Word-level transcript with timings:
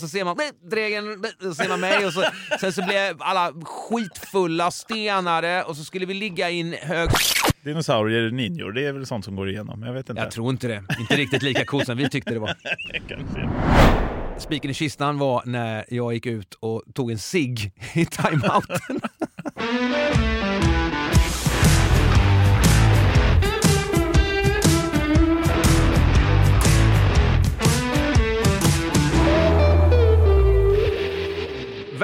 Så 0.00 0.08
ser 0.08 0.24
man 0.24 0.36
"Nej, 0.38 0.50
Dregen, 0.70 1.04
nej", 1.22 1.32
så 1.40 1.54
ser 1.54 1.68
man 1.68 1.80
mig 1.80 2.06
och 2.06 2.12
så, 2.12 2.24
sen 2.60 2.72
så 2.72 2.82
blev 2.82 3.16
alla 3.22 3.52
skitfulla, 3.64 4.70
stenade 4.70 5.62
och 5.62 5.76
så 5.76 5.84
skulle 5.84 6.06
vi 6.06 6.14
ligga 6.14 6.50
i 6.50 6.60
en 6.60 6.72
hög... 6.72 7.08
Dinosaurier, 7.64 8.30
ninjor, 8.30 8.72
det 8.72 8.86
är 8.86 8.92
väl 8.92 9.06
sånt 9.06 9.24
som 9.24 9.36
går 9.36 9.48
igenom? 9.50 9.82
Jag 9.82 9.92
vet 9.92 10.08
inte. 10.10 10.22
Jag 10.22 10.30
tror 10.30 10.50
inte 10.50 10.68
det. 10.68 10.84
Inte 11.00 11.16
riktigt 11.16 11.42
lika 11.42 11.64
coolt 11.64 11.86
som 11.86 11.96
vi 11.96 12.08
tyckte 12.08 12.32
det 12.34 12.38
var. 12.40 12.54
Kanske. 13.08 13.48
Spiken 14.38 14.70
i 14.70 14.74
kistan 14.74 15.18
var 15.18 15.42
när 15.46 15.84
jag 15.88 16.14
gick 16.14 16.26
ut 16.26 16.54
och 16.54 16.82
tog 16.94 17.10
en 17.10 17.18
cigg 17.18 17.72
i 17.94 18.06
timeouten. 18.06 19.00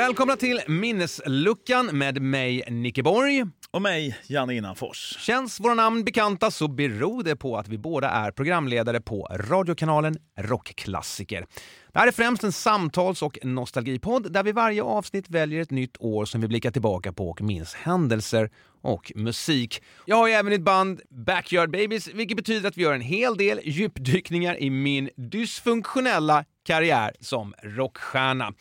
Välkomna 0.03 0.37
till 0.37 0.61
Minnesluckan 0.67 1.99
med 1.99 2.23
mig, 2.23 2.65
Nicke 2.69 3.03
Borg. 3.03 3.45
Och 3.71 3.83
mig, 3.83 4.19
Janne 4.27 4.55
Innanfors. 4.55 5.17
Känns 5.19 5.61
våra 5.61 5.75
namn 5.75 6.05
bekanta 6.05 6.51
så 6.51 6.69
beror 6.69 7.23
det 7.23 7.37
på 7.37 7.57
att 7.57 7.69
vi 7.69 7.79
båda 7.79 8.11
är 8.11 8.31
programledare 8.31 9.01
på 9.01 9.29
radiokanalen 9.31 10.17
Rockklassiker. 10.39 11.47
Det 11.93 11.99
här 11.99 12.09
är 12.09 12.13
främst 12.13 12.45
en 12.45 12.53
samtals 12.53 13.23
och 13.23 13.39
nostalgipodd 13.43 14.33
där 14.33 14.43
vi 14.43 14.53
varje 14.53 14.83
avsnitt 14.83 15.31
väljer 15.31 15.63
ett 15.63 15.71
nytt 15.71 15.97
år 15.99 16.25
som 16.25 16.41
vi 16.41 16.49
blickar 16.49 16.71
tillbaka 16.71 17.13
på 17.13 17.29
och 17.29 17.41
minns 17.41 17.75
händelser 17.75 18.51
och 18.81 19.13
musik. 19.15 19.83
Jag 20.07 20.17
har 20.17 20.29
ju 20.29 20.33
även 20.33 20.53
ett 20.53 20.65
band, 20.65 21.01
Backyard 21.11 21.71
Babies, 21.71 22.09
vilket 22.15 22.37
betyder 22.37 22.69
att 22.69 22.77
vi 22.77 22.83
gör 22.83 22.95
en 22.95 23.01
hel 23.01 23.37
del 23.37 23.61
djupdykningar 23.65 24.63
i 24.63 24.71
min 24.71 25.11
dysfunktionella 25.17 26.45
karriär 26.65 27.13
som 27.21 27.55
rockstjärna. 27.63 28.53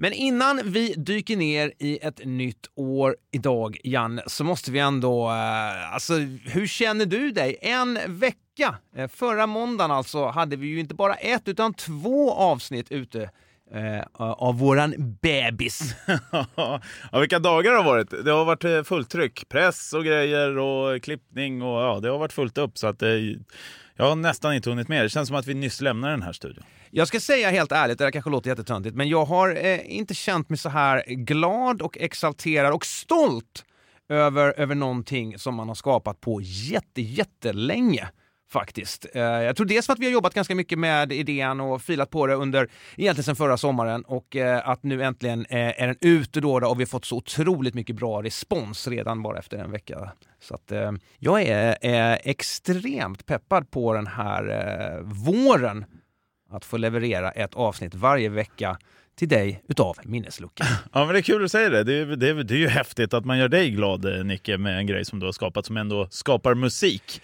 Men 0.00 0.12
innan 0.12 0.60
vi 0.64 0.94
dyker 0.96 1.36
ner 1.36 1.72
i 1.78 1.98
ett 2.02 2.20
nytt 2.24 2.66
år 2.74 3.16
idag, 3.30 3.78
Jan, 3.84 4.20
så 4.26 4.44
måste 4.44 4.70
vi 4.70 4.78
ändå... 4.78 5.28
Eh, 5.28 5.94
alltså, 5.94 6.14
hur 6.44 6.66
känner 6.66 7.06
du 7.06 7.30
dig? 7.30 7.56
En 7.60 7.98
vecka, 8.06 8.76
eh, 8.96 9.08
förra 9.08 9.46
måndagen 9.46 9.90
alltså, 9.90 10.26
hade 10.26 10.56
vi 10.56 10.66
ju 10.66 10.80
inte 10.80 10.94
bara 10.94 11.14
ett 11.14 11.48
utan 11.48 11.74
två 11.74 12.32
avsnitt 12.32 12.92
ute 12.92 13.30
eh, 13.74 14.04
av 14.14 14.58
våran 14.58 14.94
bebis. 15.22 15.94
ja, 16.54 16.80
vilka 17.12 17.38
dagar 17.38 17.70
det 17.70 17.76
har 17.76 17.84
varit. 17.84 18.24
Det 18.24 18.30
har 18.30 18.44
varit 18.44 18.64
eh, 18.64 18.82
fullt 18.82 19.10
tryck. 19.10 19.48
Press 19.48 19.92
och 19.92 20.04
grejer 20.04 20.58
och 20.58 21.02
klippning 21.02 21.62
och 21.62 21.82
ja, 21.82 22.00
det 22.02 22.08
har 22.08 22.18
varit 22.18 22.32
fullt 22.32 22.58
upp 22.58 22.78
så 22.78 22.86
att 22.86 23.02
eh, 23.02 23.10
jag 23.98 24.08
har 24.08 24.16
nästan 24.16 24.54
inte 24.54 24.70
hunnit 24.70 24.88
med. 24.88 25.04
Det 25.04 25.08
känns 25.08 25.28
som 25.28 25.36
att 25.36 25.46
vi 25.46 25.54
nyss 25.54 25.80
lämnar 25.80 26.10
den 26.10 26.22
här 26.22 26.32
studion. 26.32 26.64
Jag 26.90 27.08
ska 27.08 27.20
säga 27.20 27.50
helt 27.50 27.72
ärligt, 27.72 27.98
det 27.98 28.04
där 28.04 28.10
kanske 28.10 28.30
låter 28.30 28.50
jättetöntigt, 28.50 28.96
men 28.96 29.08
jag 29.08 29.24
har 29.24 29.64
eh, 29.64 29.96
inte 29.96 30.14
känt 30.14 30.48
mig 30.48 30.58
så 30.58 30.68
här 30.68 31.04
glad 31.06 31.82
och 31.82 31.98
exalterad 31.98 32.72
och 32.72 32.86
stolt 32.86 33.64
över, 34.08 34.54
över 34.60 34.74
någonting 34.74 35.38
som 35.38 35.54
man 35.54 35.68
har 35.68 35.74
skapat 35.74 36.20
på 36.20 36.40
jätte, 36.42 37.02
jättelänge. 37.02 38.08
Faktiskt. 38.50 39.06
Eh, 39.14 39.22
jag 39.22 39.56
tror 39.56 39.66
dels 39.66 39.86
för 39.86 39.92
att 39.92 39.98
vi 39.98 40.04
har 40.04 40.12
jobbat 40.12 40.34
ganska 40.34 40.54
mycket 40.54 40.78
med 40.78 41.12
idén 41.12 41.60
och 41.60 41.82
filat 41.82 42.10
på 42.10 42.26
det 42.26 42.34
under 42.34 42.68
egentligen 42.96 43.24
sedan 43.24 43.36
förra 43.36 43.56
sommaren 43.56 44.02
och 44.02 44.36
eh, 44.36 44.68
att 44.68 44.82
nu 44.82 45.02
äntligen 45.02 45.46
eh, 45.46 45.82
är 45.82 45.86
den 45.86 45.96
ute 46.00 46.40
då, 46.40 46.60
då 46.60 46.68
och 46.68 46.80
vi 46.80 46.82
har 46.82 46.88
fått 46.88 47.04
så 47.04 47.16
otroligt 47.16 47.74
mycket 47.74 47.96
bra 47.96 48.22
respons 48.22 48.88
redan 48.88 49.22
bara 49.22 49.38
efter 49.38 49.58
en 49.58 49.70
vecka. 49.70 50.12
Så 50.40 50.54
att 50.54 50.72
eh, 50.72 50.92
jag 51.18 51.42
är, 51.42 51.76
är 51.80 52.18
extremt 52.24 53.26
peppad 53.26 53.70
på 53.70 53.92
den 53.92 54.06
här 54.06 54.48
eh, 54.48 55.02
våren 55.02 55.84
att 56.50 56.64
få 56.64 56.76
leverera 56.76 57.30
ett 57.30 57.54
avsnitt 57.54 57.94
varje 57.94 58.28
vecka 58.28 58.78
till 59.18 59.28
dig 59.28 59.62
utav 59.68 59.96
Minnesluckan. 60.02 60.66
Ja, 60.92 61.04
men 61.04 61.12
det 61.14 61.20
är 61.20 61.22
kul 61.22 61.44
att 61.44 61.50
säga 61.50 61.68
det. 61.68 61.84
Det 61.84 61.94
är, 61.94 62.06
det, 62.06 62.28
är, 62.28 62.34
det 62.34 62.54
är 62.54 62.58
ju 62.58 62.68
häftigt 62.68 63.14
att 63.14 63.24
man 63.24 63.38
gör 63.38 63.48
dig 63.48 63.70
glad, 63.70 64.04
eh, 64.04 64.24
Nicke, 64.24 64.58
med 64.58 64.78
en 64.78 64.86
grej 64.86 65.04
som 65.04 65.20
du 65.20 65.26
har 65.26 65.32
skapat 65.32 65.66
som 65.66 65.76
ändå 65.76 66.08
skapar 66.10 66.54
musik. 66.54 67.22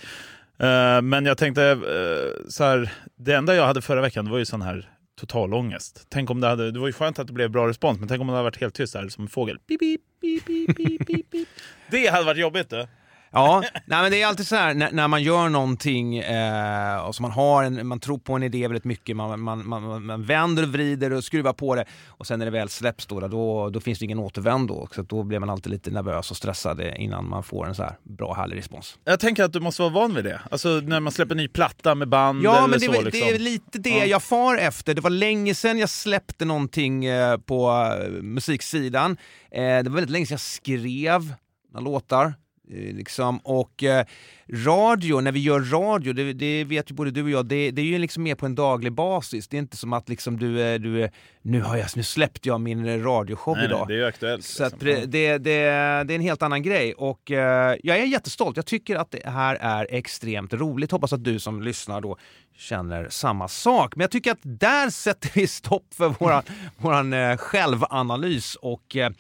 Eh, 0.59 1.03
men 1.03 1.27
jag 1.27 1.39
tänkte 1.39 1.73
uh, 1.75 2.49
så 2.49 2.65
här, 2.65 2.93
det 3.17 3.33
enda 3.33 3.55
jag 3.55 3.67
hade 3.67 3.83
förra 3.83 4.01
veckan 4.01 4.31
var 4.31 4.39
ju 4.39 4.45
sån 4.45 4.63
här 4.63 4.91
total 5.21 5.55
ångest. 5.55 6.07
Tänk 6.09 6.31
om 6.31 6.41
det 6.41 6.47
hade, 6.47 6.71
det 6.71 6.79
var 6.79 6.87
ju 6.87 6.93
skönt 6.93 7.19
att 7.19 7.27
det 7.27 7.33
blev 7.33 7.51
bra 7.51 7.69
respons, 7.69 7.99
men 7.99 8.09
tänk 8.09 8.21
om 8.21 8.27
det 8.27 8.33
hade 8.33 8.45
varit 8.45 8.61
helt 8.61 8.75
tyst 8.75 8.95
här 8.95 9.09
som 9.09 9.25
en 9.25 9.29
fågel. 9.29 9.59
Beep, 9.67 9.81
beep, 10.21 11.31
beep. 11.31 11.49
Det 11.91 12.07
hade 12.07 12.25
varit 12.25 12.41
jobbigt. 12.41 12.71
du! 12.71 12.87
Ja, 13.35 13.63
nej, 13.87 14.03
men 14.03 14.11
det 14.11 14.23
är 14.23 14.27
alltid 14.27 14.47
så 14.47 14.57
här 14.57 14.75
när, 14.75 14.93
när 14.93 15.09
man 15.09 15.23
gör 15.23 15.49
någonting 15.49 16.19
eh, 16.19 16.97
och 17.07 17.15
så 17.15 17.23
man, 17.23 17.31
har 17.31 17.63
en, 17.65 17.87
man 17.87 18.01
tror 18.01 18.19
på 18.19 18.33
en 18.35 18.43
idé 18.43 18.69
väldigt 18.69 18.85
mycket, 18.85 19.17
man, 19.17 19.41
man, 19.41 19.69
man, 19.69 20.07
man 20.07 20.23
vänder 20.25 20.63
och 20.63 20.69
vrider 20.69 21.13
och 21.13 21.25
skruvar 21.25 21.53
på 21.53 21.75
det 21.75 21.85
och 22.09 22.27
sen 22.27 22.39
när 22.39 22.47
det 22.47 22.53
väl 22.53 22.69
släpps 22.69 23.07
då, 23.07 23.21
då, 23.21 23.71
då 23.71 23.81
finns 23.81 23.99
det 23.99 24.05
ingen 24.05 24.19
återvändo. 24.19 24.89
Så 24.95 25.03
då 25.03 25.23
blir 25.23 25.39
man 25.39 25.51
alltid 25.51 25.73
lite 25.73 25.91
nervös 25.91 26.31
och 26.31 26.37
stressad 26.37 26.81
innan 26.97 27.29
man 27.29 27.43
får 27.43 27.67
en 27.67 27.75
så 27.75 27.83
här 27.83 27.97
bra, 28.03 28.35
härlig 28.35 28.57
respons. 28.57 28.99
Jag 29.05 29.21
tänker 29.21 29.45
att 29.45 29.53
du 29.53 29.61
måste 29.61 29.83
vara 29.83 29.93
van 29.93 30.15
vid 30.15 30.25
det. 30.25 30.41
Alltså 30.51 30.69
när 30.69 31.01
man 31.01 31.13
släpper 31.13 31.33
en 31.35 31.37
ny 31.37 31.49
platta 31.49 31.95
med 31.95 32.09
band 32.09 32.43
Ja, 32.45 32.57
eller 32.59 32.69
men 32.69 32.79
det, 32.81 32.87
så. 32.87 32.93
är- 32.93 33.03
liksom. 33.05 33.21
det 33.29 33.35
är 33.35 33.39
lite 33.39 33.79
det 33.79 33.91
Ja. 33.91 34.05
jag 34.05 34.23
far 34.23 34.57
efter. 34.57 34.95
Det 34.95 35.01
var 35.01 35.11
länge 35.11 35.55
sedan 35.55 35.79
jag 35.79 35.91
släppte 35.91 36.45
någonting 36.45 37.05
eh, 37.05 37.37
på 37.39 37.71
eh, 38.05 38.11
musiksidan. 38.23 39.17
Eh, 39.51 39.61
det 39.61 39.83
var 39.83 39.95
väldigt 39.95 40.11
länge 40.11 40.27
sedan 40.27 40.35
jag 40.35 40.41
skrev 40.41 41.35
några 41.73 41.85
låtar. 41.85 42.35
Eh, 42.71 42.95
liksom. 42.95 43.39
Och 43.39 43.83
eh, 43.83 44.07
radio, 44.53 45.21
när 45.21 45.33
vi 45.33 45.41
gör 45.41 45.61
radio, 45.61 46.13
det, 46.13 46.33
det 46.33 46.65
vet 46.65 46.91
ju 46.91 46.95
både 46.95 47.11
du 47.11 47.23
och 47.23 47.31
jag, 47.31 47.47
det, 47.47 47.71
det 47.71 47.83
är 47.83 47.87
ju 47.87 47.99
liksom 47.99 48.23
mer 48.23 48.35
på 48.35 48.47
en 48.47 48.55
daglig 48.55 48.93
basis. 48.93 49.49
Det 49.49 49.57
är 49.57 49.59
inte 49.59 49.77
som 49.77 49.93
att 49.93 50.09
liksom 50.09 50.39
du, 50.39 50.63
är- 50.63 50.79
du 50.79 51.09
nu, 51.43 51.61
har 51.61 51.77
jag, 51.77 51.87
nu 51.97 52.03
släppte 52.03 52.49
jag 52.49 52.61
min 52.61 53.03
radioshow 53.03 53.57
Nej, 53.57 53.69
nej, 53.69 53.77
idag. 53.77 53.89
det 53.89 53.95
är 53.95 54.05
aktuellt. 54.07 54.45
Så 54.45 54.63
liksom. 54.63 54.79
det, 54.83 55.07
det, 55.07 55.39
det, 55.39 55.51
är 55.51 56.11
en 56.11 56.21
helt 56.21 56.43
annan 56.43 56.63
grej 56.63 56.95
och 56.95 57.31
eh, 57.31 57.77
jag 57.83 57.99
är 57.99 58.05
jättestolt. 58.05 58.57
Jag 58.57 58.67
tycker 58.67 58.97
att 58.97 59.11
det 59.11 59.31
här 59.31 59.55
är 59.61 59.87
extremt 59.91 60.53
roligt. 60.53 60.91
Hoppas 60.91 61.13
att 61.13 61.25
du 61.25 61.39
som 61.39 61.63
lyssnar 61.63 62.01
då 62.01 62.17
känner 62.57 63.09
samma 63.09 63.49
sak. 63.49 63.97
Men 63.97 64.01
jag 64.05 64.11
tycker 64.11 64.33
att 64.33 64.39
där 64.43 64.91
sätter 64.91 65.31
vi 65.35 65.47
stopp 65.47 65.95
för 65.95 66.09
våran, 66.09 66.43
våran 66.77 67.13
eh, 67.13 67.37
självanalys 67.37 68.55
och 68.57 68.97
eh, 68.97 69.11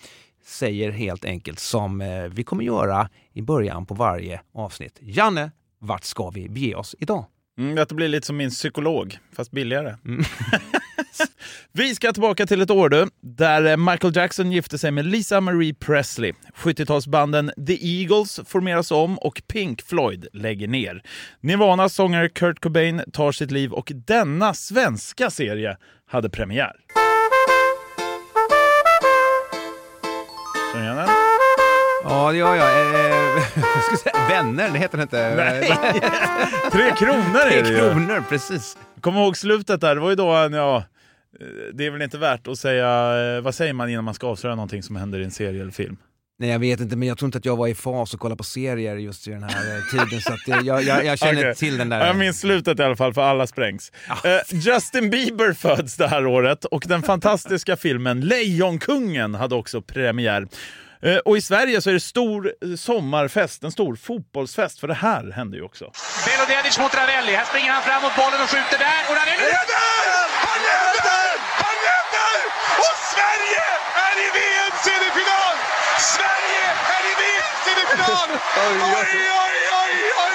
säger 0.46 0.90
helt 0.90 1.24
enkelt 1.24 1.58
som 1.58 2.00
eh, 2.00 2.24
vi 2.24 2.44
kommer 2.44 2.64
göra 2.64 3.08
i 3.32 3.42
början 3.42 3.86
på 3.86 3.94
varje 3.94 4.40
avsnitt. 4.54 4.98
Janne, 5.00 5.50
vart 5.78 6.04
ska 6.04 6.30
vi 6.30 6.48
bege 6.48 6.74
oss 6.74 6.94
idag? 6.98 7.24
Mm, 7.58 7.82
att 7.82 7.88
det 7.88 7.94
blir 7.94 8.08
lite 8.08 8.26
som 8.26 8.36
min 8.36 8.50
psykolog, 8.50 9.18
fast 9.32 9.50
billigare. 9.50 9.96
Vi 11.72 11.94
ska 11.94 12.12
tillbaka 12.12 12.46
till 12.46 12.62
ett 12.62 12.70
år 12.70 12.88
du, 12.88 13.06
där 13.20 13.64
eh, 13.64 13.76
Michael 13.76 14.16
Jackson 14.16 14.52
gifte 14.52 14.78
sig 14.78 14.90
med 14.90 15.06
Lisa 15.06 15.40
Marie 15.40 15.74
Presley. 15.74 16.32
70-talsbanden 16.54 17.66
The 17.66 18.00
Eagles 18.00 18.40
formeras 18.46 18.90
om 18.90 19.18
och 19.18 19.42
Pink 19.46 19.82
Floyd 19.82 20.26
lägger 20.32 20.68
ner. 20.68 21.02
Nirvanas 21.40 21.94
sångare 21.94 22.28
Kurt 22.28 22.60
Cobain 22.60 23.02
tar 23.12 23.32
sitt 23.32 23.50
liv 23.50 23.72
och 23.72 23.92
denna 23.94 24.54
svenska 24.54 25.30
serie 25.30 25.76
hade 26.06 26.30
premiär. 26.30 26.72
Känner 30.74 30.86
du 30.86 30.92
igen 30.92 30.96
den? 30.96 31.08
Ja, 32.04 32.30
det 32.32 32.38
gör 32.38 32.54
jag. 32.54 32.66
Eh, 32.66 33.42
jag 33.54 33.82
ska 33.84 33.96
säga, 33.96 34.28
vänner, 34.28 34.70
det 34.70 34.78
heter 34.78 34.96
det 34.98 35.02
inte. 35.02 35.34
Nej. 35.36 35.62
Tre 36.72 36.90
kronor 36.96 37.40
är 37.40 37.50
Tre 37.50 37.62
det 37.62 37.68
ju! 37.68 37.76
kronor, 37.76 38.24
precis. 38.28 38.76
Kom 39.00 39.16
ihåg 39.16 39.36
slutet 39.36 39.80
där, 39.80 39.94
det 39.94 40.00
var 40.00 40.10
ju 40.10 40.16
då, 40.16 40.32
en, 40.32 40.52
ja, 40.52 40.76
eh, 41.40 41.46
det 41.74 41.86
är 41.86 41.90
väl 41.90 42.02
inte 42.02 42.18
värt 42.18 42.48
att 42.48 42.58
säga, 42.58 43.16
eh, 43.36 43.40
vad 43.42 43.54
säger 43.54 43.72
man 43.72 43.88
innan 43.90 44.04
man 44.04 44.14
ska 44.14 44.26
avslöja 44.26 44.54
någonting 44.56 44.82
som 44.82 44.96
händer 44.96 45.18
i 45.20 45.24
en 45.24 45.30
serie 45.30 45.60
eller 45.62 45.72
film? 45.72 45.96
Nej 46.38 46.50
jag 46.50 46.58
vet 46.58 46.80
inte 46.80 46.96
men 46.96 47.08
jag 47.08 47.18
tror 47.18 47.26
inte 47.28 47.38
att 47.38 47.44
jag 47.44 47.56
var 47.56 47.68
i 47.68 47.74
fas 47.74 48.14
och 48.14 48.20
kollade 48.20 48.36
på 48.36 48.44
serier 48.44 48.96
just 48.96 49.28
i 49.28 49.30
den 49.30 49.42
här 49.42 49.76
eh, 49.76 49.82
tiden 49.90 50.20
så 50.20 50.32
att 50.32 50.48
eh, 50.48 50.66
jag, 50.66 50.82
jag, 50.82 51.04
jag 51.04 51.18
känner 51.18 51.40
Okej. 51.40 51.54
till 51.54 51.78
den 51.78 51.88
där. 51.88 52.06
Jag 52.06 52.16
minns 52.16 52.40
slutet 52.40 52.80
i 52.80 52.82
alla 52.82 52.96
fall, 52.96 53.14
för 53.14 53.22
alla 53.22 53.46
sprängs. 53.46 53.92
Eh, 54.24 54.40
Justin 54.50 55.10
Bieber 55.10 55.52
föds 55.52 55.96
det 55.96 56.08
här 56.08 56.26
året 56.26 56.64
och 56.64 56.84
den 56.86 57.02
fantastiska 57.02 57.76
filmen 57.76 58.20
Lejonkungen 58.20 59.34
hade 59.34 59.54
också 59.54 59.82
premiär. 59.82 60.46
Eh, 61.02 61.16
Och 61.16 61.36
i 61.36 61.40
Sverige 61.40 61.80
så 61.80 61.90
är 61.90 61.94
det 61.94 62.00
stor 62.00 62.52
sommarfest, 62.76 63.64
en 63.64 63.72
stor 63.72 63.96
fotbollsfest, 63.96 64.78
för 64.80 64.88
det 64.88 64.94
här 64.94 65.30
hände 65.32 65.56
ju 65.56 65.62
också. 65.62 65.84
Belodedic 66.26 66.78
mot 66.78 66.94
Ravelli. 66.94 67.32
Här 67.32 67.44
springer 67.44 67.70
han 67.72 67.82
fram 67.82 68.02
mot 68.02 68.16
bollen 68.16 68.40
och 68.42 68.48
skjuter 68.50 68.78
där. 68.78 69.00
Och 69.08 69.14
Ravelli! 69.20 69.50
Han 70.46 70.58
räddar! 70.68 71.10
Han 71.12 71.23
going 77.96 78.10
on? 78.10 78.30
oh, 78.30 78.90
oi, 78.90 79.06
oi, 79.14 79.54
oi, 79.78 80.22
oi. 80.22 80.33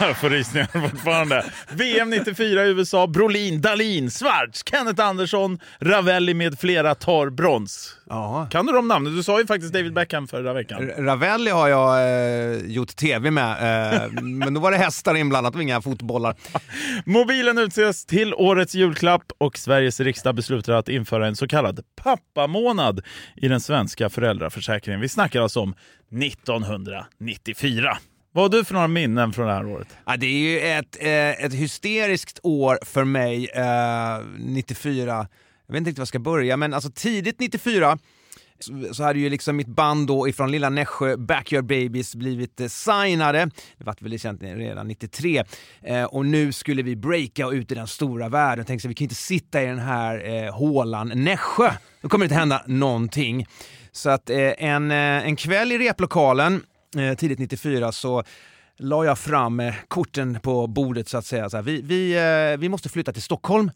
Jag 0.00 0.16
får 0.16 0.30
rysningar 0.30 0.90
fortfarande. 0.90 1.44
VM 1.72 2.10
94 2.10 2.64
i 2.64 2.68
USA. 2.68 3.06
Brolin, 3.06 3.60
Dalin, 3.60 4.10
Schwarz, 4.10 4.62
Kenneth 4.70 5.04
Andersson, 5.04 5.58
Ravelli 5.80 6.34
med 6.34 6.58
flera 6.58 6.94
tar 6.94 7.30
brons. 7.30 7.96
Ja. 8.08 8.48
Kan 8.50 8.66
du 8.66 8.72
de 8.72 8.88
namnen? 8.88 9.16
Du 9.16 9.22
sa 9.22 9.40
ju 9.40 9.46
faktiskt 9.46 9.72
David 9.72 9.92
Beckham 9.94 10.28
förra 10.28 10.52
veckan. 10.52 10.90
Ravelli 10.98 11.50
har 11.50 11.68
jag 11.68 12.00
eh, 12.00 12.58
gjort 12.66 12.96
tv 12.96 13.30
med, 13.30 13.50
eh, 13.94 14.10
men 14.22 14.54
då 14.54 14.60
var 14.60 14.70
det 14.70 14.76
hästar 14.76 15.14
inblandat 15.14 15.54
och 15.54 15.62
inga 15.62 15.82
fotbollar. 15.82 16.34
Mobilen 17.04 17.58
utses 17.58 18.06
till 18.06 18.34
årets 18.34 18.74
julklapp 18.74 19.32
och 19.38 19.58
Sveriges 19.58 20.00
riksdag 20.00 20.34
beslutar 20.34 20.72
att 20.72 20.88
införa 20.88 21.26
en 21.26 21.36
så 21.36 21.48
kallad 21.48 21.80
pappamånad 22.02 23.00
i 23.36 23.48
den 23.48 23.60
svenska 23.60 24.08
föräldraförsäkringen. 24.08 25.00
Vi 25.00 25.08
snackar 25.08 25.40
alltså 25.42 25.60
om 25.60 25.74
1994. 26.22 27.98
Vad 28.38 28.44
har 28.54 28.58
du 28.58 28.64
för 28.64 28.74
några 28.74 28.88
minnen 28.88 29.32
från 29.32 29.46
det 29.46 29.52
här 29.52 29.66
året? 29.66 29.88
Ja, 30.06 30.16
det 30.16 30.26
är 30.26 30.38
ju 30.38 30.60
ett, 30.60 30.96
eh, 31.00 31.44
ett 31.44 31.54
hysteriskt 31.54 32.40
år 32.42 32.78
för 32.82 33.04
mig, 33.04 33.48
eh, 33.54 34.18
94. 34.38 35.26
Jag 35.66 35.72
vet 35.72 35.78
inte 35.78 35.88
riktigt 35.88 35.98
var 35.98 36.02
jag 36.02 36.08
ska 36.08 36.18
börja, 36.18 36.56
men 36.56 36.74
alltså 36.74 36.90
tidigt 36.94 37.40
94 37.40 37.98
så, 38.58 38.94
så 38.94 39.02
hade 39.02 39.18
ju 39.18 39.30
liksom 39.30 39.56
mitt 39.56 39.68
band 39.68 40.06
då 40.06 40.28
ifrån 40.28 40.50
lilla 40.50 40.70
Nässjö, 40.70 41.16
Backyard 41.16 41.64
Babies, 41.64 42.14
blivit 42.14 42.60
eh, 42.60 42.66
signade. 42.66 43.50
Det 43.78 43.84
var 43.84 43.96
väl 44.00 44.18
känt 44.18 44.42
redan 44.42 44.88
93. 44.88 45.44
Eh, 45.82 46.04
och 46.04 46.26
nu 46.26 46.52
skulle 46.52 46.82
vi 46.82 46.96
breaka 46.96 47.46
och 47.46 47.52
ut 47.52 47.72
i 47.72 47.74
den 47.74 47.86
stora 47.86 48.28
världen. 48.28 48.64
Tänkte 48.64 48.82
så 48.82 48.88
vi 48.88 48.94
kan 48.94 49.04
inte 49.04 49.14
sitta 49.14 49.62
i 49.62 49.66
den 49.66 49.78
här 49.78 50.44
eh, 50.44 50.54
hålan 50.54 51.12
Nässjö. 51.14 51.70
Då 52.02 52.08
kommer 52.08 52.24
det 52.24 52.26
inte 52.26 52.38
hända 52.38 52.62
någonting. 52.66 53.46
Så 53.92 54.10
att 54.10 54.30
eh, 54.30 54.64
en, 54.64 54.90
eh, 54.90 55.26
en 55.26 55.36
kväll 55.36 55.72
i 55.72 55.78
replokalen 55.78 56.62
tidigt 57.16 57.38
94 57.38 57.92
så 57.92 58.24
la 58.78 59.04
jag 59.04 59.18
fram 59.18 59.60
eh, 59.60 59.74
korten 59.88 60.40
på 60.40 60.66
bordet 60.66 61.08
så 61.08 61.18
att 61.18 61.26
säga. 61.26 61.50
Så 61.50 61.56
här, 61.56 61.64
vi, 61.64 61.82
vi, 61.82 62.16
eh, 62.52 62.58
vi 62.60 62.68
måste 62.68 62.88
flytta 62.88 63.12
till 63.12 63.22
Stockholm. 63.22 63.70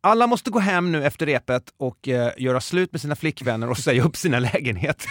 Alla 0.00 0.26
måste 0.26 0.50
gå 0.50 0.58
hem 0.58 0.92
nu 0.92 1.04
efter 1.04 1.26
repet 1.26 1.62
och 1.76 2.08
eh, 2.08 2.32
göra 2.36 2.60
slut 2.60 2.92
med 2.92 3.00
sina 3.00 3.16
flickvänner 3.16 3.70
och 3.70 3.78
säga 3.78 4.04
upp 4.04 4.16
sina 4.16 4.38
lägenheter. 4.52 5.10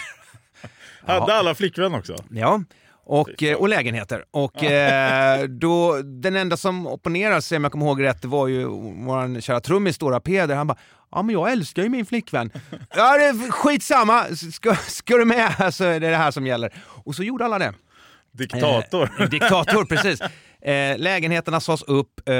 Hade 1.06 1.34
alla 1.34 1.54
flickvän 1.54 1.94
också? 1.94 2.16
Ja, 2.30 2.62
och, 3.04 3.42
eh, 3.42 3.56
och 3.56 3.68
lägenheter. 3.68 4.24
Och 4.30 4.64
eh, 4.64 5.44
då, 5.44 6.02
den 6.02 6.36
enda 6.36 6.56
som 6.56 6.86
opponerar 6.86 7.40
sig, 7.40 7.56
om 7.56 7.64
jag 7.64 7.72
kommer 7.72 7.86
ihåg 7.86 8.02
rätt, 8.02 8.22
det 8.22 8.28
var 8.28 8.48
ju 8.48 8.64
vår 8.64 9.40
kära 9.40 9.60
trummis 9.60 9.96
Stora 9.96 10.20
Peder. 10.20 10.54
Han 10.54 10.66
bara 10.66 10.78
Ja 11.10 11.22
men 11.22 11.32
jag 11.32 11.52
älskar 11.52 11.82
ju 11.82 11.88
min 11.88 12.06
flickvän. 12.06 12.50
ja 12.94 13.18
det 13.18 13.24
är 13.24 13.50
skitsamma, 13.50 14.24
ska, 14.52 14.74
ska 14.76 15.16
du 15.16 15.24
med 15.24 15.74
så 15.74 15.84
är 15.84 16.00
det 16.00 16.10
det 16.10 16.16
här 16.16 16.30
som 16.30 16.46
gäller. 16.46 16.72
Och 16.86 17.14
så 17.14 17.22
gjorde 17.22 17.44
alla 17.44 17.58
det. 17.58 17.74
Diktator. 18.32 19.10
Eh, 19.20 19.28
diktator, 19.28 19.84
precis. 19.84 20.20
Eh, 20.62 20.98
lägenheterna 20.98 21.60
sades 21.60 21.82
upp, 21.82 22.28
eh, 22.28 22.34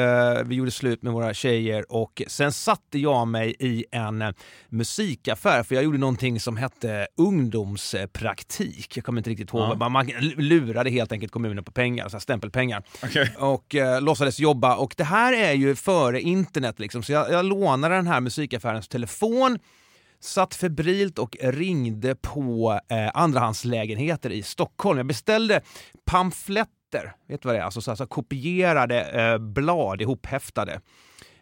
vi 0.45 0.55
gjorde 0.55 0.71
slut 0.71 1.03
med 1.03 1.13
våra 1.13 1.35
tjejer 1.35 1.93
och 1.93 2.23
sen 2.27 2.53
satte 2.53 2.99
jag 2.99 3.29
mig 3.29 3.57
i 3.59 3.85
en 3.93 4.23
eh, 4.23 4.31
musikaffär 4.69 5.63
för 5.63 5.75
jag 5.75 5.85
gjorde 5.85 5.99
någonting 5.99 6.41
som 6.41 6.57
hette 6.57 7.07
ungdomspraktik. 7.17 8.97
Jag 8.97 9.05
kommer 9.05 9.19
inte 9.21 9.31
riktigt 9.31 9.51
ihåg, 9.53 9.61
Ja. 9.63 9.75
man, 9.75 9.93
man 9.93 10.07
lurade 10.37 10.91
helt 10.91 11.13
enkelt 11.13 11.33
kommunen 11.33 11.65
på 11.65 11.73
pengar, 11.73 12.09
så 12.09 12.17
här 12.17 12.21
stämpelpengar. 12.21 12.83
Okej. 13.03 13.35
Och 13.39 13.75
eh, 13.75 14.01
låtsades 14.03 14.41
jobba 14.41 14.77
och 14.77 14.95
det 14.97 15.05
här 15.05 15.33
är 15.33 15.53
ju 15.53 15.75
före 15.77 16.21
internet 16.21 16.79
liksom, 16.79 17.03
så 17.03 17.13
jag, 17.13 17.31
jag 17.33 17.45
lånade 17.45 17.95
den 17.95 18.07
här 18.07 18.21
musikaffärens 18.21 18.89
telefon 18.89 19.59
satt 20.23 20.55
febrilt 20.55 21.19
och 21.19 21.37
ringde 21.43 22.15
på 22.15 22.81
eh, 22.91 23.11
andrahandslägenheter 23.15 24.31
i 24.31 24.43
Stockholm. 24.43 24.97
Jag 24.99 25.07
beställde 25.07 25.61
pamfletter, 26.07 26.71
vet 26.99 27.43
du 27.43 27.49
vad 27.49 27.55
det 27.55 27.61
är? 27.61 27.65
Alltså, 27.65 27.81
så, 27.81 27.97
så 27.97 28.07
kopierade 28.07 29.01
eh, 29.01 29.39
blad 29.39 30.03
ihophäftade. 30.03 30.81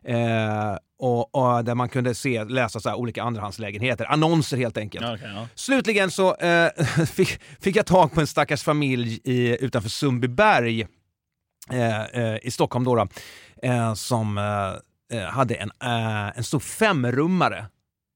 Eh, 0.05 0.77
och, 0.99 1.35
och 1.35 1.65
där 1.65 1.75
man 1.75 1.89
kunde 1.89 2.15
se, 2.15 2.45
läsa 2.45 2.81
så 2.81 2.95
olika 2.95 3.23
andrahandslägenheter, 3.23 4.05
annonser 4.05 4.56
helt 4.56 4.77
enkelt. 4.77 5.06
Okej, 5.06 5.31
ja. 5.35 5.49
Slutligen 5.55 6.11
så 6.11 6.35
eh, 6.35 6.71
fick, 7.06 7.41
fick 7.61 7.77
jag 7.77 7.87
tag 7.87 8.12
på 8.12 8.21
en 8.21 8.27
stackars 8.27 8.62
familj 8.62 9.21
i, 9.25 9.65
utanför 9.65 9.89
Sundbyberg 9.91 10.87
eh, 11.73 12.05
eh, 12.05 12.39
i 12.43 12.50
Stockholm 12.50 12.85
då, 12.85 12.95
då 12.95 13.09
eh, 13.62 13.95
som 13.95 14.39
eh, 15.12 15.21
hade 15.21 15.55
en, 15.55 15.71
en 16.35 16.45
stor 16.45 16.61
femrummare 16.61 17.67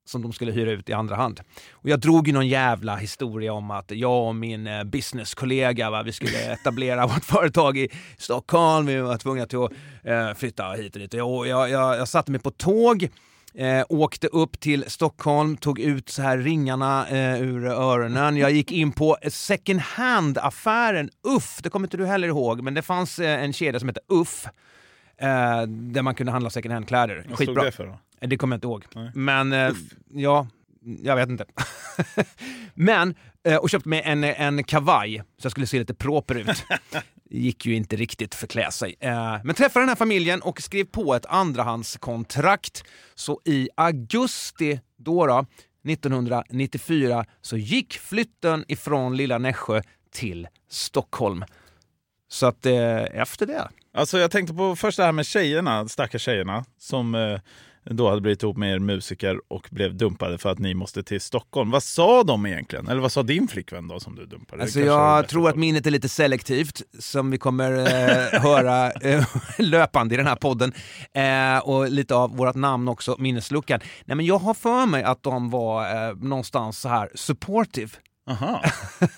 som 0.05 0.23
de 0.23 0.33
skulle 0.33 0.53
hyra 0.53 0.71
ut 0.71 0.89
i 0.89 0.93
andra 0.93 1.17
hand. 1.17 1.41
Och 1.73 1.89
jag 1.89 2.01
drog 2.01 2.27
ju 2.27 2.33
någon 2.33 2.49
jävla 2.49 2.97
historia 2.97 3.53
om 3.53 3.71
att 3.71 3.91
jag 3.91 4.27
och 4.27 4.35
min 4.35 4.67
eh, 4.67 4.85
businesskollega, 4.85 5.91
va, 5.91 6.03
vi 6.03 6.13
skulle 6.13 6.53
etablera 6.53 7.07
vårt 7.07 7.25
företag 7.25 7.79
i 7.79 7.89
Stockholm, 8.19 8.87
vi 8.87 8.99
var 8.99 9.19
tvungna 9.19 9.47
till 9.47 9.59
att 9.59 9.73
eh, 10.05 10.35
flytta 10.35 10.73
hit 10.73 10.95
och 10.95 11.01
dit. 11.01 11.15
Jag, 11.15 11.47
jag, 11.47 11.71
jag, 11.71 11.97
jag 11.97 12.09
satte 12.09 12.31
mig 12.31 12.41
på 12.41 12.51
tåg, 12.51 13.09
eh, 13.55 13.85
åkte 13.89 14.27
upp 14.27 14.61
till 14.61 14.85
Stockholm, 14.89 15.57
tog 15.57 15.81
ut 15.81 16.09
så 16.09 16.23
här 16.23 16.39
ringarna 16.39 17.09
eh, 17.09 17.43
ur 17.43 17.67
öronen. 17.67 18.37
Jag 18.37 18.51
gick 18.51 18.73
in 18.73 18.93
på 18.93 19.17
second 19.29 19.81
hand-affären 19.81 21.11
Uff, 21.37 21.61
det 21.63 21.71
kommer 21.71 21.87
inte 21.87 21.97
du 21.97 22.07
heller 22.07 22.29
ihåg, 22.29 22.63
men 22.63 22.75
det 22.75 22.83
fanns 22.83 23.19
eh, 23.19 23.43
en 23.43 23.53
kedja 23.53 23.81
som 23.81 23.89
hette 23.89 24.01
Uff. 24.09 24.47
Eh, 25.19 25.63
där 25.67 26.03
man 26.03 26.15
kunde 26.15 26.33
handla 26.33 26.51
second 26.51 26.73
hand-kläder. 26.75 27.17
Vad 27.17 27.25
stod 27.25 27.39
Skitbra. 27.39 27.65
det 27.65 27.73
för 27.73 27.87
då? 27.87 27.99
Eh, 28.21 28.29
Det 28.29 28.37
kommer 28.37 28.55
jag 28.55 28.57
inte 28.59 28.67
ihåg. 28.67 28.85
Nej. 28.95 29.11
Men 29.15 29.53
eh, 29.53 29.73
ja, 30.13 30.47
jag 31.03 31.17
vet 31.17 31.29
inte. 31.29 31.45
Men, 32.75 33.15
eh, 33.45 33.57
och 33.57 33.71
köpte 33.71 33.89
mig 33.89 34.03
en, 34.05 34.25
en 34.25 34.65
kavaj 34.65 35.23
så 35.39 35.47
jag 35.47 35.51
skulle 35.51 35.67
se 35.67 35.79
lite 35.79 35.95
proper 35.95 36.35
ut. 36.35 36.65
gick 37.31 37.67
ju 37.67 37.75
inte 37.75 37.97
riktigt 37.97 38.35
för 38.35 38.47
klä 38.47 38.71
sig. 38.73 38.95
Eh, 39.01 39.39
men 39.45 39.55
träffade 39.55 39.83
den 39.83 39.89
här 39.89 39.97
familjen 39.97 40.43
och 40.43 40.61
skrev 40.63 40.85
på 40.85 41.15
ett 41.15 41.27
andrahandskontrakt. 41.27 42.85
Så 43.15 43.41
i 43.45 43.69
augusti 43.77 44.81
då, 44.97 45.27
då 45.27 45.47
1994 45.89 47.25
så 47.41 47.57
gick 47.57 47.93
flytten 47.99 48.65
ifrån 48.69 49.17
lilla 49.17 49.39
Nässjö 49.39 49.83
till 50.11 50.49
Stockholm. 50.71 51.45
Så 52.29 52.47
att 52.47 52.67
eh, 52.67 53.03
efter 53.03 53.47
det 53.47 53.69
Alltså 53.95 54.19
jag 54.19 54.31
tänkte 54.31 54.55
på 54.55 54.77
först 54.77 54.97
det 54.97 55.05
här 55.05 55.13
med 55.13 55.27
tjejerna, 55.27 55.89
stackars 55.89 56.23
tjejerna, 56.23 56.65
som 56.79 57.15
eh, 57.15 57.39
då 57.85 58.09
hade 58.09 58.21
blivit 58.21 58.43
ihop 58.43 58.57
med 58.57 58.75
er 58.75 58.79
musiker 58.79 59.41
och 59.49 59.69
blev 59.71 59.97
dumpade 59.97 60.39
för 60.39 60.51
att 60.51 60.59
ni 60.59 60.75
måste 60.75 61.03
till 61.03 61.21
Stockholm. 61.21 61.71
Vad 61.71 61.83
sa 61.83 62.23
de 62.23 62.47
egentligen? 62.47 62.89
Eller 62.89 63.01
vad 63.01 63.13
sa 63.13 63.23
din 63.23 63.49
flickvän 63.49 63.89
då 63.89 64.01
som 64.01 64.15
du 64.15 64.27
dumpade? 64.27 64.63
Alltså 64.63 64.81
jag 64.81 65.29
tror 65.29 65.49
att 65.49 65.57
minnet 65.57 65.87
är 65.87 65.91
lite 65.91 66.09
selektivt, 66.09 66.83
som 66.99 67.31
vi 67.31 67.39
kommer 67.39 67.73
eh, 67.73 68.41
höra 68.43 68.91
eh, 68.91 69.25
löpande 69.59 70.15
i 70.15 70.19
den 70.19 70.27
här 70.27 70.37
podden. 70.37 70.73
Eh, 71.15 71.59
och 71.69 71.91
lite 71.91 72.15
av 72.15 72.37
vårt 72.37 72.55
namn 72.55 72.89
också, 72.89 73.17
minnesluckan. 73.19 73.81
Nej 74.05 74.17
men 74.17 74.27
jag 74.27 74.39
har 74.39 74.55
för 74.55 74.87
mig 74.87 75.03
att 75.03 75.23
de 75.23 75.51
var 75.51 76.09
eh, 76.09 76.17
någonstans 76.17 76.79
så 76.79 76.89
här 76.89 77.11
supportive. 77.15 77.91
Aha. 78.31 78.63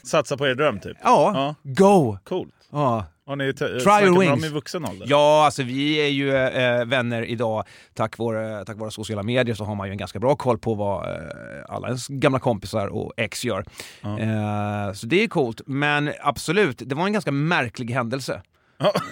Satsa 0.04 0.36
på 0.36 0.46
er 0.46 0.54
dröm 0.54 0.80
typ? 0.80 0.96
Ja, 1.02 1.32
Ja. 1.34 1.54
go! 1.72 2.18
Coolt. 2.24 2.54
Ja. 2.72 3.04
Har 3.26 3.36
ni 3.36 3.54
t- 3.54 3.64
your 3.64 4.20
wings. 4.20 4.44
i 4.44 4.48
vuxen 4.48 4.84
ålder? 4.84 5.06
Ja, 5.10 5.44
alltså 5.44 5.62
vi 5.62 5.94
är 5.96 6.08
ju 6.08 6.36
eh, 6.36 6.84
vänner 6.84 7.22
idag. 7.22 7.64
Tack 7.94 8.18
vare, 8.18 8.64
tack 8.64 8.76
vare 8.76 8.90
sociala 8.90 9.22
medier 9.22 9.54
så 9.54 9.64
har 9.64 9.74
man 9.74 9.86
ju 9.86 9.92
en 9.92 9.98
ganska 9.98 10.18
bra 10.18 10.36
koll 10.36 10.58
på 10.58 10.74
vad 10.74 11.08
eh, 11.08 11.20
alla 11.68 11.86
ens 11.88 12.08
gamla 12.08 12.38
kompisar 12.38 12.86
och 12.86 13.12
ex 13.16 13.44
gör. 13.44 13.64
Eh, 14.02 14.92
så 14.92 15.06
det 15.06 15.22
är 15.24 15.28
coolt. 15.28 15.60
Men 15.66 16.12
absolut, 16.20 16.82
det 16.86 16.94
var 16.94 17.06
en 17.06 17.12
ganska 17.12 17.32
märklig 17.32 17.90
händelse. 17.90 18.42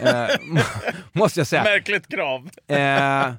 Eh, 0.02 0.26
måste 1.12 1.40
jag 1.40 1.46
säga. 1.46 1.62
Märkligt 1.64 2.08
krav. 2.08 2.50
Eh, 2.66 3.34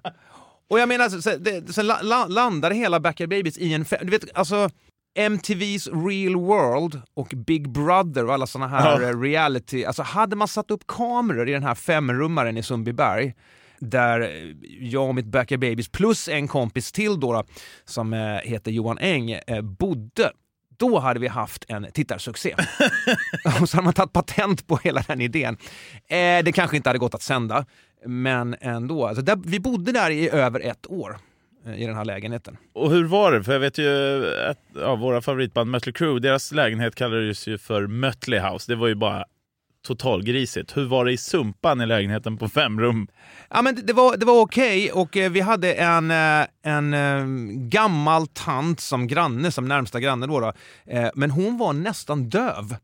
och 0.70 0.80
jag 0.80 0.90
menar, 0.90 1.38
det, 1.40 1.74
sen 1.74 1.88
la, 1.88 2.02
la, 2.02 2.26
landade 2.28 2.76
hela 2.76 3.00
Backyard 3.00 3.30
Babies 3.30 3.58
i 3.58 3.74
en... 3.74 3.86
Du 4.02 4.10
vet, 4.12 4.38
alltså 4.38 4.70
MTV's 5.16 6.08
Real 6.08 6.36
World 6.36 7.02
och 7.14 7.28
Big 7.36 7.70
Brother 7.70 8.26
och 8.26 8.34
alla 8.34 8.48
såna 8.48 8.68
här 8.68 9.02
Ja. 9.02 9.10
eh, 9.10 9.20
reality... 9.22 9.86
Alltså 9.86 10.04
hade 10.04 10.36
man 10.36 10.48
satt 10.48 10.72
upp 10.72 10.88
kameror 10.88 11.50
i 11.50 11.52
den 11.52 11.64
här 11.64 11.76
femrummaren 11.76 12.58
i 12.58 12.64
Sundbyberg 12.64 13.34
där 13.80 14.22
eh, 14.22 14.28
jag 14.80 15.08
och 15.08 15.16
mitt 15.16 15.26
Backyard 15.26 15.60
Babies 15.60 15.90
plus 15.90 16.28
en 16.28 16.48
kompis 16.48 16.92
till 16.92 17.20
då, 17.20 17.44
som 17.86 18.14
eh, 18.14 18.20
heter 18.44 18.72
Johan 18.72 18.98
Eng 18.98 19.40
bodde 19.64 20.32
då 20.78 21.00
hade 21.00 21.20
vi 21.20 21.28
haft 21.28 21.66
en 21.68 21.88
tittarsuccé. 21.94 22.56
och 23.62 23.70
så 23.70 23.78
hade 23.78 23.84
man 23.86 23.94
tagit 23.94 24.14
patent 24.14 24.68
på 24.68 24.78
hela 24.78 25.04
den 25.08 25.22
idén. 25.22 25.58
Eh, 26.08 26.44
det 26.44 26.52
kanske 26.56 26.78
inte 26.78 26.90
hade 26.90 27.00
gått 27.00 27.16
att 27.16 27.22
sända, 27.22 27.66
men 28.06 28.56
ändå. 28.62 29.08
Alltså 29.08 29.22
där, 29.24 29.40
vi 29.46 29.60
bodde 29.60 29.92
där 29.92 30.10
i 30.10 30.30
över 30.30 30.60
ett 30.60 30.88
år 30.92 31.18
i 31.78 31.86
den 31.86 31.96
här 31.96 32.06
lägenheten. 32.06 32.58
Och 32.74 32.92
hur 32.92 33.04
var 33.04 33.32
det? 33.32 33.44
För 33.44 33.54
jag 33.54 33.60
vet 33.60 33.78
ju 33.78 34.26
att 34.50 34.60
ja, 34.76 34.96
våra 34.96 35.22
favoritband 35.22 35.72
Mötley 35.72 35.94
Crüe, 35.94 36.20
deras 36.20 36.52
lägenhet 36.52 36.96
kallades 36.96 37.48
ju 37.48 37.58
för 37.58 37.88
Mötley 37.88 38.40
House. 38.40 38.72
Det 38.72 38.76
var 38.76 38.88
ju 38.88 38.96
bara 38.96 39.26
totalgrisigt. 39.88 40.78
Hur 40.78 40.86
var 40.86 41.06
det 41.06 41.12
i 41.12 41.18
Sumpan 41.18 41.82
i 41.82 41.86
lägenheten 41.86 42.38
på 42.38 42.50
fem 42.50 42.80
rum? 42.80 43.08
Ja, 43.50 43.62
men 43.62 43.76
det, 43.76 43.82
det 43.82 43.94
var, 43.94 44.18
det 44.18 44.26
var 44.26 44.42
okej 44.42 44.92
och 44.92 45.18
eh, 45.18 45.32
vi 45.32 45.42
hade 45.42 45.74
en, 45.74 46.12
eh, 46.12 46.46
en 46.64 46.94
eh, 46.94 47.26
gammal 47.70 48.28
tant 48.28 48.80
som 48.80 49.08
granne, 49.08 49.52
som 49.52 49.68
närmsta 49.68 50.00
granne 50.00 50.28
då. 50.28 50.40
då. 50.40 50.54
Eh, 50.86 51.10
men 51.16 51.32
hon 51.32 51.58
var 51.58 51.74
nästan 51.74 52.30
döv. 52.30 52.76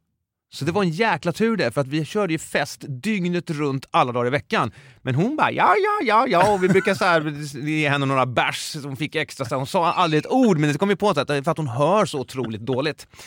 Så 0.52 0.66
det 0.66 0.72
var 0.72 0.84
en 0.84 0.90
jäkla 0.90 1.32
tur 1.32 1.58
det, 1.58 1.72
för 1.72 1.82
att 1.82 1.88
vi 1.88 2.06
körde 2.06 2.34
ju 2.34 2.40
fest 2.40 2.86
dygnet 2.88 3.50
runt 3.50 3.86
alla 3.92 4.12
dagar 4.12 4.28
i 4.28 4.30
veckan. 4.30 4.72
Men 5.02 5.16
hon 5.16 5.36
bara 5.36 5.52
ja, 5.52 5.76
ja, 5.76 6.00
ja, 6.04 6.28
ja, 6.28 6.54
och 6.54 6.64
vi 6.64 6.68
brukar 6.68 6.94
så 6.94 7.06
här, 7.06 7.22
ge 7.68 7.90
henne 7.90 8.06
några 8.06 8.26
bärs 8.26 8.72
som 8.82 8.98
fick 8.98 9.16
extra. 9.16 9.46
Så 9.46 9.56
hon 9.56 9.68
sa 9.68 9.92
aldrig 9.94 10.20
ett 10.20 10.32
ord, 10.32 10.58
men 10.58 10.72
det 10.72 10.78
kom 10.78 10.90
vi 10.90 10.96
på 10.96 11.10
att 11.10 11.28
det 11.28 11.36
är 11.36 11.42
för 11.42 11.52
att 11.52 11.58
hon 11.58 11.68
hör 11.68 12.06
så 12.06 12.20
otroligt 12.20 12.62
dåligt. 12.62 13.08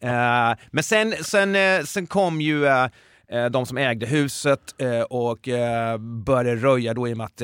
Eh, 0.00 0.58
men 0.70 0.82
sen, 0.82 1.14
sen, 1.22 1.56
eh, 1.56 1.82
sen 1.82 2.06
kom 2.06 2.40
ju 2.40 2.66
eh, 2.66 2.88
de 3.50 3.66
som 3.66 3.78
ägde 3.78 4.06
huset 4.06 4.60
och 5.08 5.48
började 5.98 6.56
röja 6.56 6.94
då 6.94 7.08
i 7.08 7.12
och 7.12 7.16
med 7.16 7.24
att 7.24 7.42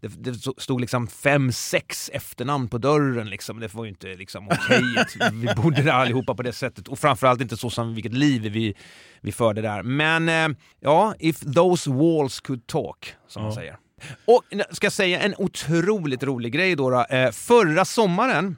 det, 0.00 0.08
det 0.08 0.34
stod 0.62 0.80
liksom 0.80 1.06
fem, 1.06 1.52
sex 1.52 2.10
efternamn 2.14 2.68
på 2.68 2.78
dörren. 2.78 3.30
Liksom. 3.30 3.60
Det 3.60 3.74
var 3.74 3.84
ju 3.84 3.90
inte 3.90 4.06
liksom, 4.06 4.48
okej 4.48 4.82
att 4.96 5.32
vi 5.32 5.48
bodde 5.62 5.82
där 5.82 5.92
allihopa 5.92 6.34
på 6.34 6.42
det 6.42 6.52
sättet. 6.52 6.88
Och 6.88 6.98
framförallt 6.98 7.40
inte 7.40 7.56
så 7.56 7.70
som 7.70 7.94
vilket 7.94 8.14
liv 8.14 8.42
vi, 8.42 8.74
vi 9.20 9.32
förde 9.32 9.62
där. 9.62 9.82
Men 9.82 10.28
eh, 10.28 10.56
ja, 10.80 11.14
if 11.18 11.40
those 11.40 11.90
walls 11.90 12.40
could 12.40 12.66
talk, 12.66 13.14
som 13.28 13.42
man 13.42 13.52
säger. 13.52 13.76
Och 14.24 14.42
ska 14.70 14.84
jag 14.84 14.92
säga 14.92 15.20
en 15.20 15.34
otroligt 15.38 16.22
rolig 16.22 16.52
grej 16.52 16.76
då. 16.76 16.90
då. 16.90 17.04
Eh, 17.04 17.30
förra 17.30 17.84
sommaren 17.84 18.56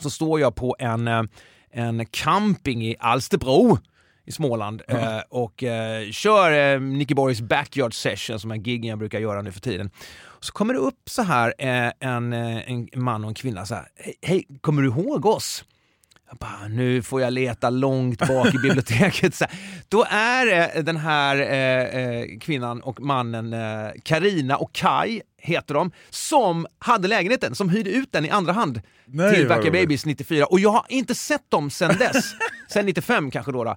så 0.00 0.10
står 0.10 0.40
jag 0.40 0.54
på 0.54 0.76
en, 0.78 1.08
eh, 1.08 1.22
en 1.72 2.06
camping 2.06 2.86
i 2.86 2.96
Alsterbro 2.98 3.78
i 4.24 4.32
Småland 4.32 4.82
eh, 4.88 5.18
och 5.28 5.62
eh, 5.64 6.10
kör 6.10 6.74
eh, 6.74 6.80
Nicky 6.80 7.14
Borgs 7.14 7.40
backyard 7.40 7.94
session 7.94 8.40
som 8.40 8.50
är 8.50 8.56
giggen 8.56 8.90
jag 8.90 8.98
brukar 8.98 9.18
göra 9.18 9.42
nu 9.42 9.52
för 9.52 9.60
tiden. 9.60 9.90
Så 10.40 10.52
kommer 10.52 10.74
det 10.74 10.80
upp 10.80 11.08
så 11.10 11.22
här 11.22 11.54
eh, 11.58 11.92
en, 12.00 12.32
eh, 12.32 12.70
en 12.70 12.88
man 12.94 13.24
och 13.24 13.28
en 13.28 13.34
kvinna 13.34 13.66
så 13.66 13.74
här. 13.74 13.88
Hej, 13.96 14.14
hej, 14.22 14.46
kommer 14.60 14.82
du 14.82 14.88
ihåg 14.88 15.26
oss? 15.26 15.64
Jag 16.28 16.38
bara, 16.38 16.68
nu 16.68 17.02
får 17.02 17.20
jag 17.20 17.32
leta 17.32 17.70
långt 17.70 18.18
bak 18.28 18.54
i 18.54 18.58
biblioteket. 18.58 19.34
Så. 19.34 19.44
Då 19.88 20.06
är 20.10 20.46
det 20.46 20.82
den 20.82 20.96
här 20.96 21.36
eh, 21.36 22.00
eh, 22.00 22.38
kvinnan 22.40 22.80
och 22.80 23.00
mannen, 23.00 23.54
Karina 24.02 24.56
och 24.56 24.72
Kai 24.72 25.20
heter 25.38 25.74
de, 25.74 25.90
som 26.10 26.66
hade 26.78 27.08
lägenheten, 27.08 27.54
som 27.54 27.68
hyrde 27.68 27.90
ut 27.90 28.12
den 28.12 28.24
i 28.24 28.30
andra 28.30 28.52
hand 28.52 28.80
Nej, 29.06 29.34
till 29.34 29.48
roligt. 29.48 29.72
Babies 29.72 30.06
94. 30.06 30.46
Och 30.46 30.60
jag 30.60 30.70
har 30.70 30.84
inte 30.88 31.14
sett 31.14 31.50
dem 31.50 31.70
sen 31.70 31.98
dess. 31.98 32.34
sen 32.68 32.86
95 32.86 33.30
kanske 33.30 33.52
då. 33.52 33.64
då. 33.64 33.76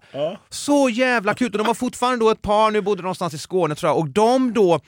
Så 0.50 0.90
jävla 0.90 1.34
kul! 1.34 1.52
Och 1.52 1.58
de 1.58 1.68
var 1.68 1.74
fortfarande 1.74 2.26
då 2.26 2.30
ett 2.30 2.42
par, 2.42 2.72
nu 2.72 2.82
bodde 2.82 3.02
de 3.02 3.04
någonstans 3.04 3.34
i 3.34 3.38
Skåne 3.38 3.76
tror 3.76 3.90
jag, 3.90 3.98
och 3.98 4.10
de 4.10 4.54
då 4.54 4.80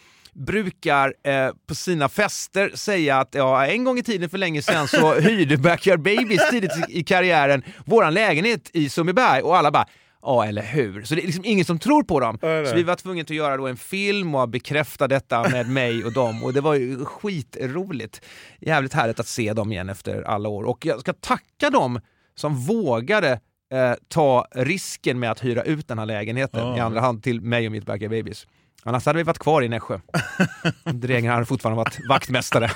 brukar 0.46 1.14
eh, 1.24 1.50
på 1.68 1.76
sina 1.76 2.10
fester 2.10 2.72
säga 2.76 3.18
att 3.20 3.36
ja, 3.36 3.66
en 3.66 3.84
gång 3.84 3.98
i 3.98 4.04
tiden 4.04 4.30
för 4.30 4.38
länge 4.38 4.62
sedan 4.62 4.88
så 4.88 5.14
hyrde 5.20 5.58
Backyard 5.58 6.02
Babies 6.02 6.50
tidigt 6.50 6.72
i, 6.90 7.04
karriären 7.04 7.64
våran 7.86 8.14
lägenhet 8.14 8.70
i 8.74 8.90
Sundbyberg 8.90 9.42
och 9.42 9.58
alla 9.58 9.72
bara 9.72 9.86
Ja, 10.22 10.46
eller 10.46 10.62
hur? 10.62 11.04
Så 11.04 11.16
det 11.16 11.22
är 11.22 11.26
liksom 11.26 11.46
ingen 11.46 11.66
som 11.66 11.80
tror 11.80 12.04
på 12.04 12.20
dem. 12.20 12.38
Så 12.42 12.76
vi 12.76 12.84
var 12.84 12.96
tvungna 12.96 13.22
att 13.22 13.30
göra 13.30 13.58
då 13.58 13.68
en 13.68 13.78
film 13.78 14.36
och 14.36 14.50
bekräfta 14.50 15.08
detta 15.08 15.50
med 15.50 15.70
mig 15.70 16.04
och 16.06 16.14
dem 16.14 16.44
och 16.44 16.54
det 16.54 16.62
var 16.62 16.76
ju 16.76 17.06
skitroligt. 17.06 18.22
Jävligt 18.60 18.94
härligt 18.94 19.20
att 19.20 19.28
se 19.28 19.54
dem 19.54 19.72
igen 19.72 19.90
efter 19.90 20.22
alla 20.22 20.50
år. 20.50 20.64
Och 20.64 20.86
jag 20.86 21.00
ska 21.00 21.14
tacka 21.14 21.70
dem 21.70 22.00
som 22.36 22.56
vågade 22.56 23.32
eh, 23.74 23.94
ta 24.08 24.46
risken 24.52 25.20
med 25.20 25.32
att 25.32 25.44
hyra 25.46 25.64
ut 25.64 25.88
den 25.88 26.00
här 26.00 26.06
lägenheten 26.06 26.60
Ja. 26.68 26.78
i 26.78 26.80
andra 26.80 27.02
hand 27.02 27.24
till 27.24 27.42
mig 27.42 27.66
och 27.66 27.72
mitt 27.72 27.86
Backyard 27.86 28.12
Babies. 28.12 28.48
Annars 28.84 29.06
hade 29.06 29.18
vi 29.18 29.24
varit 29.24 29.40
kvar 29.40 29.62
i 29.62 29.70
Nässjö. 29.70 30.00
Drängen 30.84 31.32
hade 31.32 31.46
fortfarande 31.46 31.78
varit 31.78 32.00
vaktmästare. 32.10 32.70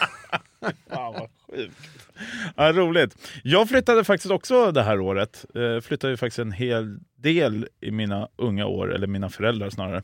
Fan 0.90 1.14
vad 1.14 1.30
sjukt. 1.50 1.78
Ja, 2.56 2.72
roligt. 2.72 3.18
Jag 3.44 3.70
flyttade 3.70 4.04
faktiskt 4.04 4.32
också 4.32 4.72
det 4.72 4.84
här 4.84 5.00
året. 5.00 5.46
Eh, 5.56 5.82
flyttade 5.82 6.14
ju 6.14 6.18
faktiskt 6.18 6.40
en 6.40 6.52
hel 6.52 7.00
del 7.18 7.68
i 7.82 7.92
mina 7.92 8.28
unga 8.38 8.66
år, 8.66 8.96
eller 8.96 9.08
mina 9.08 9.30
föräldrar 9.30 9.70
snarare. 9.70 10.04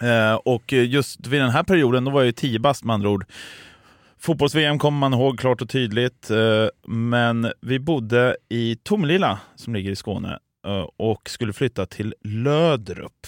Eh, 0.00 0.34
och 0.34 0.72
just 0.72 1.26
vid 1.26 1.40
den 1.40 1.50
här 1.50 1.62
perioden, 1.62 2.04
då 2.04 2.10
var 2.10 2.20
jag 2.20 2.26
ju 2.26 2.32
10 2.32 2.58
bast 2.58 2.84
med 2.84 2.94
andra 2.94 3.08
ord. 3.08 3.24
Fotbolls-VM 4.18 4.78
kommer 4.78 4.98
man 4.98 5.14
ihåg 5.14 5.38
klart 5.38 5.62
och 5.62 5.68
tydligt, 5.68 6.30
eh, 6.30 6.66
men 6.86 7.52
vi 7.60 7.78
bodde 7.78 8.36
i 8.48 8.76
Tomelilla 8.76 9.40
som 9.56 9.74
ligger 9.74 9.90
i 9.90 9.96
Skåne 9.96 10.38
eh, 10.66 10.86
och 10.96 11.30
skulle 11.30 11.52
flytta 11.52 11.86
till 11.86 12.14
Löderup. 12.24 13.26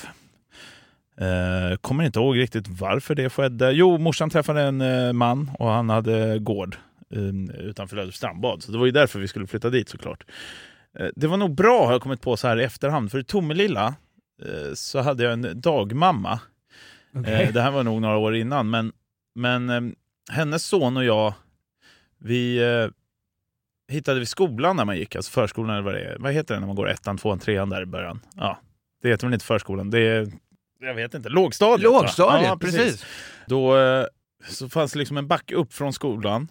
Eh, 1.20 1.76
kommer 1.76 2.04
inte 2.04 2.18
ihåg 2.18 2.38
riktigt 2.38 2.68
varför 2.68 3.14
det 3.14 3.30
skedde. 3.30 3.72
Jo, 3.72 3.98
morsan 3.98 4.30
träffade 4.30 4.62
en 4.62 4.80
eh, 4.80 5.12
man 5.12 5.50
och 5.58 5.68
han 5.68 5.90
hade 5.90 6.38
gård 6.38 6.76
eh, 7.10 7.56
utanför 7.60 7.96
Löderups 7.96 8.16
strandbad. 8.16 8.62
Så 8.62 8.72
det 8.72 8.78
var 8.78 8.86
ju 8.86 8.92
därför 8.92 9.20
vi 9.20 9.28
skulle 9.28 9.46
flytta 9.46 9.70
dit 9.70 9.88
såklart. 9.88 10.24
Eh, 10.98 11.08
det 11.16 11.26
var 11.26 11.36
nog 11.36 11.54
bra 11.54 11.84
har 11.86 11.92
jag 11.92 12.02
kommit 12.02 12.20
på 12.20 12.36
så 12.36 12.48
här 12.48 12.60
i 12.60 12.64
efterhand, 12.64 13.10
för 13.10 13.18
i 13.18 13.24
Tomelilla 13.24 13.94
eh, 14.42 14.74
så 14.74 15.00
hade 15.00 15.24
jag 15.24 15.32
en 15.32 15.60
dagmamma. 15.60 16.40
Eh, 17.26 17.52
det 17.52 17.60
här 17.60 17.70
var 17.70 17.82
nog 17.82 18.00
några 18.02 18.16
år 18.16 18.36
innan, 18.36 18.70
men, 18.70 18.92
men 19.34 19.70
eh, 19.70 19.80
hennes 20.30 20.64
son 20.64 20.96
och 20.96 21.04
jag, 21.04 21.34
vi 22.18 22.58
eh, 22.58 22.88
hittade 23.92 24.20
vi 24.20 24.26
skolan 24.26 24.76
där 24.76 24.84
man 24.84 24.96
gick, 24.96 25.16
alltså 25.16 25.30
förskolan 25.30 25.70
eller 25.70 25.82
vad 25.82 25.94
det 25.94 26.04
är. 26.04 26.16
Vad 26.18 26.32
heter 26.32 26.54
det 26.54 26.60
när 26.60 26.66
man 26.66 26.76
går 26.76 26.88
ettan, 26.88 27.18
tvåan, 27.18 27.38
trean 27.38 27.70
där 27.70 27.82
i 27.82 27.86
början? 27.86 28.20
Ja, 28.36 28.58
det 29.02 29.08
heter 29.08 29.26
väl 29.26 29.34
inte 29.34 29.46
förskolan, 29.46 29.90
det 29.90 29.98
är, 30.00 30.32
jag 30.82 30.94
vet 30.94 31.14
inte, 31.14 31.28
lågstadiet. 31.28 31.82
Lågstadiet, 31.82 32.48
Ja, 32.48 32.56
precis. 32.56 33.04
Då 33.46 33.78
eh, 33.78 34.06
så 34.48 34.68
fanns 34.68 34.92
det 34.92 34.98
liksom 34.98 35.16
en 35.16 35.28
back 35.28 35.52
upp 35.52 35.72
från 35.74 35.92
skolan 35.92 36.48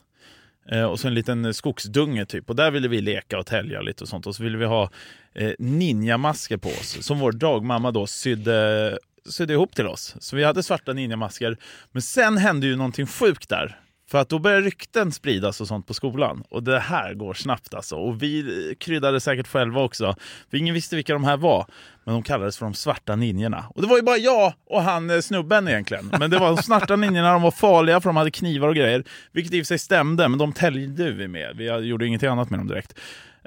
eh, 0.71 0.83
och 0.83 0.99
så 0.99 1.07
en 1.07 1.13
liten 1.13 1.53
skogsdunge 1.53 2.25
typ. 2.25 2.49
Och 2.49 2.55
där 2.55 2.71
ville 2.71 2.87
vi 2.87 3.01
leka 3.01 3.39
och 3.39 3.45
tälja 3.45 3.81
lite 3.81 4.03
och 4.03 4.07
sånt. 4.07 4.27
Och 4.27 4.35
så 4.35 4.43
ville 4.43 4.57
vi 4.57 4.65
ha 4.65 4.89
eh, 5.35 5.51
ninjamasker 5.59 6.57
på 6.57 6.69
oss 6.69 6.97
som 7.05 7.19
vår 7.19 7.31
dagmamma 7.31 7.91
då 7.91 8.07
sydde, 8.07 8.99
sydde 9.29 9.53
ihop 9.53 9.75
till 9.75 9.87
oss. 9.87 10.15
Så 10.19 10.35
vi 10.35 10.43
hade 10.43 10.63
svarta 10.63 10.93
ninjamasker. 10.93 11.57
Men 11.91 12.01
sen 12.01 12.37
hände 12.37 12.67
ju 12.67 12.75
någonting 12.75 13.07
sjukt 13.07 13.49
där. 13.49 13.79
För 14.11 14.17
att 14.17 14.29
då 14.29 14.39
började 14.39 14.65
rykten 14.65 15.11
spridas 15.11 15.61
och 15.61 15.67
sånt 15.67 15.87
på 15.87 15.93
skolan. 15.93 16.43
Och 16.49 16.63
det 16.63 16.79
här 16.79 17.13
går 17.13 17.33
snabbt 17.33 17.73
alltså. 17.73 17.95
Och 17.95 18.23
vi 18.23 18.75
kryddade 18.79 19.19
säkert 19.19 19.47
själva 19.47 19.81
också. 19.81 20.15
För 20.49 20.57
ingen 20.57 20.73
visste 20.73 20.95
vilka 20.95 21.13
de 21.13 21.23
här 21.23 21.37
var. 21.37 21.65
Men 22.03 22.13
de 22.13 22.23
kallades 22.23 22.57
för 22.57 22.65
de 22.65 22.73
svarta 22.73 23.15
ninjorna. 23.15 23.65
Och 23.75 23.81
det 23.81 23.87
var 23.87 23.97
ju 23.97 24.03
bara 24.03 24.17
jag 24.17 24.53
och 24.69 24.81
han 24.81 25.09
eh, 25.09 25.19
snubben 25.19 25.67
egentligen. 25.67 26.11
Men 26.19 26.31
det 26.31 26.37
var 26.37 26.47
de 26.47 26.57
svarta 26.57 26.95
ninjorna, 26.95 27.33
de 27.33 27.41
var 27.41 27.51
farliga 27.51 28.01
för 28.01 28.09
de 28.09 28.17
hade 28.17 28.31
knivar 28.31 28.67
och 28.67 28.75
grejer. 28.75 29.03
Vilket 29.31 29.53
i 29.53 29.61
och 29.61 29.65
för 29.65 29.67
sig 29.67 29.79
stämde, 29.79 30.27
men 30.27 30.39
de 30.39 30.53
täljde 30.53 31.11
vi 31.11 31.27
med. 31.27 31.57
Vi 31.57 31.65
gjorde 31.65 32.05
ingenting 32.05 32.29
annat 32.29 32.49
med 32.49 32.59
dem 32.59 32.67
direkt. 32.67 32.93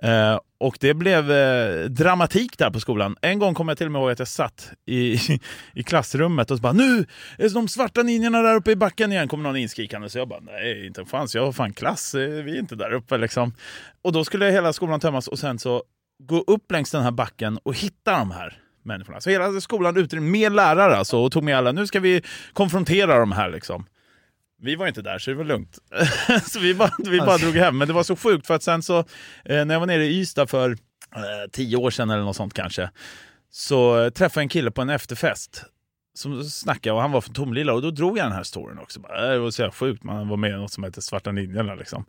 Eh, 0.02 0.40
och 0.58 0.76
det 0.80 0.94
blev 0.94 1.32
eh, 1.32 1.84
dramatik 1.84 2.58
där 2.58 2.70
på 2.70 2.80
skolan. 2.80 3.16
En 3.20 3.38
gång 3.38 3.54
kommer 3.54 3.70
jag 3.70 3.78
till 3.78 3.86
och 3.86 3.92
med 3.92 4.00
ihåg 4.00 4.10
att 4.10 4.18
jag 4.18 4.28
satt 4.28 4.72
i, 4.86 5.18
i 5.74 5.82
klassrummet 5.82 6.50
och 6.50 6.56
så 6.56 6.62
bara 6.62 6.72
nu 6.72 7.06
är 7.38 7.54
de 7.54 7.68
svarta 7.68 8.02
ninjorna 8.02 8.42
där 8.42 8.54
uppe 8.54 8.70
i 8.70 8.76
backen 8.76 9.12
igen. 9.12 9.28
Kommer 9.28 9.44
någon 9.44 9.56
inskrikande. 9.56 10.08
Så 10.08 10.18
jag 10.18 10.28
bara 10.28 10.40
nej, 10.40 10.86
inte 10.86 11.04
fanns 11.04 11.34
jag 11.34 11.44
har 11.44 11.52
fan 11.52 11.72
klass. 11.72 12.14
Eh, 12.14 12.28
vi 12.28 12.54
är 12.54 12.58
inte 12.58 12.76
där 12.76 12.92
uppe 12.92 13.18
liksom. 13.18 13.54
Och 14.02 14.12
då 14.12 14.24
skulle 14.24 14.50
hela 14.50 14.72
skolan 14.72 15.00
tömmas 15.00 15.28
och 15.28 15.38
sen 15.38 15.58
så 15.58 15.82
gå 16.22 16.38
upp 16.46 16.72
längs 16.72 16.90
den 16.90 17.02
här 17.02 17.10
backen 17.10 17.58
och 17.62 17.74
hitta 17.74 18.18
de 18.18 18.30
här 18.30 18.58
människorna. 18.82 19.20
Så 19.20 19.30
hela 19.30 19.60
skolan 19.60 19.96
utrymde 19.96 20.30
med 20.30 20.52
lärare 20.52 20.96
alltså 20.96 21.18
och 21.18 21.32
tog 21.32 21.44
med 21.44 21.56
alla. 21.56 21.72
Nu 21.72 21.86
ska 21.86 22.00
vi 22.00 22.22
konfrontera 22.52 23.18
de 23.18 23.32
här 23.32 23.50
liksom. 23.50 23.86
Vi 24.64 24.74
var 24.74 24.86
inte 24.86 25.02
där 25.02 25.18
så 25.18 25.30
det 25.30 25.36
var 25.36 25.44
lugnt. 25.44 25.78
så 26.52 26.58
vi 26.58 26.74
bara, 26.74 26.90
vi 26.98 27.18
bara 27.18 27.36
drog 27.36 27.54
hem. 27.56 27.78
Men 27.78 27.88
det 27.88 27.94
var 27.94 28.02
så 28.02 28.16
sjukt 28.16 28.46
för 28.46 28.54
att 28.54 28.62
sen 28.62 28.82
så 28.82 28.98
eh, 29.44 29.64
när 29.64 29.74
jag 29.74 29.80
var 29.80 29.86
nere 29.86 30.04
i 30.04 30.20
Ystad 30.20 30.46
för 30.46 30.70
eh, 30.70 31.50
tio 31.52 31.76
år 31.76 31.90
sedan 31.90 32.10
eller 32.10 32.22
något 32.22 32.36
sånt 32.36 32.54
kanske. 32.54 32.90
Så 33.50 34.02
eh, 34.02 34.10
träffade 34.10 34.40
jag 34.40 34.42
en 34.42 34.48
kille 34.48 34.70
på 34.70 34.82
en 34.82 34.90
efterfest 34.90 35.64
som 36.14 36.44
snackade 36.44 36.94
och 36.94 37.00
han 37.00 37.12
var 37.12 37.20
från 37.20 37.34
Tomelilla 37.34 37.72
och 37.72 37.82
då 37.82 37.90
drog 37.90 38.18
jag 38.18 38.26
den 38.26 38.32
här 38.32 38.42
storyn 38.42 38.78
också. 38.78 39.00
Bara, 39.00 39.26
äh, 39.26 39.32
Det 39.32 39.38
var 39.38 39.50
så 39.50 39.62
jävla 39.62 39.72
sjukt, 39.72 40.04
man 40.04 40.28
var 40.28 40.36
med 40.36 40.50
i 40.50 40.54
något 40.54 40.72
som 40.72 40.84
heter 40.84 41.00
Svarta 41.00 41.32
Ninjorna 41.32 41.74
liksom. 41.74 42.04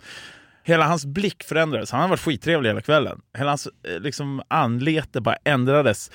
Hela 0.64 0.88
hans 0.88 1.06
blick 1.06 1.44
förändrades. 1.44 1.92
Han 1.92 2.02
har 2.02 2.08
varit 2.08 2.20
skittrevlig 2.20 2.70
hela 2.70 2.82
kvällen. 2.82 3.22
Hela 3.38 3.52
hans 3.52 3.68
eh, 3.68 4.00
liksom, 4.00 4.42
anlete 4.48 5.22
bara 5.22 5.38
ändrades. 5.44 6.12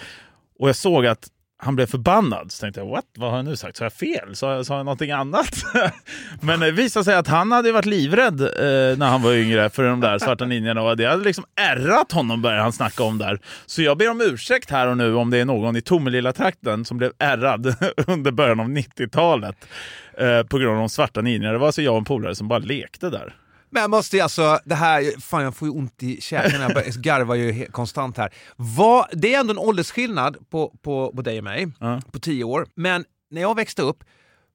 Och 0.58 0.68
jag 0.68 0.76
såg 0.76 1.06
att 1.06 1.28
han 1.62 1.76
blev 1.76 1.86
förbannad. 1.86 2.52
Så 2.52 2.60
tänkte 2.60 2.80
jag, 2.80 2.86
what? 2.86 3.04
Vad 3.16 3.30
har 3.30 3.38
jag 3.38 3.44
nu 3.44 3.56
sagt? 3.56 3.76
Sa 3.76 3.84
jag 3.84 3.92
fel? 3.92 4.36
Sa 4.36 4.54
jag, 4.54 4.66
sa 4.66 4.76
jag 4.76 4.84
någonting 4.84 5.10
annat? 5.10 5.64
Men 6.40 6.60
det 6.60 6.70
visade 6.70 7.04
sig 7.04 7.14
att 7.14 7.28
han 7.28 7.52
hade 7.52 7.72
varit 7.72 7.86
livrädd 7.86 8.40
eh, 8.40 8.98
när 8.98 9.08
han 9.08 9.22
var 9.22 9.32
yngre 9.32 9.70
för 9.70 9.82
de 9.82 10.00
där 10.00 10.18
svarta 10.18 10.46
ninjorna. 10.46 10.82
Och 10.82 10.96
det 10.96 11.04
hade 11.04 11.24
liksom 11.24 11.44
ärrat 11.56 12.12
honom, 12.12 12.42
började 12.42 12.62
han 12.62 12.72
snacka 12.72 13.02
om 13.02 13.18
där. 13.18 13.38
Så 13.66 13.82
jag 13.82 13.98
ber 13.98 14.10
om 14.10 14.20
ursäkt 14.20 14.70
här 14.70 14.86
och 14.86 14.96
nu 14.96 15.14
om 15.14 15.30
det 15.30 15.38
är 15.38 15.44
någon 15.44 15.76
i 15.76 15.80
Tomelilla-trakten 15.80 16.84
som 16.84 16.98
blev 16.98 17.12
ärrad 17.18 17.74
under 18.06 18.30
början 18.30 18.60
av 18.60 18.68
90-talet 18.68 19.68
eh, 20.18 20.42
på 20.42 20.58
grund 20.58 20.72
av 20.72 20.78
de 20.78 20.88
svarta 20.88 21.20
ninjorna. 21.20 21.52
Det 21.52 21.58
var 21.58 21.66
alltså 21.66 21.82
jag 21.82 21.92
och 21.92 21.98
en 21.98 22.04
polare 22.04 22.34
som 22.34 22.48
bara 22.48 22.58
lekte 22.58 23.10
där. 23.10 23.34
Men 23.70 23.80
jag 23.80 23.90
måste 23.90 24.16
ju 24.16 24.22
alltså, 24.22 24.58
det 24.64 24.74
här, 24.74 25.20
fan 25.20 25.42
jag 25.42 25.56
får 25.56 25.68
ju 25.68 25.74
ont 25.74 26.02
i 26.02 26.20
käken, 26.20 26.60
jag 26.60 26.84
garvar 26.84 27.34
ju 27.34 27.66
konstant 27.66 28.16
här. 28.16 28.34
Vad, 28.56 29.06
det 29.12 29.34
är 29.34 29.40
ändå 29.40 29.52
en 29.52 29.58
åldersskillnad 29.58 30.36
på, 30.50 30.72
på, 30.82 31.12
på 31.16 31.22
dig 31.22 31.38
och 31.38 31.44
mig, 31.44 31.68
Ja. 31.78 32.00
på 32.12 32.18
tio 32.18 32.44
år. 32.44 32.66
Men 32.74 33.04
när 33.30 33.40
jag 33.40 33.56
växte 33.56 33.82
upp, 33.82 34.04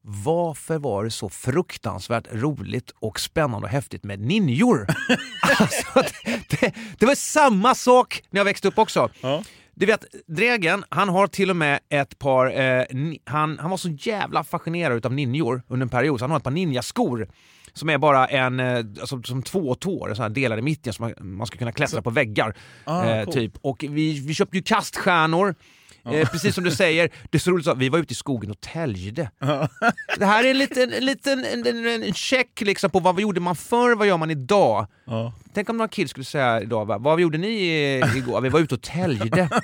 varför 0.08 0.78
var 0.78 1.04
det 1.04 1.12
så 1.12 1.30
fruktansvärt 1.30 2.28
roligt 2.32 2.92
och 3.00 3.20
spännande 3.20 3.66
och 3.66 3.72
häftigt 3.72 4.04
med 4.04 4.20
ninjor? 4.20 4.88
alltså, 5.60 6.04
det, 6.26 6.42
det, 6.62 6.74
det 7.00 7.06
var 7.06 7.16
samma 7.16 7.76
sak 7.76 8.22
när 8.30 8.40
jag 8.40 8.46
växte 8.46 8.68
upp 8.68 8.78
också. 8.78 9.10
Ja. 9.22 9.44
Du 9.78 9.86
vet, 9.86 10.06
Dregen, 10.28 10.84
han 10.90 11.10
har 11.10 11.28
till 11.28 11.50
och 11.50 11.56
med 11.56 11.80
ett 11.90 12.20
par... 12.20 12.60
Eh, 12.60 12.84
han, 13.26 13.60
han 13.60 13.70
var 13.70 13.78
så 13.78 13.90
jävla 13.90 14.44
fascinerad 14.44 15.06
av 15.06 15.14
ninjor 15.14 15.62
under 15.68 15.86
en 15.86 15.90
period, 15.90 16.20
så 16.20 16.24
han 16.24 16.32
har 16.32 16.38
ett 16.38 16.44
par 16.44 16.52
ninjaskor 16.52 17.28
som 17.76 17.90
är 17.90 17.98
bara 17.98 18.28
en, 18.28 18.60
eh, 18.60 18.78
alltså, 18.78 19.24
som 19.24 19.44
två 19.44 19.76
tår, 19.76 20.14
så 20.14 20.22
här 20.22 20.30
delade 20.30 20.60
i 20.60 20.64
mitten, 20.64 20.94
så 20.94 21.02
man, 21.04 21.14
man 21.20 21.48
ska 21.48 21.58
kunna 21.58 21.72
klättra 21.72 22.02
på 22.02 22.10
väggar. 22.10 22.56
Ah, 22.84 23.06
eh, 23.06 23.24
coolt. 23.24 23.38
typ. 23.38 23.54
Och 23.62 23.86
vi, 23.90 24.20
vi 24.20 24.34
köpte 24.34 24.58
ju 24.58 24.64
kaststjärnor. 24.64 25.56
Eh, 26.06 26.30
precis 26.30 26.56
som 26.56 26.64
du 26.64 26.72
säger, 26.72 27.10
det 27.30 27.38
är 27.38 27.40
så 27.40 27.52
roligt, 27.52 27.66
så, 27.66 27.74
vi 27.74 27.90
var 27.90 28.00
ute 28.00 28.12
i 28.12 28.16
skogen 28.16 28.52
och 28.52 28.62
täljde. 28.62 29.32
Det 30.18 30.26
här 30.26 30.44
är 30.44 30.52
en 30.52 30.58
liten, 30.58 30.94
en 30.94 31.06
liten 31.06 31.46
en, 31.46 31.68
en, 31.68 32.04
en 32.04 32.14
check 32.14 32.62
liksom 32.62 32.90
på 32.90 33.00
vad 33.00 33.20
gjorde 33.20 33.40
man 33.40 33.56
förr, 33.56 33.96
vad 33.96 34.08
gör 34.08 34.18
man 34.18 34.32
idag? 34.32 34.88
Tänk 35.54 35.70
om 35.70 35.78
några 35.78 35.88
kids 35.90 36.12
skulle 36.12 36.26
säga 36.26 36.62
idag, 36.62 36.86
va? 36.86 36.98
vad 36.98 37.20
gjorde 37.22 37.38
ni 37.38 37.56
igår? 38.16 38.42
Vi 38.42 38.50
var 38.50 38.60
ute 38.60 38.76
och 38.76 38.82
täljde. 38.82 39.50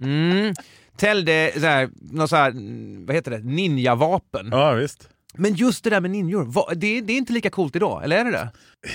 Mm. 0.00 0.54
Täljde 0.96 1.52
så 1.54 1.66
här, 1.66 1.90
någon 2.12 2.28
så 2.28 2.36
här, 2.36 2.50
mm, 2.50 3.06
vad 3.06 3.16
heter 3.16 3.30
det, 3.30 3.38
ninjavapen. 3.38 4.48
ja, 4.52 4.72
visst. 4.72 5.08
Men 5.36 5.54
just 5.54 5.84
det 5.84 5.90
där 5.90 6.00
med 6.00 6.10
ninjor, 6.10 6.44
vad, 6.44 6.78
det, 6.78 7.00
det 7.00 7.12
är 7.12 7.16
inte 7.16 7.32
lika 7.32 7.50
coolt 7.50 7.76
idag, 7.76 8.04
eller 8.04 8.16
är 8.16 8.24
det 8.24 8.30
det? 8.30 8.48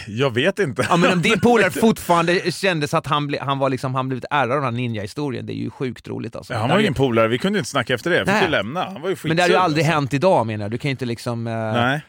Jag 0.08 0.34
vet 0.34 0.60
inte. 0.60 0.86
Ja 0.90 0.98
men 0.98 1.14
om 1.14 1.22
din 1.22 1.40
polare 1.44 1.72
fortfarande 1.72 2.52
kändes 2.52 2.94
att 2.94 3.08
han, 3.08 3.28
ble, 3.28 3.40
han 3.42 3.60
var 3.60 3.70
liksom, 3.70 3.96
han 3.96 4.08
blivit 4.08 4.26
ärrad 4.30 4.52
av 4.52 4.56
den 4.56 4.64
här 4.64 4.72
ninja-historien, 4.72 5.46
det 5.46 5.54
är 5.54 5.62
ju 5.64 5.70
sjukt 5.70 6.08
roligt 6.08 6.36
alltså. 6.36 6.54
Ja, 6.54 6.60
han 6.60 6.70
var 6.70 6.78
ju 6.78 6.82
ingen 6.84 6.94
polare, 6.94 7.28
vi 7.28 7.38
kunde 7.38 7.60
inte 7.60 7.70
snacka 7.72 7.94
efter 7.94 8.10
det. 8.10 8.18
Jag 8.18 8.28
fick 8.28 8.44
ju 8.44 8.50
lämna. 8.50 8.84
Han 8.84 9.02
var 9.02 9.10
ju 9.10 9.16
Men 9.24 9.36
det 9.38 9.42
hade 9.44 9.54
ju 9.54 9.60
aldrig 9.60 9.86
alltså. 9.86 9.96
hänt 9.96 10.14
idag 10.14 10.48
menar 10.48 10.66
jag, 10.66 10.72
du 10.72 10.78
kan 10.78 10.90
ju 10.90 10.92
inte 10.92 11.06
liksom... 11.06 11.48
eh, 11.48 11.54
Nej. 11.54 12.02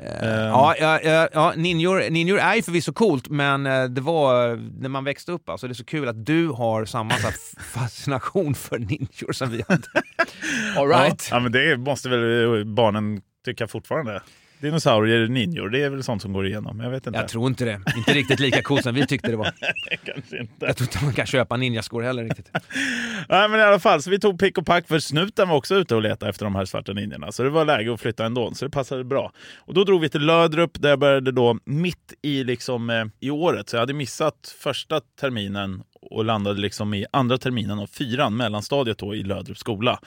Eh, 0.00 0.28
Ja, 0.30 0.74
ja, 0.80 1.00
ja, 1.02 1.28
ja 1.32 1.52
ninjor, 1.56 2.10
ninjor 2.10 2.38
är 2.38 2.54
ju 2.54 2.62
förvisso 2.62 2.92
coolt, 2.92 3.28
men 3.28 3.66
eh, 3.66 3.84
det 3.84 4.00
var 4.00 4.50
eh, 4.50 4.58
när 4.78 4.88
man 4.88 5.04
växte 5.04 5.32
upp, 5.32 5.48
alltså 5.48 5.66
det 5.68 5.72
är 5.72 5.74
så 5.74 5.84
kul 5.84 6.08
att 6.08 6.26
du 6.26 6.48
har 6.48 6.84
samma 6.84 7.14
fascination 7.72 8.54
för 8.54 8.78
ninjor 8.78 9.32
som 9.32 9.50
vi 9.50 9.64
hade. 9.68 9.82
All 10.76 10.88
right. 10.88 11.28
Ja, 11.30 11.36
ja, 11.36 11.40
men 11.40 11.52
det 11.52 11.76
måste 11.76 12.08
väl 12.08 12.64
barnen 12.64 13.20
tycka 13.48 13.68
fortfarande. 13.68 14.20
Dinosaurier, 14.60 15.28
ninjor, 15.28 15.68
det 15.68 15.82
är 15.82 15.90
väl 15.90 16.02
sånt 16.02 16.22
som 16.22 16.32
går 16.32 16.46
igenom. 16.46 16.80
Jag 16.80 16.90
vet 16.90 17.06
inte. 17.06 17.18
Jag 17.18 17.28
tror 17.28 17.46
inte 17.46 17.64
det. 17.64 17.80
Inte 17.96 18.14
riktigt 18.14 18.40
lika 18.40 18.62
coolt 18.62 18.82
som 18.82 18.94
vi 18.94 19.06
tyckte 19.06 19.30
det 19.30 19.36
var. 19.36 19.52
Kanske 20.04 20.38
inte. 20.38 20.66
Jag 20.66 20.76
tror 20.76 20.88
inte 20.88 21.04
man 21.04 21.14
kan 21.14 21.26
köpa 21.26 21.56
ninjaskor 21.56 22.02
heller 22.02 22.24
riktigt. 22.24 22.50
Nej, 23.28 23.48
men 23.48 23.60
i 23.60 23.62
alla 23.62 23.78
fall, 23.78 24.02
så 24.02 24.10
vi 24.10 24.18
tog 24.18 24.38
pick 24.38 24.58
och 24.58 24.66
pack 24.66 24.88
för 24.88 24.98
snuten 24.98 25.48
var 25.48 25.56
också 25.56 25.74
ute 25.74 25.94
och 25.94 26.02
letade 26.02 26.30
efter 26.30 26.44
de 26.44 26.54
här 26.54 26.64
svarta 26.64 26.92
ninjorna. 26.92 27.32
Så 27.32 27.42
det 27.42 27.50
var 27.50 27.64
läge 27.64 27.94
att 27.94 28.00
flytta 28.00 28.26
ändå, 28.26 28.54
så 28.54 28.64
det 28.64 28.70
passade 28.70 29.04
bra. 29.04 29.32
Och 29.56 29.74
då 29.74 29.84
drog 29.84 30.00
vi 30.00 30.08
till 30.08 30.26
Lödrup 30.26 30.70
där 30.74 30.88
jag 30.88 30.98
började 30.98 31.32
då 31.32 31.58
mitt 31.64 32.14
i, 32.22 32.44
liksom, 32.44 32.90
eh, 32.90 33.04
i 33.20 33.30
året. 33.30 33.68
Så 33.68 33.76
jag 33.76 33.80
hade 33.80 33.94
missat 33.94 34.54
första 34.58 35.00
terminen 35.20 35.82
och 36.00 36.24
landade 36.24 36.60
liksom 36.60 36.94
i 36.94 37.06
andra 37.10 37.38
terminen 37.38 37.78
av 37.78 37.86
fyran, 37.86 38.36
mellanstadiet 38.36 38.98
då 38.98 39.14
i 39.14 39.22
Lödrups 39.22 39.60
skola. 39.60 40.00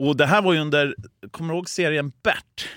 Och 0.00 0.16
det 0.16 0.26
här 0.26 0.42
var 0.42 0.52
ju 0.52 0.60
under, 0.60 0.94
kommer 1.30 1.52
du 1.52 1.56
ihåg 1.56 1.68
serien 1.68 2.12
Bert? 2.22 2.68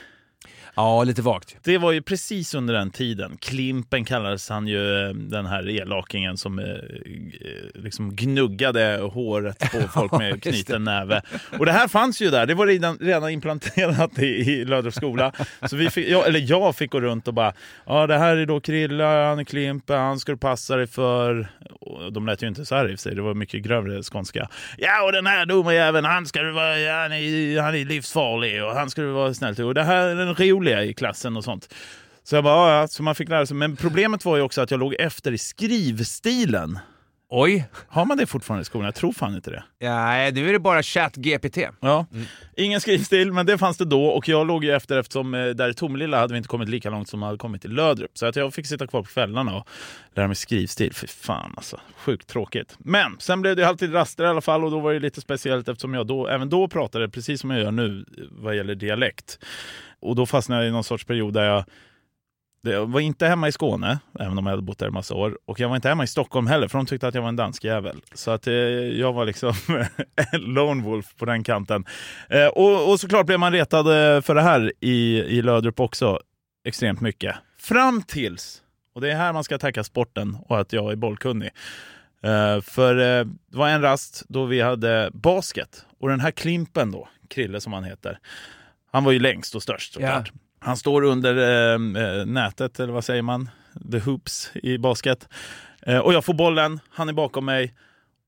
Ja, 0.75 1.03
lite 1.03 1.21
vagt. 1.21 1.57
Det 1.63 1.77
var 1.77 1.91
ju 1.91 2.01
precis 2.01 2.53
under 2.53 2.73
den 2.73 2.91
tiden. 2.91 3.37
Klimpen 3.39 4.05
kallades 4.05 4.49
han 4.49 4.67
ju, 4.67 5.07
eh, 5.07 5.13
den 5.13 5.45
här 5.45 5.69
elakingen 5.69 6.37
som 6.37 6.59
eh, 6.59 6.65
eh, 6.65 7.81
liksom 7.81 8.15
gnuggade 8.15 8.99
håret 9.13 9.59
på 9.59 9.87
folk 9.93 10.11
med 10.11 10.43
knuten 10.43 10.83
näve. 10.83 11.21
Och 11.59 11.65
det 11.65 11.71
här 11.71 11.87
fanns 11.87 12.21
ju 12.21 12.29
där, 12.29 12.45
det 12.45 12.53
var 12.53 12.67
redan, 12.67 12.97
redan 13.01 13.29
implanterat 13.29 14.19
i, 14.19 14.25
i 14.25 14.65
Löderups 14.65 14.97
skola. 14.97 15.31
Så 15.61 15.75
vi 15.75 15.89
fick, 15.89 16.09
jag, 16.09 16.27
eller 16.27 16.45
jag 16.47 16.75
fick 16.75 16.91
gå 16.91 17.01
runt 17.01 17.27
och 17.27 17.33
bara, 17.33 17.53
ja 17.85 18.07
det 18.07 18.17
här 18.17 18.37
är 18.37 18.45
då 18.45 18.59
Krille, 18.59 19.03
han 19.03 19.39
är 19.39 19.43
Klimpen, 19.43 19.99
han 19.99 20.19
ska 20.19 20.31
du 20.31 20.37
passa 20.37 20.75
dig 20.75 20.87
för. 20.87 21.47
Och 21.81 22.13
de 22.13 22.25
lät 22.25 22.43
ju 22.43 22.47
inte 22.47 22.65
så 22.65 22.75
här 22.75 22.89
i 22.89 22.95
och 22.95 22.99
för 22.99 23.03
sig, 23.03 23.15
det 23.15 23.21
var 23.21 23.33
mycket 23.33 23.63
grövre 23.63 24.03
skånska. 24.03 24.49
Ja 24.77 25.03
och 25.05 25.11
den 25.11 25.27
här 25.27 25.45
domarjäveln, 25.45 26.05
han 26.05 26.25
ska 26.25 26.41
du 26.41 26.51
vara, 26.51 26.79
ja, 26.79 27.01
han, 27.01 27.11
är, 27.11 27.61
han 27.61 27.75
är 27.75 27.85
livsfarlig 27.85 28.63
och 28.63 28.71
han 28.71 28.89
ska 28.89 29.01
du 29.01 29.11
vara 29.11 29.33
snäll 29.33 29.55
till. 29.55 29.65
Och 29.65 29.73
det 29.73 29.83
här 29.83 30.07
är 30.07 30.15
den 30.15 30.35
oroliga 30.63 30.83
i 30.83 30.93
klassen 30.93 31.37
och 31.37 31.43
sånt. 31.43 31.73
Så 32.23 32.35
jag 32.35 32.43
bara, 32.43 32.81
ja, 32.81 32.87
så 32.87 33.03
man 33.03 33.15
fick 33.15 33.29
lära 33.29 33.45
sig. 33.45 33.57
Men 33.57 33.75
problemet 33.75 34.25
var 34.25 34.37
ju 34.37 34.41
också 34.41 34.61
att 34.61 34.71
jag 34.71 34.79
låg 34.79 34.95
efter 34.99 35.31
i 35.31 35.37
skrivstilen. 35.37 36.79
Oj. 37.29 37.65
Har 37.87 38.05
man 38.05 38.17
det 38.17 38.25
fortfarande 38.25 38.61
i 38.61 38.65
skolan? 38.65 38.85
Jag 38.85 38.95
tror 38.95 39.11
fan 39.11 39.35
inte 39.35 39.51
det. 39.51 39.63
Nej, 39.81 40.31
nu 40.31 40.49
är 40.49 40.53
det 40.53 40.59
bara 40.59 40.83
ChatGPT. 40.83 41.57
Ja. 41.79 42.05
Ingen 42.57 42.81
skrivstil, 42.81 43.31
men 43.31 43.45
det 43.45 43.57
fanns 43.57 43.77
det 43.77 43.85
då 43.85 44.05
och 44.05 44.27
jag 44.29 44.47
låg 44.47 44.63
ju 44.63 44.71
efter 44.71 44.99
eftersom 44.99 45.33
eh, 45.33 45.45
där 45.45 45.69
i 45.69 45.73
Tomelilla 45.73 46.19
hade 46.19 46.33
vi 46.33 46.37
inte 46.37 46.49
kommit 46.49 46.69
lika 46.69 46.89
långt 46.89 47.09
som 47.09 47.19
man 47.19 47.27
hade 47.27 47.37
kommit 47.37 47.61
till 47.61 47.71
Lödrup. 47.71 48.11
Så 48.13 48.25
att 48.25 48.35
jag 48.35 48.53
fick 48.53 48.67
sitta 48.67 48.87
kvar 48.87 49.01
på 49.01 49.07
kvällarna 49.07 49.55
och 49.55 49.67
lära 50.15 50.27
mig 50.27 50.35
skrivstil. 50.35 50.93
Fy 50.93 51.07
fan 51.07 51.53
alltså, 51.57 51.79
sjukt 51.97 52.27
tråkigt. 52.27 52.75
Men 52.77 53.15
sen 53.19 53.41
blev 53.41 53.55
det 53.55 53.67
alltid 53.67 53.93
raster 53.93 54.23
i 54.23 54.27
alla 54.27 54.41
fall 54.41 54.63
och 54.63 54.71
då 54.71 54.79
var 54.79 54.93
det 54.93 54.99
lite 54.99 55.21
speciellt 55.21 55.69
eftersom 55.69 55.93
jag 55.93 56.07
då, 56.07 56.27
även 56.27 56.49
då 56.49 56.67
pratade 56.67 57.09
precis 57.09 57.41
som 57.41 57.49
jag 57.49 57.59
gör 57.59 57.71
nu 57.71 58.05
vad 58.31 58.55
gäller 58.55 58.75
dialekt. 58.75 59.39
Och 59.99 60.15
då 60.15 60.25
fastnade 60.25 60.61
jag 60.61 60.69
i 60.69 60.71
någon 60.71 60.83
sorts 60.83 61.05
period 61.05 61.33
där 61.33 61.43
jag 61.43 61.63
jag 62.71 62.85
var 62.91 62.99
inte 62.99 63.27
hemma 63.27 63.47
i 63.47 63.51
Skåne, 63.51 63.99
även 64.19 64.37
om 64.37 64.45
jag 64.45 64.51
hade 64.51 64.61
bott 64.61 64.79
där 64.79 64.87
en 64.87 64.93
massa 64.93 65.15
år. 65.15 65.37
Och 65.45 65.59
jag 65.59 65.69
var 65.69 65.75
inte 65.75 65.89
hemma 65.89 66.03
i 66.03 66.07
Stockholm 66.07 66.47
heller, 66.47 66.67
för 66.67 66.77
de 66.77 66.85
tyckte 66.85 67.07
att 67.07 67.15
jag 67.15 67.21
var 67.21 67.29
en 67.29 67.35
dansk 67.35 67.63
jävel. 67.63 68.01
Så 68.13 68.31
att 68.31 68.47
eh, 68.47 68.53
jag 68.53 69.13
var 69.13 69.25
liksom 69.25 69.53
en 70.31 70.41
lone 70.53 70.83
wolf 70.83 71.15
på 71.17 71.25
den 71.25 71.43
kanten. 71.43 71.85
Eh, 72.29 72.47
och, 72.47 72.91
och 72.91 72.99
såklart 72.99 73.25
blev 73.25 73.39
man 73.39 73.51
retad 73.51 73.87
eh, 73.87 74.21
för 74.21 74.35
det 74.35 74.41
här 74.41 74.73
i, 74.79 75.17
i 75.19 75.41
Löderup 75.41 75.79
också, 75.79 76.19
extremt 76.65 77.01
mycket. 77.01 77.35
Fram 77.57 78.01
tills, 78.01 78.61
och 78.95 79.01
det 79.01 79.11
är 79.11 79.15
här 79.15 79.33
man 79.33 79.43
ska 79.43 79.57
tacka 79.57 79.83
sporten 79.83 80.37
och 80.47 80.59
att 80.59 80.73
jag 80.73 80.91
är 80.91 80.95
bollkunnig. 80.95 81.49
Eh, 82.23 82.61
för 82.61 82.95
eh, 82.95 83.25
det 83.51 83.57
var 83.57 83.69
en 83.69 83.81
rast 83.81 84.23
då 84.29 84.45
vi 84.45 84.61
hade 84.61 85.09
basket. 85.13 85.85
Och 85.99 86.09
den 86.09 86.19
här 86.19 86.31
Klimpen 86.31 86.91
då, 86.91 87.07
Krille 87.29 87.61
som 87.61 87.73
han 87.73 87.83
heter, 87.83 88.19
han 88.91 89.03
var 89.03 89.11
ju 89.11 89.19
längst 89.19 89.55
och 89.55 89.63
störst 89.63 89.93
såklart. 89.93 90.31
Han 90.63 90.77
står 90.77 91.03
under 91.03 91.35
ehm, 91.37 91.95
eh, 91.95 92.25
nätet, 92.25 92.79
eller 92.79 92.93
vad 92.93 93.05
säger 93.05 93.21
man? 93.21 93.49
The 93.91 93.99
hoops 93.99 94.51
i 94.53 94.77
basket. 94.77 95.29
Eh, 95.81 95.97
och 95.97 96.13
jag 96.13 96.25
får 96.25 96.33
bollen, 96.33 96.79
han 96.89 97.09
är 97.09 97.13
bakom 97.13 97.45
mig. 97.45 97.73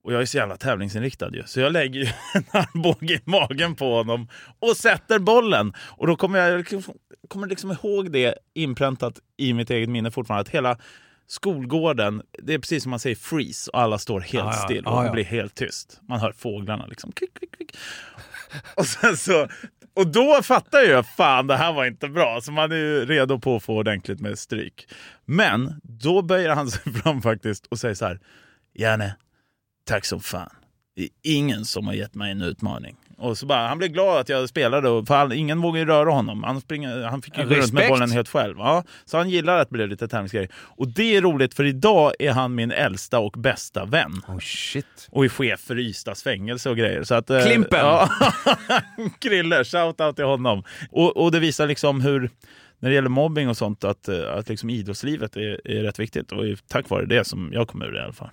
Och 0.04 0.14
jag 0.14 0.22
är 0.22 0.26
så 0.26 0.38
jävla 0.38 0.58
tävlingsinriktad 0.58 1.30
ju. 1.34 1.44
Så 1.46 1.60
jag 1.60 1.72
lägger 1.72 2.00
ju 2.00 2.06
en 2.34 2.44
armbåge 2.52 3.14
i 3.14 3.22
magen 3.24 3.76
på 3.76 3.96
honom 3.96 4.28
och 4.60 4.78
sätter 4.78 5.20
bollen. 5.20 5.74
Och 5.80 6.08
då 6.08 6.16
kommer 6.16 6.40
jag 6.40 6.58
liksom, 6.58 6.84
kommer 7.28 7.48
liksom 7.48 7.72
ihåg 7.72 8.12
det 8.12 8.36
inpräntat 8.54 9.20
i 9.38 9.54
mitt 9.54 9.70
eget 9.70 9.90
minne 9.90 10.12
fortfarande. 10.12 10.42
Att 10.42 10.50
hela 10.50 10.78
skolgården, 11.28 12.22
det 12.44 12.54
är 12.54 12.60
precis 12.60 12.84
som 12.84 12.90
man 12.90 13.00
säger 13.00 13.16
freeze 13.16 13.72
och 13.72 13.80
alla 13.80 13.98
står 13.98 14.20
helt 14.20 14.34
ja. 14.34 14.52
still 14.52 14.86
och 14.86 15.02
det 15.02 15.08
ja. 15.08 15.12
blir 15.12 15.24
helt 15.24 15.56
tyst. 15.56 16.00
Man 16.08 16.20
hör 16.20 16.32
fåglarna 16.32 16.86
liksom. 16.86 17.12
Kvick, 17.12 17.34
kvick, 17.40 17.58
kvick. 17.58 17.78
Och, 18.76 18.86
sen 18.86 19.18
så, 19.18 19.48
och 19.94 20.08
då 20.08 20.42
fattar 20.44 20.80
jag 20.80 21.08
fan 21.08 21.48
det 21.48 21.58
här 21.58 21.74
var 21.74 21.86
inte 21.86 22.08
bra. 22.08 22.42
Så 22.42 22.52
man 22.52 22.72
är 22.72 22.76
ju 22.76 23.06
redo 23.06 23.40
på 23.40 23.56
att 23.56 23.64
få 23.64 23.78
ordentligt 23.78 24.20
med 24.20 24.40
stryk. 24.40 24.88
Men 25.26 25.82
då 25.84 26.22
böjer 26.22 26.50
han 26.50 26.72
sig 26.72 26.94
fram 27.04 27.22
faktiskt 27.22 27.66
och 27.66 27.80
säger 27.80 27.96
så 27.96 28.06
här. 28.06 28.20
Janne, 28.74 29.16
tack 29.86 30.06
som 30.06 30.20
fan. 30.20 30.50
Det 30.96 31.04
är 31.04 31.10
ingen 31.24 31.66
som 31.66 31.88
har 31.88 31.94
gett 31.94 32.16
mig 32.16 32.32
en 32.32 32.42
utmaning. 32.42 32.96
Och 33.18 33.38
så 33.38 33.46
bara, 33.46 33.68
han 33.68 33.78
blev 33.78 33.90
glad 33.92 34.20
att 34.20 34.30
jag 34.30 34.50
spelade, 34.50 35.06
för 35.06 35.16
han, 35.16 35.32
ingen 35.32 35.62
vågade 35.62 35.80
ju 35.80 35.86
röra 35.86 36.12
honom. 36.12 36.44
Han, 36.44 36.62
springer, 36.62 37.04
han 37.04 37.22
fick 37.22 37.38
ju 37.38 37.44
gå 37.44 37.50
runt 37.50 37.74
med 37.74 37.82
Respekt. 37.82 37.90
bollen 37.90 38.12
helt 38.12 38.30
själv. 38.30 38.56
Ja, 38.58 38.84
så 39.06 39.18
han 39.18 39.30
gillar 39.30 39.58
att 39.58 39.70
det 39.70 39.74
blev 39.74 39.88
lite 39.90 40.08
tävlingsgrejer. 40.08 40.50
Och 40.56 40.88
det 40.88 41.16
är 41.16 41.22
roligt, 41.22 41.54
för 41.54 41.64
idag 41.64 42.14
är 42.20 42.32
han 42.32 42.56
min 42.56 42.72
äldsta 42.72 43.20
och 43.20 43.32
bästa 43.32 43.86
vän. 43.86 44.22
Oh 44.28 44.40
shit. 44.40 45.08
Och 45.12 45.26
är 45.26 45.30
chef 45.30 45.60
för 45.60 45.80
Ystads 45.80 46.24
fängelse 46.24 46.70
och 46.70 46.78
grejer. 46.78 47.04
Så 47.04 47.16
att, 47.16 47.30
eh, 47.30 47.44
Klimpen! 47.46 47.80
Ja, 47.80 48.10
Krille, 49.20 49.64
shout-out 49.64 50.14
till 50.14 50.26
honom. 50.26 50.64
Och, 50.92 51.18
och 51.18 51.32
det 51.32 51.40
visar 51.40 51.68
liksom 51.68 52.02
hur, 52.02 52.30
när 52.80 52.90
det 52.90 52.96
gäller 52.96 53.10
mobbing 53.10 53.50
och 53.50 53.58
sånt, 53.58 53.84
att, 53.84 54.08
eh, 54.08 54.34
att 54.34 54.50
liksom 54.50 54.70
idrottslivet 54.70 55.36
är, 55.36 55.68
är 55.68 55.84
rätt 55.84 56.00
viktigt. 56.00 56.32
Och 56.32 56.44
tack 56.68 56.90
vare 56.90 57.06
det 57.06 57.28
som 57.28 57.50
jag 57.54 57.68
kom 57.68 57.82
ur 57.82 57.92
det 57.92 58.00
i 58.00 58.04
alla 58.04 58.14
fall. 58.14 58.30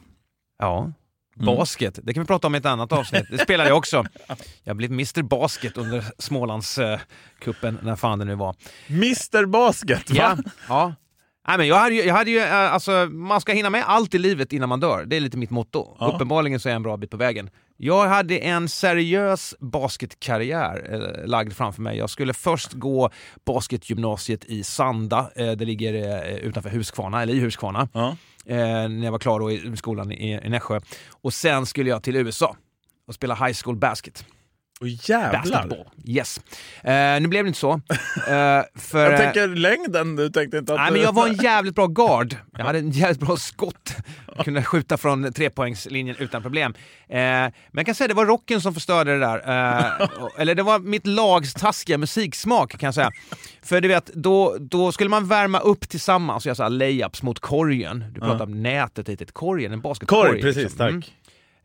Ja. 0.58 0.92
Mm. 1.36 1.56
Basket, 1.56 1.98
det 2.02 2.14
kan 2.14 2.22
vi 2.22 2.26
prata 2.26 2.46
om 2.46 2.54
i 2.54 2.58
ett 2.58 2.66
annat 2.66 2.92
avsnitt. 2.92 3.26
Det 3.30 3.38
spelade 3.38 3.68
jag 3.68 3.78
också. 3.78 4.04
Jag 4.64 4.76
blev 4.76 4.90
Mr 4.92 5.22
Basket 5.22 5.76
under 5.76 6.04
Smålandscupen, 6.18 7.78
när 7.82 7.96
fan 7.96 8.18
det 8.18 8.24
nu 8.24 8.34
var. 8.34 8.56
Mr 8.88 9.46
Basket, 9.46 10.10
va? 10.10 10.16
Ja, 10.16 10.36
ja. 10.68 10.94
Nej, 11.48 11.58
men 11.58 11.66
jag 11.66 11.76
hade 11.76 11.94
ju, 11.94 12.02
jag 12.02 12.14
hade 12.14 12.30
ju 12.30 12.38
eh, 12.38 12.72
alltså, 12.72 12.90
man 13.10 13.40
ska 13.40 13.52
hinna 13.52 13.70
med 13.70 13.84
allt 13.86 14.14
i 14.14 14.18
livet 14.18 14.52
innan 14.52 14.68
man 14.68 14.80
dör. 14.80 15.04
Det 15.06 15.16
är 15.16 15.20
lite 15.20 15.36
mitt 15.36 15.50
motto. 15.50 15.96
Ja. 16.00 16.06
Uppenbarligen 16.06 16.60
så 16.60 16.68
är 16.68 16.70
jag 16.70 16.76
en 16.76 16.82
bra 16.82 16.96
bit 16.96 17.10
på 17.10 17.16
vägen. 17.16 17.50
Jag 17.76 18.06
hade 18.06 18.38
en 18.38 18.68
seriös 18.68 19.54
basketkarriär 19.60 20.88
eh, 20.92 21.26
lagd 21.26 21.52
framför 21.52 21.82
mig. 21.82 21.98
Jag 21.98 22.10
skulle 22.10 22.34
först 22.34 22.72
gå 22.72 23.10
basketgymnasiet 23.46 24.44
i 24.44 24.64
Sanda. 24.64 25.30
Eh, 25.36 25.50
det 25.52 25.64
ligger 25.64 25.94
eh, 25.94 26.34
utanför 26.36 26.70
Huskvarna, 26.70 27.22
eller 27.22 27.34
i 27.34 27.40
Huskvarna. 27.40 27.88
Ja. 27.92 28.16
Eh, 28.46 28.56
när 28.56 29.04
jag 29.04 29.12
var 29.12 29.18
klar 29.18 29.40
då 29.40 29.50
i 29.50 29.76
skolan 29.76 30.12
i, 30.12 30.40
i 30.44 30.48
Nässjö. 30.48 30.80
Och 31.10 31.34
sen 31.34 31.66
skulle 31.66 31.90
jag 31.90 32.02
till 32.02 32.16
USA 32.16 32.56
och 33.06 33.14
spela 33.14 33.34
high 33.34 33.56
school 33.64 33.76
basket. 33.76 34.24
Och 34.82 34.88
jävlar! 34.88 35.42
Basketball. 35.42 35.86
Yes. 36.04 36.40
Eh, 36.84 36.92
nu 37.20 37.28
blev 37.28 37.44
det 37.44 37.48
inte 37.48 37.60
så. 37.60 37.72
Eh, 37.72 37.80
för, 38.74 39.02
Jag 39.04 39.12
eh, 39.12 39.18
tänker 39.18 39.48
längden, 39.48 40.16
du 40.16 40.30
tänkte 40.30 40.58
inte 40.58 40.72
att... 40.74 40.78
Nej, 40.80 40.86
du- 40.88 40.92
men 40.92 41.02
jag 41.02 41.12
var 41.12 41.28
en 41.28 41.34
jävligt 41.34 41.74
bra 41.74 41.86
guard. 41.86 42.36
Jag 42.58 42.64
hade 42.64 42.78
en 42.78 42.90
jävligt 42.90 43.20
bra 43.20 43.36
skott. 43.36 43.94
Jag 44.36 44.44
kunde 44.44 44.62
skjuta 44.62 44.96
från 44.96 45.32
trepoängslinjen 45.32 46.16
utan 46.18 46.42
problem. 46.42 46.74
Eh, 47.08 47.16
men 47.18 47.52
jag 47.72 47.86
kan 47.86 47.94
säga 47.94 48.08
det 48.08 48.14
var 48.14 48.26
rocken 48.26 48.60
som 48.60 48.74
förstörde 48.74 49.12
det 49.12 49.18
där. 49.18 49.36
Eh, 49.36 50.08
eller 50.38 50.54
det 50.54 50.62
var 50.62 50.78
mitt 50.78 51.06
lags 51.06 51.54
taskiga 51.54 51.98
musiksmak 51.98 52.70
kan 52.78 52.86
jag 52.86 52.94
säga. 52.94 53.10
För 53.62 53.80
du 53.80 53.88
vet, 53.88 54.06
då, 54.14 54.56
då 54.60 54.92
skulle 54.92 55.10
man 55.10 55.26
värma 55.28 55.58
upp 55.60 55.88
tillsammans 55.88 56.46
och 56.46 56.58
göra 56.58 56.68
layups 56.68 57.22
mot 57.22 57.38
korgen. 57.40 58.04
Du 58.14 58.20
pratar 58.20 58.44
om 58.44 58.62
nätet 58.62 59.08
hit, 59.08 59.32
korgen, 59.32 59.72
en 59.72 59.80
basketkorg. 59.80 60.28
Korg, 60.30 60.42
precis, 60.42 60.62
liksom. 60.62 60.78
tack. 60.78 60.90
Mm. 60.90 61.02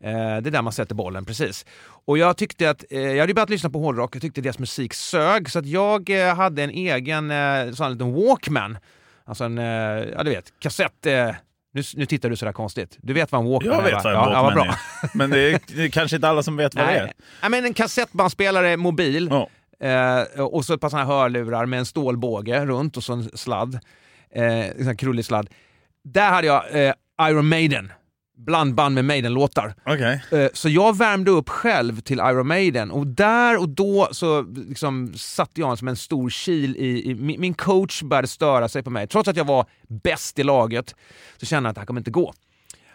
Eh, 0.04 0.12
det 0.12 0.50
är 0.50 0.52
där 0.52 0.62
man 0.62 0.74
sätter 0.74 0.96
bollen, 0.96 1.26
precis. 1.26 1.66
Och 2.06 2.18
jag 2.18 2.38
tyckte 2.38 2.70
att, 2.70 2.84
eh, 2.90 3.00
jag 3.02 3.20
hade 3.20 3.34
börjat 3.34 3.50
lyssna 3.50 3.70
på 3.70 3.80
hårdrock, 3.80 4.16
jag 4.16 4.22
tyckte 4.22 4.42
deras 4.42 4.60
musik 4.60 4.94
sög, 4.94 5.50
så 5.52 5.60
att 5.60 5.66
jag 5.66 6.10
eh, 6.10 6.36
hade 6.36 6.64
en 6.64 6.70
egen 6.70 7.32
eh, 7.32 7.72
sån 7.74 7.92
liten 7.92 8.14
Walkman. 8.14 8.78
Alltså 9.26 9.44
en, 9.44 9.58
eh, 9.58 9.66
ja 10.16 10.24
du 10.24 10.30
vet, 10.30 10.54
kassett... 10.60 11.06
Eh, 11.06 11.32
nu, 11.74 11.84
nu 11.96 12.06
tittar 12.06 12.30
du 12.30 12.36
sådär 12.36 12.52
konstigt. 12.54 12.98
Du 13.02 13.14
vet 13.14 13.32
vad 13.32 13.42
en 13.42 13.48
Walkman 13.52 13.74
Jag 13.76 13.88
är 13.88 13.96
vet 13.96 14.04
va? 14.04 14.14
vad 14.14 14.14
en 14.14 14.20
ja, 14.20 14.32
ja, 14.34 14.42
Walkman 14.44 14.66
bra. 14.68 14.76
är. 15.04 15.18
Men 15.18 15.30
det 15.30 15.40
är, 15.40 15.60
det 15.76 15.84
är 15.84 15.90
kanske 15.90 16.16
inte 16.18 16.30
alla 16.30 16.44
som 16.44 16.58
vet 16.58 16.76
vad 16.76 16.86
det 16.88 16.92
är. 16.92 17.04
Nej, 17.04 17.14
Nej, 17.42 17.52
men 17.52 17.66
en 17.66 17.74
kassettbandspelare, 17.74 18.78
mobil, 18.78 19.30
Ja. 19.32 19.50
eh, 19.88 20.42
och 20.42 20.66
så 20.66 20.74
ett 20.74 20.82
par 20.82 20.90
såna 20.90 21.06
här 21.06 21.12
hörlurar 21.12 21.66
med 21.66 21.80
en 21.80 21.86
stålbåge 21.86 22.66
runt 22.66 22.98
och 22.98 23.04
så 23.04 23.14
en 23.14 23.24
sladd. 23.38 23.80
Eh, 24.36 24.68
en 24.68 24.86
sån 24.86 24.98
krullig 24.98 25.26
sladd. 25.26 25.50
Där 26.04 26.30
hade 26.30 26.48
jag 26.48 26.64
eh, 26.88 26.94
Iron 27.22 27.48
Maiden, 27.50 27.92
blandband 28.38 28.96
med 28.96 29.06
Maiden-låtar. 29.06 29.76
Okej. 29.86 30.24
Eh, 30.32 30.48
Så 30.54 30.70
jag 30.70 30.98
värmde 30.98 31.32
upp 31.32 31.50
själv 31.50 32.02
till 32.02 32.18
Iron 32.20 32.48
Maiden 32.48 32.92
och 32.92 33.08
där 33.08 33.60
och 33.60 33.70
då 33.70 34.08
så 34.12 34.42
liksom 34.42 35.14
satte 35.16 35.62
jag 35.62 35.78
som 35.78 35.88
en 35.88 35.96
stor 35.96 36.30
kil 36.30 36.76
i, 36.78 37.12
i 37.12 37.16
min, 37.16 37.54
coach 37.54 38.02
började 38.04 38.28
störa 38.28 38.70
sig 38.70 38.84
på 38.84 38.90
mig. 38.90 39.08
Trots 39.08 39.30
att 39.30 39.38
jag 39.38 39.46
var 39.46 39.66
bäst 39.88 40.40
i 40.40 40.44
laget 40.44 40.96
så 41.38 41.46
kände 41.46 41.68
jag 41.68 41.70
att 41.70 41.76
det 41.76 41.82
här 41.82 41.86
kommer 41.86 42.00
inte 42.02 42.12
gå. 42.12 42.34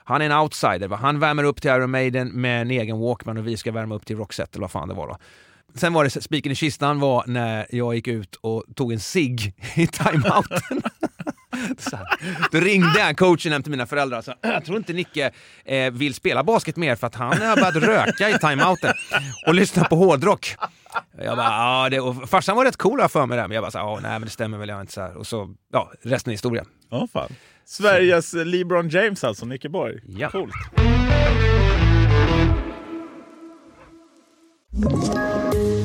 Han 0.05 0.23
är 0.23 0.27
en 0.27 0.39
outsider, 0.39 0.89
va? 0.89 0.97
han 0.97 1.19
värmer 1.19 1.45
upp 1.45 1.61
till 1.63 1.71
Iron 1.71 1.91
Maiden 1.91 2.29
med 2.29 2.61
en 2.63 2.71
egen 2.71 2.99
Walkman 3.01 3.37
och 3.39 3.47
vi 3.47 3.57
ska 3.57 3.73
värma 3.73 3.95
upp 3.95 4.07
till 4.07 4.17
Roxette 4.17 4.57
eller 4.57 4.61
vad 4.65 4.71
fan 4.71 4.89
det 4.89 4.95
var 4.95 5.09
då. 5.09 5.17
Sen 5.75 5.93
var 5.93 6.05
det 6.05 6.11
spiken 6.11 6.53
i 6.53 6.55
kistan 6.55 7.01
var 7.01 7.25
när 7.27 7.67
jag 7.71 7.95
gick 7.95 8.09
ut 8.09 8.35
och 8.35 8.65
tog 8.75 8.93
en 8.93 9.01
cigg 9.01 9.55
i 9.75 9.87
timeouten. 9.87 10.83
Så. 11.79 11.99
Då 12.51 12.61
ringde 12.61 12.99
jag 12.99 13.17
coachen 13.17 13.53
hem 13.53 13.63
till 13.63 13.71
mina 13.71 13.87
föräldrar 13.87 14.19
och 14.19 14.25
sa 14.25 14.35
jag 14.41 14.65
tror 14.65 14.79
inte 14.79 14.93
Nicke 14.93 15.31
eh, 15.65 15.93
vill 15.93 16.15
spela 16.15 16.45
basket 16.45 16.77
mer 16.77 16.97
för 16.97 17.07
att 17.07 17.15
han 17.15 17.43
har 17.43 17.57
börjat 17.57 17.77
röka 17.77 18.31
i 18.31 18.39
timeouten 18.39 18.93
och 19.47 19.55
lyssna 19.55 19.85
på 19.85 19.97
hårdrock. 19.97 20.57
Jag 21.19 21.37
bara, 21.37 21.47
ja, 21.47 21.89
det, 21.91 22.01
och 22.01 22.31
farsan 22.31 22.57
var 22.57 22.65
rätt 22.65 22.77
cool 22.77 23.01
här 23.01 23.09
för 23.09 23.27
mig 23.27 23.37
där, 23.37 23.49
men 23.49 23.55
jag 23.55 23.63
bara, 23.63 23.71
så 23.71 23.79
ja, 23.79 23.99
nej 24.03 24.11
men 24.13 24.23
det 24.23 24.31
stämmer 24.31 24.59
väl, 24.59 24.69
jag 24.69 24.77
är 24.77 24.81
inte 24.81 24.93
så 24.93 25.01
här. 25.01 25.17
Och 25.17 25.27
så, 25.27 25.55
ja, 25.73 25.93
resten 26.03 26.31
är 26.31 26.35
historia. 26.35 26.65
Ja, 26.91 27.09
fan. 27.13 27.29
Sveriges 27.65 28.33
LeBron 28.33 28.89
James 28.89 29.25
alltså, 29.25 29.47
Nicke 29.47 29.69
Borg. 29.69 30.01
Ja. 30.07 30.31
Coolt. 30.31 30.53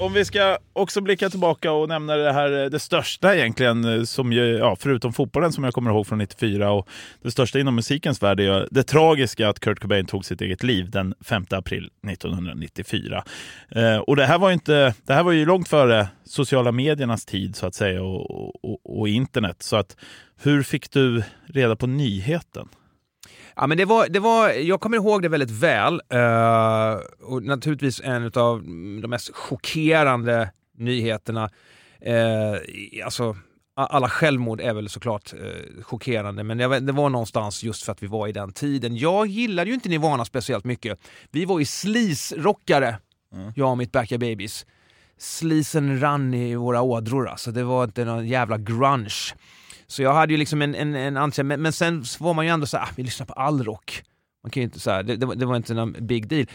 Om 0.00 0.12
vi 0.12 0.24
ska 0.24 0.58
också 0.72 1.00
blicka 1.00 1.30
tillbaka 1.30 1.72
och 1.72 1.88
nämna 1.88 2.16
det 2.16 2.32
här, 2.32 2.62
eh, 2.62 2.70
det 2.70 2.78
största 2.78 3.36
egentligen, 3.36 3.84
eh, 3.84 4.02
som 4.02 4.32
ju, 4.32 4.58
ja, 4.58 4.76
förutom 4.80 5.12
fotbollen 5.12 5.52
som 5.52 5.64
jag 5.64 5.74
kommer 5.74 5.90
ihåg 5.90 6.06
från 6.06 6.18
94 6.18 6.70
och 6.70 6.88
det 7.22 7.30
största 7.30 7.58
inom 7.58 7.74
musikens 7.74 8.22
värld 8.22 8.40
är 8.40 8.44
ju 8.44 8.66
det 8.70 8.82
tragiska 8.82 9.48
att 9.48 9.60
Kurt 9.60 9.80
Cobain 9.80 10.06
tog 10.06 10.24
sitt 10.24 10.40
eget 10.40 10.62
liv 10.62 10.90
den 10.90 11.14
5 11.20 11.46
april 11.50 11.90
1994. 12.08 13.24
Eh, 13.68 13.96
och 13.96 14.16
det 14.16 14.26
här 14.26 14.38
var 14.38 14.48
ju 14.48 14.54
inte, 14.54 14.94
det 15.06 15.14
här 15.14 15.22
var 15.22 15.32
ju 15.32 15.46
långt 15.46 15.68
före 15.68 16.08
sociala 16.24 16.72
mediernas 16.72 17.24
tid 17.24 17.56
så 17.56 17.66
att 17.66 17.74
säga 17.74 18.02
och, 18.02 18.64
och, 18.64 18.98
och 18.98 19.08
internet. 19.08 19.62
Så 19.62 19.76
att 19.76 19.96
hur 20.42 20.62
fick 20.62 20.90
du 20.90 21.22
reda 21.46 21.76
på 21.76 21.86
nyheten? 21.86 22.68
Ja, 23.60 23.66
men 23.66 23.78
det 23.78 23.84
var, 23.84 24.08
det 24.08 24.20
var, 24.20 24.50
jag 24.50 24.80
kommer 24.80 24.96
ihåg 24.96 25.22
det 25.22 25.28
väldigt 25.28 25.50
väl. 25.50 26.02
eh, 26.08 27.00
och 27.20 27.42
naturligtvis 27.42 28.00
en 28.04 28.24
av 28.24 28.62
de 29.02 29.08
mest 29.08 29.34
chockerande 29.34 30.50
nyheterna. 30.76 31.50
Uh, 32.06 33.04
alltså, 33.04 33.36
alla 33.74 34.08
självmord 34.08 34.60
är 34.60 34.74
väl 34.74 34.88
såklart 34.88 35.32
eh, 35.32 35.82
chockerande, 35.82 36.44
men 36.44 36.58
det 36.58 36.68
var, 36.68 36.80
det 36.80 36.92
var 36.92 37.08
någonstans 37.08 37.62
just 37.62 37.82
för 37.82 37.92
att 37.92 38.02
vi 38.02 38.06
var 38.06 38.28
i 38.28 38.32
den 38.32 38.52
tiden. 38.52 38.96
Jag 38.96 39.26
gillade 39.26 39.68
ju 39.70 39.74
inte 39.74 39.88
Nirvana 39.88 40.24
speciellt 40.24 40.64
mycket. 40.64 40.98
Vi 41.30 41.44
var 41.44 41.58
ju 41.58 41.64
sleaze-rockare, 41.64 42.96
jag 43.54 43.70
och 43.70 43.78
mitt 43.78 43.92
Backyard 43.92 44.20
Babies. 44.20 44.66
Sleazen 45.18 46.00
rann 46.00 46.34
i 46.34 46.54
våra 46.54 46.82
ådror 46.82 47.28
alltså. 47.28 47.50
Det 47.50 47.64
var 47.64 47.84
inte 47.84 48.04
någon 48.04 48.28
jävla 48.28 48.58
grunge. 48.58 49.34
Så 49.88 50.02
jag 50.02 50.14
hade 50.14 50.32
ju 50.32 50.36
liksom 50.36 50.62
en, 50.62 50.74
en, 50.74 50.94
en 50.94 51.16
annan, 51.16 51.32
men, 51.46 51.62
men 51.62 51.72
sen 51.72 52.04
var 52.18 52.34
man 52.34 52.46
ju 52.46 52.50
ändå 52.50 52.66
så 52.66 52.76
här, 52.76 52.84
ah, 52.84 52.88
vi 52.96 53.02
lyssnar 53.02 53.26
på 53.26 53.32
all 53.32 53.64
rock. 53.64 54.02
Man 54.42 54.50
kan 54.50 54.60
ju 54.60 54.64
inte 54.64 54.80
så 54.80 54.90
här, 54.90 55.02
det, 55.02 55.16
det, 55.16 55.26
var, 55.26 55.34
det 55.34 55.46
var 55.46 55.56
inte 55.56 55.74
någon 55.74 55.96
big 56.06 56.28
deal. 56.28 56.46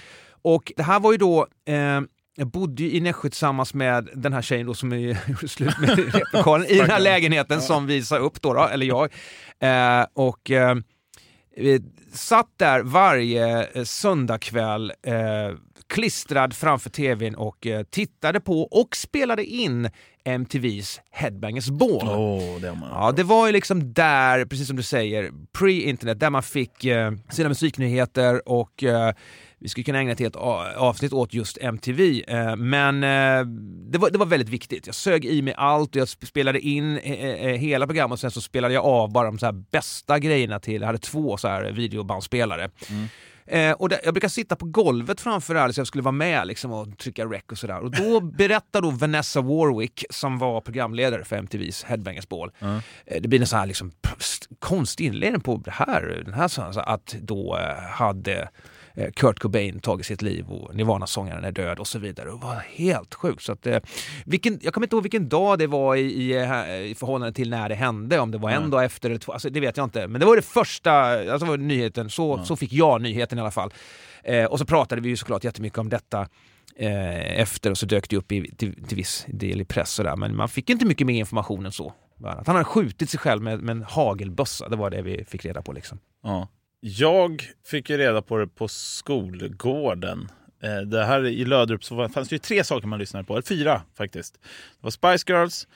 Och 0.42 0.72
det 0.76 0.84
här 0.84 1.00
var 1.00 1.12
ju 1.12 1.18
då, 1.18 1.48
eh, 1.66 2.02
jag 2.36 2.48
bodde 2.48 2.84
ju 2.84 2.92
i 2.92 3.02
Nässjö 3.02 3.30
tillsammans 3.30 3.74
med 3.74 4.10
den 4.16 4.34
här 4.34 4.42
tjejen 4.42 4.68
då 4.68 4.74
som 4.74 5.00
gjorde 5.00 5.48
slut 5.48 5.80
med 5.80 6.14
replokalen 6.14 6.68
i 6.68 6.78
den 6.78 6.90
här 6.90 7.00
lägenheten 7.00 7.62
som 7.62 7.88
vi 7.88 8.04
sa 8.04 8.18
upp 8.18 8.42
då, 8.42 8.54
då 8.54 8.64
eller 8.64 8.86
jag. 8.86 9.12
Eh, 9.60 10.06
och 10.14 10.52
eh, 10.52 10.76
vi 11.58 11.82
satt 12.14 12.50
där 12.58 12.84
varje 12.84 13.64
eh, 13.64 13.84
söndagkväll 13.84 14.94
eh, 15.02 15.58
klistrad 15.94 16.54
framför 16.56 16.90
tvn 16.90 17.36
och 17.36 17.68
eh, 17.68 17.84
tittade 17.84 18.40
på 18.40 18.62
och 18.62 18.96
spelade 18.96 19.46
in 19.46 19.90
MTVs 20.26 21.02
Headbangers 21.12 21.70
Ball. 21.70 22.08
Oh, 22.10 22.60
det 22.62 22.74
man. 22.76 22.90
Ja, 22.92 23.12
det 23.12 23.24
var 23.24 23.48
ju 23.48 23.54
liksom 23.54 23.94
där, 23.94 24.46
precis 24.46 24.68
som 24.68 24.76
du 24.76 24.84
säger, 24.84 25.32
pre-internet, 25.58 26.20
där 26.20 26.30
man 26.30 26.44
fick 26.44 26.86
eh, 26.86 27.12
sina 27.30 27.50
musiknyheter 27.50 28.50
och 28.50 28.84
eh, 28.84 29.14
vi 29.60 29.70
skulle 29.70 29.84
kunna 29.84 30.00
ägna 30.00 30.12
ett 30.12 30.20
helt 30.20 30.36
avsnitt 30.36 31.14
åt 31.14 31.34
just 31.34 31.58
MTV, 31.62 32.24
eh, 32.28 32.56
men 32.56 33.04
eh, 33.04 33.46
det, 33.92 33.98
var, 33.98 34.10
det 34.10 34.18
var 34.18 34.26
väldigt 34.26 34.50
viktigt. 34.50 34.86
Jag 34.86 34.96
sög 34.96 35.26
i 35.26 35.42
mig 35.42 35.54
allt 35.58 35.90
och 35.90 35.96
jag 35.96 36.06
sp- 36.06 36.26
spelade 36.26 36.60
in 36.60 36.98
hela 37.60 37.86
programmet 37.88 38.14
och 38.14 38.20
sen 38.20 38.32
så 38.32 38.42
spelade 38.42 38.74
jag 38.74 38.86
av 38.86 39.12
bara 39.12 39.26
de 39.28 39.40
så 39.40 39.52
bästa 39.52 40.20
grejerna 40.20 40.60
till, 40.60 40.82
jag 40.82 40.86
hade 40.88 40.98
två 41.00 41.38
så 41.38 41.48
här 41.48 41.72
videobandspelare. 41.72 42.70
Eh, 43.46 43.72
och 43.72 43.90
där, 43.90 44.00
jag 44.04 44.14
brukar 44.14 44.28
sitta 44.28 44.56
på 44.56 44.66
golvet 44.66 45.22
framför 45.22 45.56
Alice, 45.56 45.80
jag 45.80 45.88
skulle 45.88 46.02
vara 46.02 46.12
med 46.12 46.48
liksom, 46.48 46.72
och 46.72 46.98
trycka 46.98 47.26
rec 47.26 47.44
och 47.52 47.58
sådär. 47.58 47.80
Och 47.80 47.92
då 47.92 48.20
berättar 48.38 48.82
då 48.82 48.90
Vanessa 48.90 49.42
Warwick, 49.42 50.06
som 50.10 50.38
var 50.38 50.62
programledare 50.62 51.24
för 51.24 51.36
MTVs 51.36 51.84
Headbangers 51.84 52.28
Ball, 52.28 52.52
eh, 53.06 53.22
det 53.22 53.28
blir 53.28 53.40
en 53.40 53.48
sån 53.48 53.60
här 53.60 53.66
liksom, 53.66 53.92
konstig 54.60 55.06
inledning 55.06 55.42
på 55.42 55.58
det 55.66 55.72
här, 55.72 56.22
den 56.26 56.34
här 56.34 56.48
så 56.48 56.80
att 56.80 57.16
då 57.22 57.58
eh, 57.58 57.90
hade 57.90 58.50
Kurt 59.16 59.40
Cobain 59.40 59.80
tagit 59.80 60.06
sitt 60.06 60.22
liv 60.22 60.50
och 60.50 60.76
Nirvana-sångaren 60.76 61.44
är 61.44 61.52
död 61.52 61.80
och 61.80 61.88
så 61.88 62.00
vidare. 62.00 62.30
Det 62.30 62.36
var 62.36 62.56
helt 62.56 63.14
sjukt. 63.14 63.44
Så 63.44 63.52
att, 63.52 63.68
eh, 63.68 63.80
vilken, 64.26 64.60
jag 64.62 64.74
kommer 64.74 64.86
inte 64.88 64.96
ihåg 64.96 65.04
vilken 65.04 65.30
dag 65.30 65.60
det 65.60 65.68
var 65.68 65.96
i, 65.96 66.02
i, 66.02 66.34
eh, 66.38 66.76
i 66.92 66.96
förhållande 67.00 67.34
till 67.34 67.50
när 67.50 67.70
det 67.70 67.76
hände, 67.76 68.20
om 68.20 68.32
det 68.32 68.38
var 68.38 68.50
en 68.50 68.70
dag 68.70 68.84
efter 68.84 69.10
eller 69.10 69.20
två, 69.20 69.32
alltså, 69.32 69.50
det 69.50 69.60
vet 69.60 69.78
jag 69.78 69.84
inte. 69.84 70.08
Men 70.08 70.20
det 70.20 70.26
var 70.26 70.36
det 70.36 70.42
första, 70.42 70.92
alltså 71.32 71.46
var 71.46 71.58
nyheten, 71.58 72.10
så, 72.10 72.44
så 72.44 72.56
fick 72.56 72.74
jag 72.74 73.02
nyheten 73.02 73.38
i 73.38 73.42
alla 73.42 73.52
fall. 73.52 73.74
Eh, 74.24 74.46
och 74.46 74.60
så 74.60 74.66
pratade 74.66 75.02
vi 75.02 75.10
ju 75.10 75.18
såklart 75.18 75.44
jättemycket 75.44 75.80
om 75.80 75.90
detta 75.90 76.28
eh, 76.76 77.40
efter 77.40 77.72
och 77.72 77.78
så 77.78 77.86
dök 77.86 78.10
det 78.10 78.18
upp 78.18 78.32
i, 78.32 78.56
till, 78.56 78.88
till 78.88 78.98
viss 78.98 79.26
del 79.28 79.62
i 79.62 79.66
press 79.66 80.00
och 80.00 80.06
där. 80.06 80.16
men 80.16 80.36
man 80.36 80.50
fick 80.50 80.70
inte 80.70 80.86
mycket 80.86 81.08
mer 81.08 81.20
information 81.20 81.66
än 81.66 81.72
så. 81.72 81.94
Att 82.24 82.48
han 82.48 82.56
hade 82.56 82.66
skjutit 82.66 83.10
sig 83.10 83.20
själv 83.20 83.42
med, 83.42 83.60
med 83.60 83.76
en 83.76 83.84
hagelbössa, 83.84 84.70
det 84.70 84.76
var 84.76 84.90
det 84.90 85.02
vi 85.02 85.26
fick 85.26 85.46
reda 85.46 85.62
på. 85.62 85.72
Liksom. 85.72 86.00
Ja. 86.24 86.48
Jag 86.86 87.44
fick 87.66 87.90
ju 87.90 87.98
reda 87.98 88.22
på 88.22 88.38
det 88.38 88.48
på 88.48 88.68
skolgården. 88.68 90.30
Eh, 90.64 90.78
det 90.78 91.06
här 91.06 91.26
i 91.26 91.46
Löderup 91.46 91.84
så 91.84 92.10
fanns 92.10 92.30
det 92.30 92.36
ju 92.36 92.40
tre 92.40 92.64
saker 92.64 92.88
man 92.88 93.00
lyssnade 93.00 93.26
på, 93.26 93.34
eller 93.34 93.42
fyra 93.42 93.82
faktiskt. 93.98 94.34
Det 94.42 94.82
var 94.82 94.92
Spice 94.92 95.34
Girls, 95.34 95.68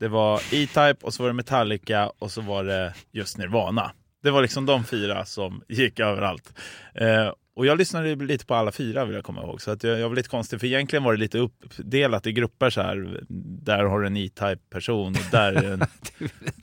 det 0.00 0.08
var 0.08 0.36
E-Type 0.36 0.96
och 1.02 1.14
så 1.14 1.22
var 1.22 1.30
det 1.30 1.34
Metallica 1.34 2.12
och 2.18 2.30
så 2.30 2.40
var 2.40 2.64
det 2.64 2.94
just 3.12 3.38
Nirvana. 3.38 3.92
Det 4.22 4.30
var 4.30 4.42
liksom 4.42 4.66
de 4.66 4.84
fyra 4.84 5.24
som 5.24 5.62
gick 5.68 6.00
överallt. 6.00 6.52
Eh, 6.94 7.32
och 7.54 7.66
jag 7.66 7.78
lyssnade 7.78 8.14
lite 8.14 8.46
på 8.46 8.54
alla 8.54 8.72
fyra 8.72 9.04
vill 9.04 9.14
jag 9.14 9.24
komma 9.24 9.42
ihåg. 9.42 9.62
Så 9.62 9.70
att 9.70 9.84
jag, 9.84 9.98
jag 10.00 10.08
var 10.08 10.16
lite 10.16 10.28
konstig, 10.28 10.60
för 10.60 10.66
egentligen 10.66 11.02
var 11.04 11.12
det 11.12 11.18
lite 11.20 11.38
uppdelat 11.38 12.26
i 12.26 12.32
grupper 12.32 12.70
så 12.70 12.80
här. 12.82 13.20
Där 13.62 13.84
har 13.84 14.00
du 14.00 14.06
en 14.06 14.16
E-Type-person 14.16 15.08
och 15.12 15.30
där 15.30 15.52
är 15.52 15.72
en 15.72 15.78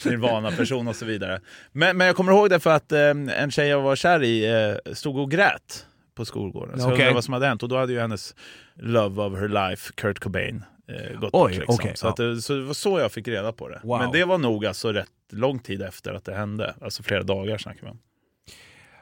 Nirvana-person 0.05 0.87
och 0.87 0.95
så 0.95 1.05
vidare. 1.05 1.41
Men, 1.71 1.97
men 1.97 2.07
jag 2.07 2.15
kommer 2.15 2.31
ihåg 2.31 2.49
det 2.49 2.59
för 2.59 2.69
att 2.73 2.91
eh, 2.91 2.99
en 3.09 3.51
tjej 3.51 3.67
jag 3.67 3.81
var 3.81 3.95
kär 3.95 4.23
i 4.23 4.45
eh, 4.85 4.93
stod 4.93 5.17
och 5.17 5.31
grät 5.31 5.85
på 6.15 6.25
skolgården. 6.25 6.79
Så 6.79 6.81
jag 6.81 6.87
Okej. 6.87 6.93
undrade 6.95 7.13
vad 7.13 7.23
som 7.23 7.33
hade 7.33 7.45
hänt 7.47 7.63
och 7.63 7.69
då 7.69 7.77
hade 7.77 7.93
ju 7.93 7.99
hennes 7.99 8.35
love 8.75 9.21
of 9.23 9.39
her 9.39 9.47
life, 9.69 9.91
Kurt 9.95 10.19
Cobain, 10.19 10.63
eh, 10.87 11.19
gått 11.19 11.29
Oj, 11.33 11.41
bort. 11.41 11.51
Liksom. 11.51 11.75
okej, 11.75 11.91
så, 11.95 12.07
att, 12.07 12.15
det- 12.15 12.41
så 12.41 12.53
det 12.53 12.63
var 12.63 12.73
så 12.73 12.99
jag 12.99 13.11
fick 13.11 13.27
reda 13.27 13.51
på 13.51 13.69
det. 13.69 13.79
Wow. 13.83 13.99
Men 13.99 14.11
det 14.11 14.25
var 14.25 14.37
nog 14.37 14.65
alltså 14.65 14.91
rätt 14.93 15.07
lång 15.31 15.59
tid 15.59 15.81
efter 15.81 16.13
att 16.13 16.25
det 16.25 16.33
hände. 16.35 16.73
Alltså 16.81 17.03
flera 17.03 17.23
dagar 17.23 17.57
snackar 17.57 17.87
om. 17.87 17.99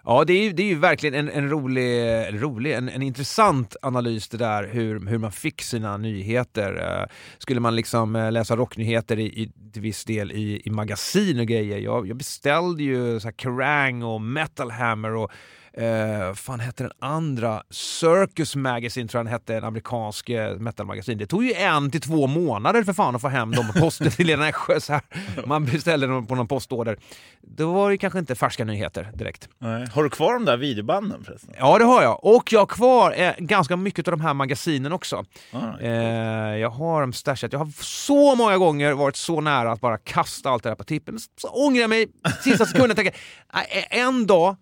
Ja, 0.09 0.23
det 0.25 0.33
är 0.33 0.43
ju, 0.43 0.53
det 0.53 0.63
är 0.63 0.67
ju 0.67 0.79
verkligen 0.79 1.15
en, 1.15 1.29
en 1.29 1.49
rolig, 1.49 2.07
en, 2.27 2.39
rolig 2.39 2.73
en, 2.73 2.89
en 2.89 3.01
intressant 3.01 3.75
analys 3.81 4.29
det 4.29 4.37
där 4.37 4.67
hur, 4.67 5.07
hur 5.07 5.17
man 5.17 5.31
fick 5.31 5.61
sina 5.61 5.97
nyheter. 5.97 6.99
Eh, 7.01 7.07
skulle 7.37 7.59
man 7.59 7.75
liksom 7.75 8.15
eh, 8.15 8.31
läsa 8.31 8.55
rocknyheter 8.55 9.19
i, 9.19 9.25
i, 9.25 9.51
till 9.73 9.81
viss 9.81 10.05
del 10.05 10.31
i, 10.31 10.61
i 10.65 10.69
magasin 10.69 11.39
och 11.39 11.45
grejer. 11.45 11.77
Jag, 11.77 12.07
jag 12.07 12.17
beställde 12.17 12.83
ju 12.83 13.19
så 13.19 13.27
här 13.27 13.35
Kerrang 13.37 14.03
och 14.03 14.21
Metal 14.21 14.71
Hammer 14.71 15.15
och 15.15 15.31
eh, 15.77 16.33
fan 16.33 16.59
hette 16.59 16.83
den 16.83 16.91
andra? 16.99 17.63
Circus 17.69 18.55
Magazine 18.55 19.07
tror 19.07 19.19
jag 19.19 19.25
den 19.25 19.31
hette, 19.33 19.55
en 19.55 19.63
amerikansk 19.63 20.29
eh, 20.29 20.55
metalmagasin. 20.57 21.17
Det 21.17 21.25
tog 21.27 21.43
ju 21.43 21.53
en 21.53 21.91
till 21.91 22.01
två 22.01 22.27
månader 22.27 22.83
för 22.83 22.93
fan 22.93 23.15
att 23.15 23.21
få 23.21 23.27
hem 23.27 23.51
dem 23.51 23.67
på 23.73 23.79
posten 23.79 24.11
till 24.11 24.27
Lena 24.27 24.45
Nässjö. 24.45 24.79
Så 24.79 24.93
här. 24.93 25.01
Man 25.45 25.65
beställde 25.65 26.07
dem 26.07 26.27
på 26.27 26.35
någon 26.35 26.47
postorder. 26.47 26.97
Då 27.41 27.73
var 27.73 27.89
det 27.89 27.97
kanske 27.97 28.19
inte 28.19 28.35
färska 28.35 28.65
nyheter 28.65 29.11
direkt. 29.13 29.49
Nej. 29.59 29.87
Har 29.93 30.03
du 30.03 30.09
kvar 30.09 30.33
de 30.33 30.45
där 30.45 30.57
videobanden 30.57 31.23
förresten? 31.23 31.53
Ja, 31.57 31.77
det 31.77 31.83
har 31.85 32.01
jag. 32.03 32.25
Och 32.25 32.53
jag 32.53 32.59
har 32.59 32.65
kvar 32.65 33.13
eh, 33.17 33.31
ganska 33.37 33.75
mycket 33.77 34.07
av 34.07 34.11
de 34.11 34.21
här 34.21 34.33
magasinen 34.33 34.91
också. 34.93 35.25
Ah, 35.53 35.59
Eh, 35.81 36.57
jag 36.57 36.69
har 36.69 37.01
dem 37.01 37.13
stashat. 37.13 37.51
Jag 37.53 37.59
har 37.59 37.71
så 37.83 38.35
många 38.35 38.57
gånger 38.57 38.93
varit 38.93 39.15
så 39.15 39.41
nära 39.41 39.71
att 39.71 39.81
bara 39.81 39.97
kasta 39.97 40.49
allt 40.49 40.63
det 40.63 40.69
där 40.69 40.75
på 40.75 40.83
tippen. 40.83 41.19
Så, 41.41 41.47
ångrar 41.49 41.81
jag 41.81 41.89
mig 41.89 42.07
sista 42.43 42.65
sekunden 42.65 42.95
tänker 42.95 43.15
"Nej, 43.53 43.87
en 43.89 44.27
dag 44.27 44.55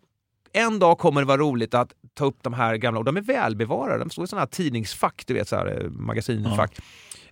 en 0.55 0.79
dag 0.79 0.97
kommer 0.97 1.21
det 1.21 1.27
vara 1.27 1.37
roligt 1.37 1.73
att 1.73 1.93
ta 2.13 2.25
upp 2.25 2.37
de 2.41 2.53
här 2.53 2.75
gamla, 2.75 2.99
och 2.99 3.05
de 3.05 3.17
är 3.17 3.21
välbevarade. 3.21 3.99
De 3.99 4.09
står 4.09 4.25
i 4.25 4.27
sådana 4.27 4.41
här 4.41 4.47
tidningsfack, 4.47 5.23
du 5.27 5.33
vet, 5.33 5.47
så 5.47 5.55
här, 5.55 5.81
eh, 5.81 5.89
magasinfack. 5.89 6.79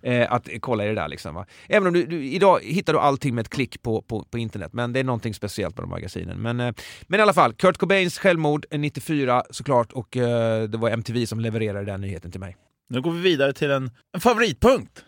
Eh, 0.02 0.32
att 0.32 0.48
kolla 0.60 0.84
i 0.84 0.88
det 0.88 0.94
där 0.94 1.08
liksom. 1.08 1.34
Va? 1.34 1.46
Även 1.68 1.86
om 1.86 1.94
du, 1.94 2.06
du, 2.06 2.24
idag 2.24 2.60
hittar 2.62 2.92
du 2.92 2.98
allting 2.98 3.34
med 3.34 3.42
ett 3.42 3.48
klick 3.48 3.82
på, 3.82 4.02
på, 4.02 4.24
på 4.24 4.38
internet, 4.38 4.72
men 4.72 4.92
det 4.92 5.00
är 5.00 5.04
någonting 5.04 5.34
speciellt 5.34 5.76
med 5.76 5.82
de 5.82 5.90
magasinen. 5.90 6.42
Men, 6.42 6.60
eh, 6.60 6.74
men 7.06 7.20
i 7.20 7.22
alla 7.22 7.32
fall, 7.32 7.52
Kurt 7.52 7.78
Cobains 7.78 8.18
självmord 8.18 8.66
eh, 8.70 8.78
94 8.80 9.42
såklart 9.50 9.92
och 9.92 10.16
eh, 10.16 10.62
det 10.62 10.78
var 10.78 10.90
MTV 10.90 11.26
som 11.26 11.40
levererade 11.40 11.84
den 11.84 12.00
nyheten 12.00 12.30
till 12.30 12.40
mig. 12.40 12.56
Nu 12.88 13.00
går 13.00 13.10
vi 13.10 13.20
vidare 13.20 13.52
till 13.52 13.70
en, 13.70 13.90
en 14.14 14.20
favoritpunkt. 14.20 15.04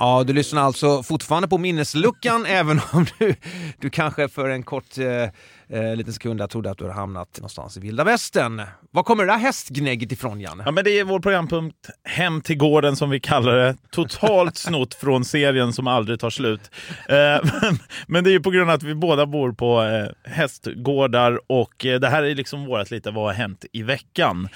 Ja, 0.00 0.24
du 0.26 0.32
lyssnar 0.32 0.62
alltså 0.62 1.02
fortfarande 1.02 1.48
på 1.48 1.58
minnesluckan 1.58 2.46
även 2.48 2.80
om 2.92 3.06
du, 3.18 3.34
du 3.80 3.90
kanske 3.90 4.28
för 4.28 4.48
en 4.48 4.62
kort 4.62 4.98
eh, 4.98 5.78
eh, 5.78 5.96
liten 5.96 6.12
sekund 6.12 6.50
trodde 6.50 6.70
att 6.70 6.78
du 6.78 6.84
har 6.84 6.92
hamnat 6.92 7.38
någonstans 7.38 7.76
i 7.76 7.80
vilda 7.80 8.04
västern. 8.04 8.62
Var 8.90 9.02
kommer 9.02 9.26
det 9.26 9.32
där 9.32 9.38
hästgnägget 9.38 10.12
ifrån, 10.12 10.40
Jan? 10.40 10.62
Ja, 10.64 10.70
men 10.70 10.84
det 10.84 10.98
är 10.98 11.04
vår 11.04 11.20
programpunkt 11.20 11.76
Hem 12.04 12.40
till 12.40 12.56
gården 12.56 12.96
som 12.96 13.10
vi 13.10 13.20
kallar 13.20 13.56
det. 13.56 13.76
Totalt 13.90 14.56
snott 14.56 14.94
från 14.94 15.24
serien 15.24 15.72
som 15.72 15.86
aldrig 15.86 16.20
tar 16.20 16.30
slut. 16.30 16.70
Eh, 17.08 17.16
men, 17.42 17.78
men 18.06 18.24
det 18.24 18.30
är 18.30 18.32
ju 18.32 18.40
på 18.40 18.50
grund 18.50 18.70
av 18.70 18.76
att 18.76 18.82
vi 18.82 18.94
båda 18.94 19.26
bor 19.26 19.52
på 19.52 19.82
eh, 19.82 20.32
hästgårdar 20.32 21.40
och 21.46 21.86
eh, 21.86 22.00
det 22.00 22.08
här 22.08 22.22
är 22.22 22.34
liksom 22.34 22.64
vårt 22.64 22.90
lite 22.90 23.10
vad 23.10 23.24
har 23.24 23.32
hänt 23.32 23.64
i 23.72 23.82
veckan. 23.82 24.48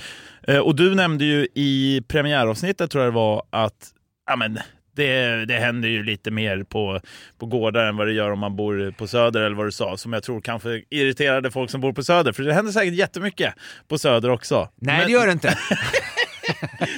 Eh, 0.48 0.58
och 0.58 0.76
du 0.76 0.94
nämnde 0.94 1.24
ju 1.24 1.48
i 1.54 2.02
premiäravsnittet 2.08 2.90
tror 2.90 3.04
jag 3.04 3.12
det 3.12 3.16
var 3.16 3.42
att 3.50 3.92
ja, 4.26 4.36
men, 4.36 4.58
det, 4.96 5.44
det 5.44 5.54
händer 5.58 5.88
ju 5.88 6.02
lite 6.02 6.30
mer 6.30 6.62
på, 6.62 7.00
på 7.38 7.46
gårdar 7.46 7.84
än 7.86 7.96
vad 7.96 8.06
det 8.06 8.12
gör 8.12 8.30
om 8.30 8.38
man 8.38 8.56
bor 8.56 8.90
på 8.90 9.06
Söder 9.06 9.40
eller 9.40 9.56
vad 9.56 9.66
du 9.66 9.72
sa, 9.72 9.96
som 9.96 10.12
jag 10.12 10.22
tror 10.22 10.40
kanske 10.40 10.82
irriterade 10.90 11.50
folk 11.50 11.70
som 11.70 11.80
bor 11.80 11.92
på 11.92 12.02
Söder. 12.04 12.32
För 12.32 12.42
det 12.42 12.54
händer 12.54 12.72
säkert 12.72 12.94
jättemycket 12.94 13.54
på 13.88 13.98
Söder 13.98 14.30
också. 14.30 14.68
Nej, 14.76 14.98
Men- 14.98 15.06
det 15.06 15.12
gör 15.12 15.26
det 15.26 15.32
inte. 15.32 15.58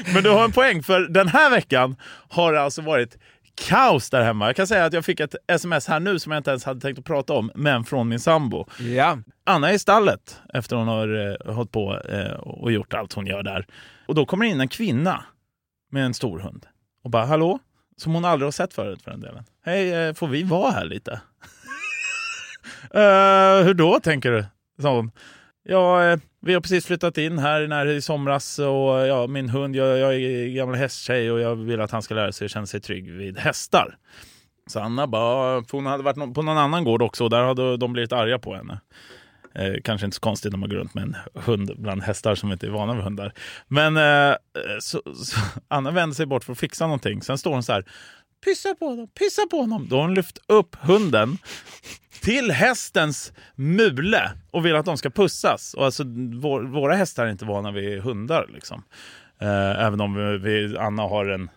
men 0.14 0.22
du 0.22 0.30
har 0.30 0.44
en 0.44 0.52
poäng, 0.52 0.82
för 0.82 1.00
den 1.00 1.28
här 1.28 1.50
veckan 1.50 1.96
har 2.28 2.52
det 2.52 2.60
alltså 2.60 2.82
varit 2.82 3.18
kaos 3.68 4.10
där 4.10 4.22
hemma. 4.22 4.46
Jag 4.46 4.56
kan 4.56 4.66
säga 4.66 4.84
att 4.84 4.92
jag 4.92 5.04
fick 5.04 5.20
ett 5.20 5.34
sms 5.48 5.86
här 5.88 6.00
nu 6.00 6.18
som 6.18 6.32
jag 6.32 6.38
inte 6.40 6.50
ens 6.50 6.64
hade 6.64 6.80
tänkt 6.80 6.98
att 6.98 7.04
prata 7.04 7.32
om, 7.32 7.50
men 7.54 7.84
från 7.84 8.08
min 8.08 8.20
sambo. 8.20 8.66
Ja. 8.78 9.18
Anna 9.46 9.70
är 9.70 9.74
i 9.74 9.78
stallet 9.78 10.40
efter 10.54 10.76
hon 10.76 10.88
har 10.88 11.30
eh, 11.48 11.54
hållit 11.54 11.72
på 11.72 12.00
eh, 12.08 12.32
och 12.32 12.72
gjort 12.72 12.94
allt 12.94 13.12
hon 13.12 13.26
gör 13.26 13.42
där. 13.42 13.66
Och 14.06 14.14
då 14.14 14.26
kommer 14.26 14.44
in 14.44 14.60
en 14.60 14.68
kvinna 14.68 15.24
med 15.90 16.04
en 16.04 16.14
stor 16.14 16.38
hund 16.38 16.66
och 17.04 17.10
bara 17.10 17.24
hallå? 17.26 17.58
Som 17.96 18.14
hon 18.14 18.24
aldrig 18.24 18.46
har 18.46 18.52
sett 18.52 18.74
förut 18.74 19.02
för 19.02 19.10
den 19.10 19.20
delen. 19.20 19.44
Hej, 19.64 19.92
eh, 19.92 20.14
får 20.14 20.28
vi 20.28 20.42
vara 20.42 20.70
här 20.70 20.84
lite? 20.84 21.20
Eh, 22.94 23.64
hur 23.64 23.74
då 23.74 24.00
tänker 24.00 24.30
du? 24.30 24.44
sa 24.82 24.96
hon. 24.96 25.10
Ja, 25.62 26.04
eh, 26.04 26.18
vi 26.40 26.54
har 26.54 26.60
precis 26.60 26.86
flyttat 26.86 27.18
in 27.18 27.38
här 27.38 27.66
när 27.66 27.86
i 27.86 28.02
somras 28.02 28.58
och 28.58 29.06
ja, 29.06 29.26
min 29.26 29.48
hund, 29.48 29.76
jag, 29.76 29.98
jag 29.98 30.14
är 30.14 30.48
gammal 30.48 30.74
hästtjej 30.74 31.30
och 31.30 31.40
jag 31.40 31.56
vill 31.56 31.80
att 31.80 31.90
han 31.90 32.02
ska 32.02 32.14
lära 32.14 32.32
sig 32.32 32.48
känna 32.48 32.66
sig 32.66 32.80
trygg 32.80 33.12
vid 33.12 33.38
hästar. 33.38 33.98
Så 34.66 34.80
Anna 34.80 35.06
bara, 35.06 35.64
hon 35.72 35.86
hade 35.86 36.02
varit 36.02 36.34
på 36.34 36.42
någon 36.42 36.58
annan 36.58 36.84
gård 36.84 37.02
också 37.02 37.24
och 37.24 37.30
där 37.30 37.42
hade 37.42 37.76
de 37.76 37.92
blivit 37.92 38.12
arga 38.12 38.38
på 38.38 38.54
henne. 38.54 38.80
Eh, 39.54 39.74
kanske 39.84 40.04
inte 40.04 40.14
så 40.14 40.20
konstigt 40.20 40.52
när 40.52 40.58
man 40.58 40.68
går 40.68 40.76
runt 40.76 40.94
med 40.94 41.04
en 41.04 41.16
hund 41.34 41.70
bland 41.76 42.02
hästar 42.02 42.34
som 42.34 42.52
inte 42.52 42.66
är 42.66 42.70
vana 42.70 42.94
vid 42.94 43.04
hundar. 43.04 43.32
Men 43.68 43.96
eh, 43.96 44.36
så, 44.80 45.02
så, 45.14 45.40
Anna 45.68 45.90
vänder 45.90 46.14
sig 46.14 46.26
bort 46.26 46.44
för 46.44 46.52
att 46.52 46.58
fixa 46.58 46.86
någonting. 46.86 47.22
Sen 47.22 47.38
står 47.38 47.52
hon 47.52 47.62
så 47.62 47.72
här, 47.72 47.84
pissa 48.44 48.74
på 48.74 48.88
honom, 48.88 49.08
pissa 49.08 49.42
på 49.50 49.56
honom. 49.56 49.86
Då 49.88 49.96
har 49.96 50.02
hon 50.02 50.14
lyft 50.14 50.38
upp 50.46 50.76
hunden 50.80 51.38
till 52.20 52.50
hästens 52.50 53.32
mule 53.54 54.32
och 54.50 54.66
vill 54.66 54.76
att 54.76 54.86
de 54.86 54.98
ska 54.98 55.10
pussas. 55.10 55.74
Och 55.74 55.84
alltså, 55.84 56.04
vår, 56.40 56.62
våra 56.62 56.94
hästar 56.94 57.26
är 57.26 57.30
inte 57.30 57.44
vana 57.44 57.70
vid 57.70 58.00
hundar. 58.00 58.50
Liksom. 58.54 58.82
Eh, 59.40 59.84
även 59.84 60.00
om 60.00 60.14
vi, 60.14 60.38
vi, 60.38 60.78
Anna 60.78 61.02
har 61.02 61.26
en, 61.26 61.50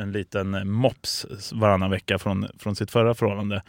en 0.00 0.12
liten 0.12 0.70
mops 0.70 1.26
varannan 1.52 1.90
vecka 1.90 2.18
från, 2.18 2.46
från 2.58 2.76
sitt 2.76 2.90
förra 2.90 3.14
förhållande. 3.14 3.62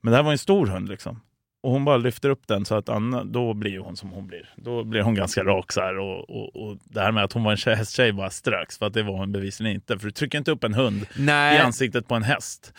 Men 0.00 0.10
det 0.10 0.16
här 0.16 0.24
var 0.24 0.32
en 0.32 0.38
stor 0.38 0.66
hund. 0.66 0.88
Liksom. 0.88 1.20
Och 1.66 1.72
hon 1.72 1.84
bara 1.84 1.96
lyfter 1.96 2.28
upp 2.30 2.46
den 2.46 2.64
så 2.64 2.74
att 2.74 2.88
Anna, 2.88 3.24
då 3.24 3.54
blir 3.54 3.78
hon 3.78 3.96
som 3.96 4.10
hon 4.10 4.26
blir. 4.26 4.48
Då 4.56 4.84
blir 4.84 5.02
hon 5.02 5.14
ganska 5.14 5.44
rak 5.44 5.72
så 5.72 5.80
här. 5.80 5.98
Och, 5.98 6.30
och, 6.30 6.56
och 6.56 6.76
det 6.84 7.00
här 7.00 7.12
med 7.12 7.24
att 7.24 7.32
hon 7.32 7.44
var 7.44 7.50
en 7.50 7.56
tjej- 7.56 7.74
hästtjej 7.76 8.12
bara 8.12 8.30
ströks 8.30 8.78
för 8.78 8.86
att 8.86 8.92
det 8.94 9.02
var 9.02 9.16
hon 9.16 9.32
bevisligen 9.32 9.74
inte. 9.74 9.98
För 9.98 10.06
du 10.06 10.12
trycker 10.12 10.38
inte 10.38 10.50
upp 10.50 10.64
en 10.64 10.74
hund 10.74 11.06
Nej. 11.18 11.56
i 11.56 11.58
ansiktet 11.58 12.08
på 12.08 12.14
en 12.14 12.22
häst. 12.22 12.74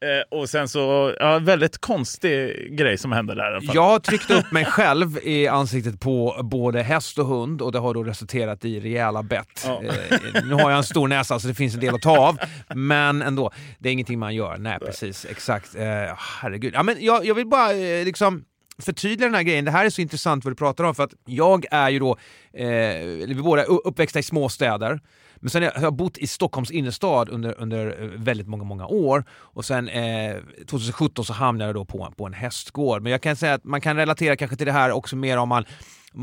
Eh, 0.00 0.38
och 0.38 0.48
sen 0.48 0.68
så, 0.68 1.14
ja, 1.20 1.38
väldigt 1.38 1.78
konstig 1.78 2.68
grej 2.78 2.98
som 2.98 3.12
hände 3.12 3.34
där. 3.34 3.62
i 3.62 3.66
fall. 3.66 3.74
Jag 3.76 3.82
har 3.82 3.98
tryckt 3.98 4.30
upp 4.30 4.44
mig 4.52 4.64
själv 4.64 5.18
i 5.22 5.48
ansiktet 5.48 6.00
på 6.00 6.40
både 6.42 6.82
häst 6.82 7.18
och 7.18 7.26
hund 7.26 7.62
och 7.62 7.72
det 7.72 7.78
har 7.78 7.94
då 7.94 8.04
resulterat 8.04 8.64
i 8.64 8.80
rejäla 8.80 9.22
bett. 9.22 9.64
Ja. 9.66 9.82
Eh, 9.82 10.18
nu 10.44 10.54
har 10.54 10.70
jag 10.70 10.76
en 10.76 10.84
stor 10.84 11.08
näsa 11.08 11.38
så 11.38 11.48
det 11.48 11.54
finns 11.54 11.74
en 11.74 11.80
del 11.80 11.94
att 11.94 12.02
ta 12.02 12.18
av, 12.18 12.38
men 12.74 13.22
ändå, 13.22 13.50
det 13.78 13.88
är 13.88 13.92
ingenting 13.92 14.18
man 14.18 14.34
gör. 14.34 14.56
Nej, 14.58 14.78
precis, 14.78 15.26
exakt. 15.30 15.74
Eh, 15.74 15.82
herregud. 16.18 16.74
Ja, 16.74 16.82
men 16.82 16.96
jag, 17.00 17.26
jag 17.26 17.34
vill 17.34 17.46
bara 17.46 17.72
eh, 17.72 18.04
liksom 18.04 18.44
förtydliga 18.78 19.28
den 19.28 19.34
här 19.34 19.42
grejen. 19.42 19.64
Det 19.64 19.70
här 19.70 19.84
är 19.84 19.90
så 19.90 20.00
intressant 20.00 20.44
vad 20.44 20.52
du 20.52 20.56
pratar 20.56 20.84
om 20.84 20.94
för 20.94 21.04
att 21.04 21.14
jag 21.24 21.64
är 21.70 21.90
ju 21.90 21.98
då, 21.98 22.16
eh, 22.52 22.66
vi 23.26 23.40
båda 23.44 23.62
är 23.62 23.86
uppväxta 23.86 24.18
i 24.18 24.22
småstäder. 24.22 25.00
Men 25.36 25.50
sen 25.50 25.62
har 25.62 25.82
jag 25.82 25.94
bott 25.94 26.18
i 26.18 26.26
Stockholms 26.26 26.70
innerstad 26.70 27.28
under, 27.28 27.60
under 27.60 28.02
eh, 28.02 28.08
väldigt 28.08 28.46
många, 28.46 28.64
många 28.64 28.86
år. 28.86 29.24
Och 29.30 29.64
sen 29.64 29.88
eh, 29.88 30.36
2017 30.66 31.24
så 31.24 31.32
hamnade 31.32 31.68
jag 31.68 31.74
då 31.74 31.84
på, 31.84 32.12
på 32.16 32.26
en 32.26 32.32
hästgård. 32.32 33.02
Men 33.02 33.12
jag 33.12 33.20
kan 33.20 33.36
säga 33.36 33.54
att 33.54 33.64
man 33.64 33.80
kan 33.80 33.96
relatera 33.96 34.36
kanske 34.36 34.56
till 34.56 34.66
det 34.66 34.72
här 34.72 34.90
också 34.90 35.16
mer 35.16 35.36
om 35.36 35.48
man 35.48 35.64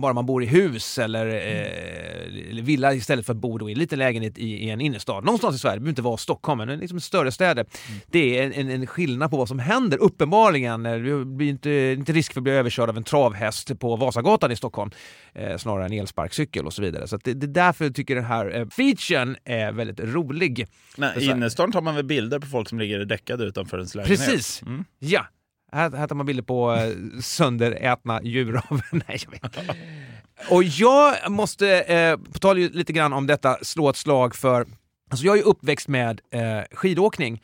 bara 0.02 0.14
man 0.14 0.26
bor 0.26 0.44
i 0.44 0.46
hus 0.46 0.98
eller, 0.98 1.28
eh, 1.28 2.50
eller 2.50 2.62
villa 2.62 2.94
istället 2.94 3.26
för 3.26 3.34
att 3.34 3.38
bo 3.40 3.70
i 3.70 3.72
en 3.72 3.80
liten 3.80 4.00
lägenhet 4.00 4.38
i, 4.38 4.50
i 4.50 4.70
en 4.70 4.82
innerstad. 4.82 5.26
Någonstans 5.26 5.56
i 5.56 5.60
Sverige, 5.60 5.76
det 5.76 5.80
behöver 5.80 5.90
inte 5.90 6.02
vara 6.02 6.18
Stockholm, 6.18 6.58
men 6.58 6.80
liksom 6.80 7.00
större 7.00 7.32
städer. 7.32 7.66
Det 8.08 8.40
är 8.40 8.44
en, 8.44 8.54
en, 8.54 8.70
en 8.70 8.88
skillnad 8.88 9.32
på 9.32 9.38
vad 9.38 9.48
som 9.48 9.60
händer, 9.60 9.98
uppenbarligen. 10.02 10.86
Eh, 10.86 10.92
Det 10.98 11.26
blir 11.26 11.50
inte, 11.50 11.72
inte 11.98 12.14
risk 12.14 12.34
för 12.34 12.40
att 12.40 12.44
bli 12.44 12.52
överkörd 12.54 12.90
av 12.90 12.98
en 12.98 13.04
travhäst 13.04 13.80
på 13.80 13.96
Vasagatan 13.96 14.52
i 14.52 14.56
Stockholm, 14.56 14.92
eh, 15.34 15.58
snarare 15.58 15.86
en 15.86 15.94
elsparkcykel 15.94 16.66
och 16.66 16.74
så 16.74 16.82
vidare. 16.82 17.08
Så 17.08 17.18
det, 17.18 17.34
det 17.34 17.46
är 17.46 17.66
därför 17.66 17.86
jag 17.86 17.96
tycker 17.96 18.16
den 18.16 18.26
här 18.26 18.56
eh, 18.60 18.68
featuren 18.68 19.38
är 19.46 19.72
väldigt 19.72 20.00
rolig. 20.00 20.68
I 21.20 21.26
innerstan 21.26 21.72
tar 21.72 21.82
man 21.82 21.96
väl 21.96 22.06
bilder 22.06 22.40
på 22.40 22.48
folk 22.48 22.70
som 22.70 22.80
ligger 22.80 23.06
däckade 23.06 23.44
utanför 23.44 23.78
ens 23.78 23.96
lägenhet? 23.96 24.20
Precis! 24.20 24.62
Mm. 24.62 24.86
Ja! 25.00 25.26
Här, 25.74 25.92
här 25.92 26.08
tar 26.08 26.16
man 26.16 26.26
bilder 26.26 26.44
på 26.44 26.74
eh, 26.74 27.20
sönderätna 27.22 28.24
djur 28.24 28.62
av... 28.70 28.82
Nej, 28.92 29.20
jag 29.26 29.32
vet. 29.32 29.76
Och 30.50 30.64
jag 30.64 31.32
måste, 31.32 31.82
eh, 31.82 32.18
på 32.34 32.40
tal 32.40 32.58
lite 32.58 32.94
grann 32.94 33.14
om 33.14 33.28
detta, 33.28 33.58
slå 33.62 33.90
ett 33.90 33.98
slag 33.98 34.36
för... 34.36 34.66
Alltså 35.12 35.26
jag 35.26 35.34
är 35.34 35.38
ju 35.38 35.44
uppväxt 35.44 35.88
med 35.88 36.22
eh, 36.32 36.42
skidåkning. 36.72 37.42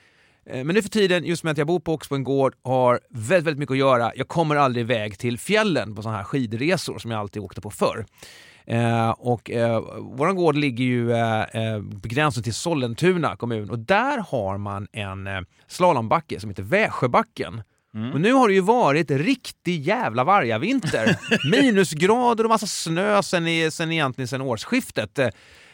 Eh, 0.49 0.63
Men 0.63 0.75
nu 0.75 0.81
för 0.81 0.89
tiden, 0.89 1.25
just 1.25 1.43
med 1.43 1.51
att 1.51 1.57
jag 1.57 1.67
bor 1.67 1.79
på 1.79 1.93
också 1.93 2.09
på 2.09 2.15
en 2.15 2.23
gård, 2.23 2.55
har 2.63 2.99
väldigt, 3.09 3.47
väldigt 3.47 3.59
mycket 3.59 3.71
att 3.71 3.77
göra. 3.77 4.11
Jag 4.15 4.27
kommer 4.27 4.55
aldrig 4.55 4.81
iväg 4.85 5.17
till 5.17 5.39
fjällen 5.39 5.95
på 5.95 6.01
sådana 6.01 6.17
här 6.17 6.25
skidresor 6.25 6.99
som 6.99 7.11
jag 7.11 7.19
alltid 7.19 7.41
åkte 7.41 7.61
på 7.61 7.71
förr. 7.71 8.05
Eh, 8.65 9.09
och 9.09 9.51
eh, 9.51 9.81
vår 9.99 10.33
gård 10.33 10.55
ligger 10.55 10.85
ju 10.85 11.11
eh, 11.11 11.41
eh, 11.41 11.81
på 12.01 12.07
gränsen 12.07 12.43
till 12.43 12.53
Sollentuna 12.53 13.35
kommun 13.35 13.69
och 13.69 13.79
där 13.79 14.17
har 14.17 14.57
man 14.57 14.87
en 14.91 15.27
eh, 15.27 15.41
slalombacke 15.67 16.39
som 16.39 16.49
heter 16.49 16.63
Väsjöbacken. 16.63 17.61
Och 18.13 18.21
nu 18.21 18.33
har 18.33 18.47
det 18.47 18.53
ju 18.53 18.61
varit 18.61 19.11
riktig 19.11 19.81
jävla 19.81 20.23
vargavinter. 20.23 21.17
Minusgrader 21.51 22.43
och 22.43 22.49
massa 22.49 22.67
snö 22.67 23.23
sen, 23.23 23.47
i, 23.47 23.71
sen 23.71 23.91
egentligen 23.91 24.27
sen 24.27 24.41
årsskiftet. 24.41 25.19
Eh, 25.19 25.29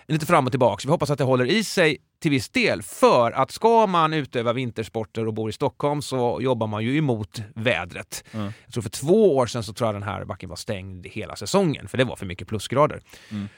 lite 0.08 0.26
fram 0.26 0.46
och 0.46 0.52
tillbaka. 0.52 0.82
Vi 0.86 0.92
hoppas 0.92 1.10
att 1.10 1.18
det 1.18 1.24
håller 1.24 1.46
i 1.46 1.64
sig 1.64 1.98
till 2.22 2.32
viss 2.32 2.50
del. 2.50 2.82
För 2.82 3.32
att 3.32 3.52
ska 3.52 3.88
man 3.88 4.14
utöva 4.14 4.54
vintersporter 4.54 5.28
och 5.28 5.34
bor 5.34 5.50
i 5.50 5.54
Stockholm 5.54 6.02
så 6.02 6.40
jobbar 6.42 6.68
man 6.68 6.84
ju 6.84 6.98
emot 6.98 7.42
vädret. 7.56 8.24
Jag 8.66 8.74
tror 8.74 8.84
för 8.84 8.90
två 8.90 9.36
år 9.36 9.46
sedan 9.46 9.64
så 9.64 9.74
tror 9.74 9.88
jag 9.88 9.96
den 9.96 10.04
här 10.04 10.26
backen 10.26 10.50
var 10.50 10.56
stängd 10.56 11.06
hela 11.06 11.36
säsongen 11.36 11.88
för 11.88 11.98
det 11.98 12.04
var 12.04 12.16
för 12.16 12.26
mycket 12.26 12.48
plusgrader. 12.48 13.02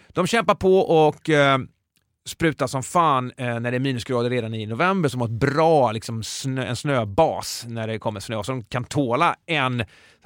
De 0.08 0.27
kämpar 0.27 0.56
på 0.56 0.80
och 0.80 1.30
eh, 1.30 1.58
sprutar 2.27 2.67
som 2.67 2.83
fan 2.83 3.31
eh, 3.37 3.59
när 3.59 3.71
det 3.71 3.77
är 3.77 3.79
minusgrader 3.79 4.29
redan 4.29 4.53
i 4.53 4.65
november 4.65 5.09
som 5.09 5.21
har 5.21 5.27
ett 5.27 5.33
bra 5.33 5.91
liksom, 5.91 6.23
snö, 6.23 6.65
en 6.65 6.75
snöbas 6.75 7.65
när 7.67 7.87
det 7.87 7.99
kommer 7.99 8.19
snö. 8.19 8.43
Så 8.43 8.51
de 8.51 8.63
kan 8.63 8.83
tåla 8.83 9.35
en 9.45 9.83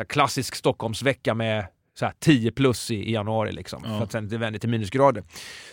klassisk 0.08 0.56
Stockholmsvecka 0.56 1.34
med 1.34 1.66
så 2.00 2.06
här, 2.06 2.14
10 2.20 2.52
plus 2.52 2.92
i, 2.92 2.96
i 2.96 3.14
januari 3.14 3.52
liksom, 3.52 3.84
för 3.84 4.04
att 4.04 4.12
sen 4.12 4.30
det 4.30 4.38
vänder 4.38 4.60
till 4.60 4.70
minusgrader. 4.70 5.24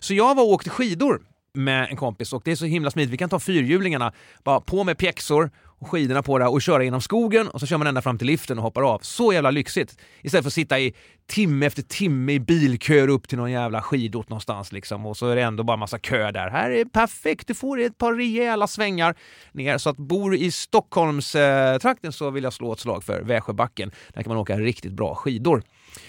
Så 0.01 0.15
jag 0.15 0.35
var 0.35 0.43
och 0.43 0.51
åkte 0.51 0.71
skidor 0.71 1.23
med 1.55 1.89
en 1.91 1.97
kompis 1.97 2.33
och 2.33 2.43
det 2.45 2.53
är 2.53 2.57
så 2.57 2.65
himla 2.65 2.91
smidigt. 2.91 3.13
Vi 3.13 3.17
kan 3.17 3.29
ta 3.29 3.39
fyrhjulingarna, 3.39 4.13
bara 4.45 4.61
på 4.61 4.85
med 4.85 4.99
pjäxor 4.99 5.51
och 5.79 5.91
skidorna 5.91 6.23
på 6.23 6.39
det 6.39 6.47
och 6.47 6.63
köra 6.63 6.85
genom 6.85 7.01
skogen 7.01 7.49
och 7.49 7.61
så 7.61 7.67
kör 7.67 7.79
man 7.79 7.87
ända 7.87 8.03
fram 8.03 8.19
till 8.19 8.27
liften 8.27 8.59
och 8.59 8.65
hoppar 8.65 8.83
av. 8.83 8.99
Så 9.03 9.33
jävla 9.33 9.51
lyxigt! 9.51 9.99
Istället 10.23 10.45
för 10.45 10.49
att 10.51 10.55
sitta 10.55 10.79
i 10.79 10.95
timme 11.27 11.67
efter 11.67 11.83
timme 11.83 12.33
i 12.33 12.41
bilköer 12.41 13.09
upp 13.09 13.29
till 13.29 13.39
någon 13.39 13.51
jävla 13.51 13.83
skidort 13.83 14.29
någonstans 14.29 14.73
liksom 14.73 15.07
och 15.07 15.17
så 15.17 15.29
är 15.29 15.37
det 15.37 15.43
ändå 15.43 15.65
bara 15.65 15.77
massa 15.77 15.99
kö 15.99 16.31
där. 16.31 16.51
Här 16.51 16.71
är 16.71 16.85
perfekt, 16.85 17.47
du 17.47 17.55
får 17.55 17.81
ett 17.81 17.99
par 17.99 18.15
rejäla 18.15 18.67
svängar 18.67 19.15
ner. 19.53 19.79
Så 19.79 19.91
att 19.91 19.97
bor 19.97 20.31
du 20.31 20.39
i 20.39 20.51
Stockholmstrakten 20.51 21.75
eh, 21.75 21.79
trakten 21.79 22.13
så 22.13 22.31
vill 22.31 22.45
jag 22.45 22.53
slå 22.53 22.73
ett 22.73 22.81
slag 22.81 23.05
för 23.05 23.23
Väsjöbacken. 23.23 23.91
Där 24.15 24.23
kan 24.23 24.31
man 24.31 24.39
åka 24.39 24.59
riktigt 24.59 24.93
bra 24.93 25.15
skidor. 25.15 25.63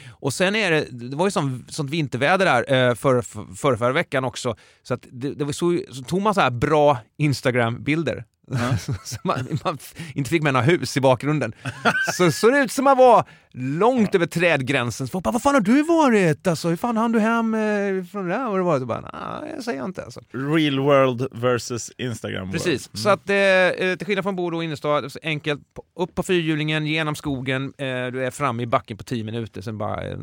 Och 0.09 0.33
sen 0.33 0.55
är 0.55 0.71
det, 0.71 0.85
det 0.91 1.15
var 1.15 1.25
ju 1.27 1.31
sån, 1.31 1.65
sånt 1.69 1.89
vinterväder 1.89 2.45
där 2.45 2.89
eh, 2.89 2.95
för, 2.95 3.21
för, 3.55 3.75
förra 3.75 3.91
veckan 3.91 4.23
också. 4.23 4.55
Så 4.83 4.93
att 4.93 5.07
det, 5.11 5.33
det 5.33 5.45
var 5.45 5.51
så, 5.51 5.79
så 5.91 6.03
tog 6.03 6.21
man 6.21 6.33
så 6.33 6.41
här 6.41 6.51
bra 6.51 6.97
Instagram-bilder. 7.17 8.25
så 9.03 9.17
man, 9.23 9.59
man 9.63 9.77
inte 10.13 10.29
fick 10.29 10.43
med 10.43 10.53
några 10.53 10.65
hus 10.65 10.97
i 10.97 11.01
bakgrunden. 11.01 11.53
så 12.13 12.31
såg 12.31 12.53
det 12.53 12.59
ut 12.59 12.71
som 12.71 12.83
man 12.83 12.97
var 12.97 13.25
långt 13.51 14.15
över 14.15 14.25
trädgränsen. 14.25 15.07
Så 15.07 15.11
folk 15.11 15.23
bara, 15.23 15.31
vad 15.31 15.41
fan 15.41 15.53
har 15.53 15.61
du 15.61 15.83
varit? 15.83 16.47
Alltså, 16.47 16.69
hur 16.69 16.75
fan 16.75 16.97
hann 16.97 17.11
du 17.11 17.19
hem 17.19 17.53
eh, 17.53 18.03
från 18.11 18.27
det 18.27 18.33
där? 18.33 18.47
Och 18.47 18.57
det 18.57 18.63
var 18.63 18.79
så 18.79 18.85
bara, 18.85 19.01
nej, 19.01 19.51
jag 19.55 19.63
säger 19.63 19.85
inte 19.85 20.03
alltså. 20.03 20.21
Real 20.31 20.79
world 20.79 21.27
versus 21.31 21.91
Instagram 21.97 22.39
world. 22.39 22.51
Precis, 22.53 22.89
så 22.93 23.09
att 23.09 23.29
eh, 23.29 23.95
till 23.97 24.05
skillnad 24.05 24.23
från 24.23 24.35
Bodo 24.35 24.57
och 24.57 24.63
innerstad, 24.63 25.11
enkelt, 25.23 25.61
upp 25.95 26.15
på 26.15 26.23
fyrhjulingen, 26.23 26.85
genom 26.85 27.15
skogen, 27.15 27.63
eh, 27.77 27.85
du 27.85 28.25
är 28.25 28.31
framme 28.31 28.63
i 28.63 28.67
backen 28.67 28.97
på 28.97 29.03
10 29.03 29.23
minuter, 29.23 29.61
sen 29.61 29.77
bara 29.77 30.07
eh, 30.07 30.17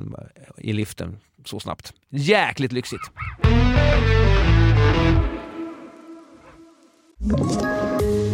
i 0.57 0.73
liften 0.73 1.19
så 1.45 1.61
snabbt. 1.61 1.93
Jäkligt 2.11 2.73
lyxigt! 2.73 3.11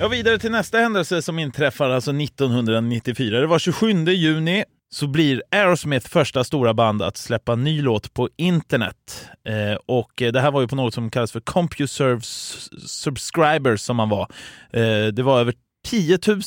Ja, 0.00 0.08
vidare 0.08 0.38
till 0.38 0.50
nästa 0.50 0.78
händelse 0.78 1.22
som 1.22 1.38
inträffar 1.38 1.90
alltså 1.90 2.10
1994. 2.10 3.40
Det 3.40 3.46
var 3.46 3.58
27 3.58 4.04
juni 4.04 4.64
så 4.90 5.06
blir 5.06 5.42
Aerosmith 5.50 6.08
första 6.08 6.44
stora 6.44 6.74
band 6.74 7.02
att 7.02 7.16
släppa 7.16 7.54
ny 7.54 7.82
låt 7.82 8.14
på 8.14 8.28
internet. 8.36 9.28
Eh, 9.48 9.78
och 9.86 10.22
eh, 10.22 10.32
det 10.32 10.40
här 10.40 10.50
var 10.50 10.60
ju 10.60 10.68
på 10.68 10.76
något 10.76 10.94
som 10.94 11.10
kallas 11.10 11.32
för 11.32 11.40
CompuServe 11.40 12.20
subscribers 12.86 13.80
som 13.80 13.96
man 13.96 14.08
var. 14.08 14.28
Eh, 14.72 15.06
det 15.06 15.22
var 15.22 15.40
över 15.40 15.54
10 15.86 16.18
000 16.26 16.42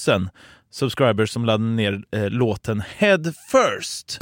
subscribers 0.71 1.29
som 1.29 1.45
laddade 1.45 1.69
ner 1.69 2.03
eh, 2.11 2.29
låten 2.29 2.83
Head 2.97 3.23
First. 3.51 4.19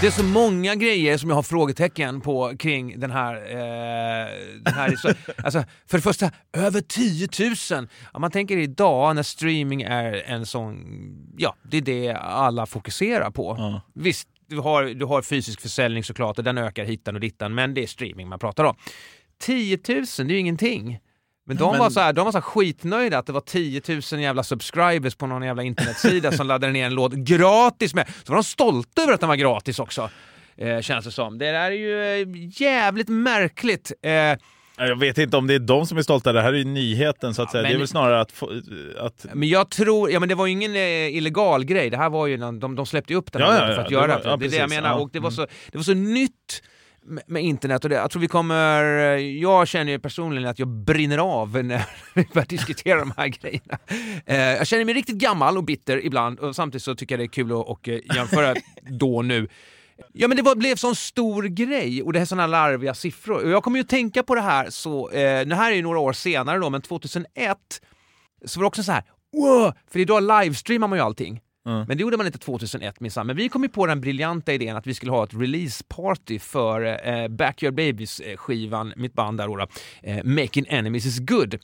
Det 0.00 0.06
är 0.06 0.10
så 0.10 0.24
många 0.24 0.74
grejer 0.74 1.18
som 1.18 1.28
jag 1.28 1.36
har 1.36 1.42
frågetecken 1.42 2.20
på 2.20 2.56
kring 2.58 3.00
den 3.00 3.10
här... 3.10 3.34
Eh, 3.34 4.28
den 4.62 4.74
här 4.74 4.96
så, 4.96 5.08
alltså, 5.44 5.64
för 5.86 5.98
det 5.98 6.02
första, 6.02 6.30
över 6.52 6.80
10 6.80 7.28
000! 7.78 7.88
Om 8.12 8.20
man 8.20 8.30
tänker 8.30 8.56
idag 8.56 9.16
när 9.16 9.22
streaming 9.22 9.82
är 9.82 10.12
en 10.26 10.46
sån... 10.46 10.84
Ja, 11.36 11.56
det 11.62 11.76
är 11.76 11.80
det 11.82 12.12
alla 12.12 12.66
fokuserar 12.66 13.30
på. 13.30 13.80
Visst, 13.94 14.28
du 14.46 14.58
har, 14.58 14.84
du 14.84 15.04
har 15.04 15.22
fysisk 15.22 15.60
försäljning 15.60 16.04
såklart 16.04 16.38
och 16.38 16.44
den 16.44 16.58
ökar 16.58 16.84
hitan 16.84 17.14
och 17.14 17.20
dittan, 17.20 17.54
men 17.54 17.74
det 17.74 17.82
är 17.82 17.86
streaming 17.86 18.28
man 18.28 18.38
pratar 18.38 18.64
om. 18.64 18.76
10 19.40 19.78
000, 19.88 20.04
det 20.16 20.22
är 20.22 20.24
ju 20.24 20.38
ingenting. 20.38 20.98
Men 21.50 21.56
de, 21.56 21.70
Men- 21.70 21.80
var 21.80 21.90
så 21.90 22.00
här, 22.00 22.12
de 22.12 22.24
var 22.24 22.32
så 22.32 22.38
här 22.38 22.42
skitnöjda 22.42 23.18
att 23.18 23.26
det 23.26 23.32
var 23.32 23.40
10 23.40 23.82
000 24.12 24.20
jävla 24.22 24.42
subscribers 24.42 25.14
på 25.14 25.26
någon 25.26 25.42
jävla 25.42 25.62
internetsida 25.62 26.32
som 26.32 26.46
laddade 26.46 26.72
ner 26.72 26.86
en 26.86 26.94
låt 26.94 27.12
gratis 27.12 27.94
med. 27.94 28.06
Så 28.24 28.32
var 28.32 28.36
de 28.36 28.44
stolta 28.44 29.02
över 29.02 29.12
att 29.12 29.20
den 29.20 29.28
var 29.28 29.36
gratis 29.36 29.78
också. 29.78 30.10
Eh, 30.56 30.80
känns 30.80 31.04
det 31.04 31.10
som. 31.10 31.38
Det 31.38 31.50
där 31.52 31.70
är 31.70 31.70
ju 31.70 32.22
eh, 32.22 32.28
jävligt 32.62 33.08
märkligt. 33.08 33.92
Eh, 34.02 34.12
Jag 34.76 34.98
vet 34.98 35.18
inte 35.18 35.36
om 35.36 35.46
det 35.46 35.54
är 35.54 35.58
de 35.58 35.86
som 35.86 35.98
är 35.98 36.02
stolta, 36.02 36.32
det 36.32 36.42
här 36.42 36.52
är 36.52 36.56
ju 36.58 36.64
nyheten 36.64 37.34
så 37.34 37.42
att 37.42 37.50
säga. 37.50 37.62
men- 37.62 37.70
Det 37.70 37.76
är 37.76 37.78
väl 37.78 37.88
snarare 37.88 38.20
att, 38.20 38.32
få, 38.32 38.50
att 38.98 39.26
men 39.34 39.48
jag 39.48 39.70
tror, 39.70 40.10
ja 40.10 40.20
men 40.20 40.28
det 40.28 40.34
var 40.34 40.46
ju 40.46 40.52
ingen 40.52 40.76
eh, 40.76 41.16
illegal 41.16 41.64
grej, 41.64 41.90
det 41.90 41.96
här 41.96 42.10
var 42.10 42.26
ju, 42.26 42.36
någon, 42.36 42.60
de, 42.60 42.74
de 42.76 42.86
släppte 42.86 43.14
upp 43.14 43.32
den 43.32 43.42
här 43.42 43.48
Ja, 43.48 43.60
ja, 43.60 43.66
för 43.66 43.74
ja, 43.74 43.80
att 43.84 43.90
göra 43.90 44.06
det. 44.06 44.20
ja, 44.24 44.36
det 44.36 44.46
är 44.46 44.50
det 44.50 44.56
jag 44.56 44.68
menar. 44.70 44.88
ja. 44.88 44.94
Och 44.94 45.10
det 45.12 45.18
var, 45.18 45.28
Mm. 45.30 45.36
så, 45.36 45.46
det 45.72 45.78
var 45.78 45.82
så 45.84 45.94
nytt 45.94 46.62
med, 47.26 47.42
internet 47.42 47.84
och 47.84 47.90
det, 47.90 47.96
jag 47.96 48.10
tror 48.10 48.20
vi 48.20 48.28
kommer, 48.28 48.84
jag 49.18 49.68
känner 49.68 49.92
ju 49.92 49.98
personligen 49.98 50.48
att 50.48 50.58
jag 50.58 50.68
brinner 50.68 51.18
av 51.18 51.64
när 51.64 51.86
vi 52.14 52.26
börjar 52.32 52.46
diskutera 52.46 52.98
de 52.98 53.12
här 53.16 53.28
grejerna. 53.28 53.78
Eh, 54.26 54.36
jag 54.36 54.66
känner 54.66 54.84
mig 54.84 54.94
riktigt 54.94 55.16
gammal 55.16 55.56
och 55.56 55.64
bitter 55.64 56.04
ibland 56.04 56.38
och 56.38 56.56
samtidigt 56.56 56.82
så 56.82 56.94
tycker 56.94 57.14
jag 57.14 57.20
det 57.20 57.24
är 57.24 57.32
kul 57.32 57.52
att 57.52 57.66
och, 57.66 57.88
eh, 57.88 58.00
jämföra 58.14 58.54
då 58.82 59.16
och 59.16 59.24
nu. 59.24 59.48
Ja 60.12 60.28
men 60.28 60.36
det 60.36 60.42
var, 60.42 60.56
blev 60.56 60.76
sån 60.76 60.96
stor 60.96 61.42
grej 61.42 62.02
och 62.02 62.12
det 62.12 62.20
är 62.20 62.24
såna 62.24 62.46
larviga 62.46 62.94
siffror. 62.94 63.44
Och 63.44 63.50
jag 63.50 63.62
kommer 63.62 63.78
ju 63.78 63.84
tänka 63.84 64.22
på 64.22 64.34
det 64.34 64.40
här 64.40 64.70
så, 64.70 65.10
eh, 65.10 65.46
det 65.46 65.54
här 65.54 65.70
är 65.70 65.76
ju 65.76 65.82
några 65.82 65.98
år 65.98 66.12
senare 66.12 66.58
då, 66.58 66.70
men 66.70 66.82
2001 66.82 67.58
så 68.44 68.60
var 68.60 68.64
det 68.64 68.68
också 68.68 68.82
så 68.82 68.92
här, 68.92 69.04
wow! 69.32 69.72
För 69.92 69.98
idag 69.98 70.22
livestreamar 70.22 70.88
man 70.88 70.98
ju 70.98 71.04
allting. 71.04 71.40
Mm. 71.66 71.84
Men 71.88 71.96
det 71.96 72.00
gjorde 72.00 72.16
man 72.16 72.26
inte 72.26 72.38
2001 72.38 73.00
minsann. 73.00 73.26
Men 73.26 73.36
vi 73.36 73.48
kom 73.48 73.62
ju 73.62 73.68
på 73.68 73.86
den 73.86 74.00
briljanta 74.00 74.52
idén 74.52 74.76
att 74.76 74.86
vi 74.86 74.94
skulle 74.94 75.12
ha 75.12 75.24
ett 75.24 75.34
releaseparty 75.34 76.38
för 76.38 77.08
eh, 77.08 77.28
Backyard 77.28 77.74
Babies-skivan, 77.74 78.92
mitt 78.96 79.12
band 79.12 79.38
där 79.38 79.46
då, 79.46 79.66
eh, 80.02 80.24
Making 80.24 80.66
Enemies 80.68 81.06
is 81.06 81.18
good, 81.18 81.58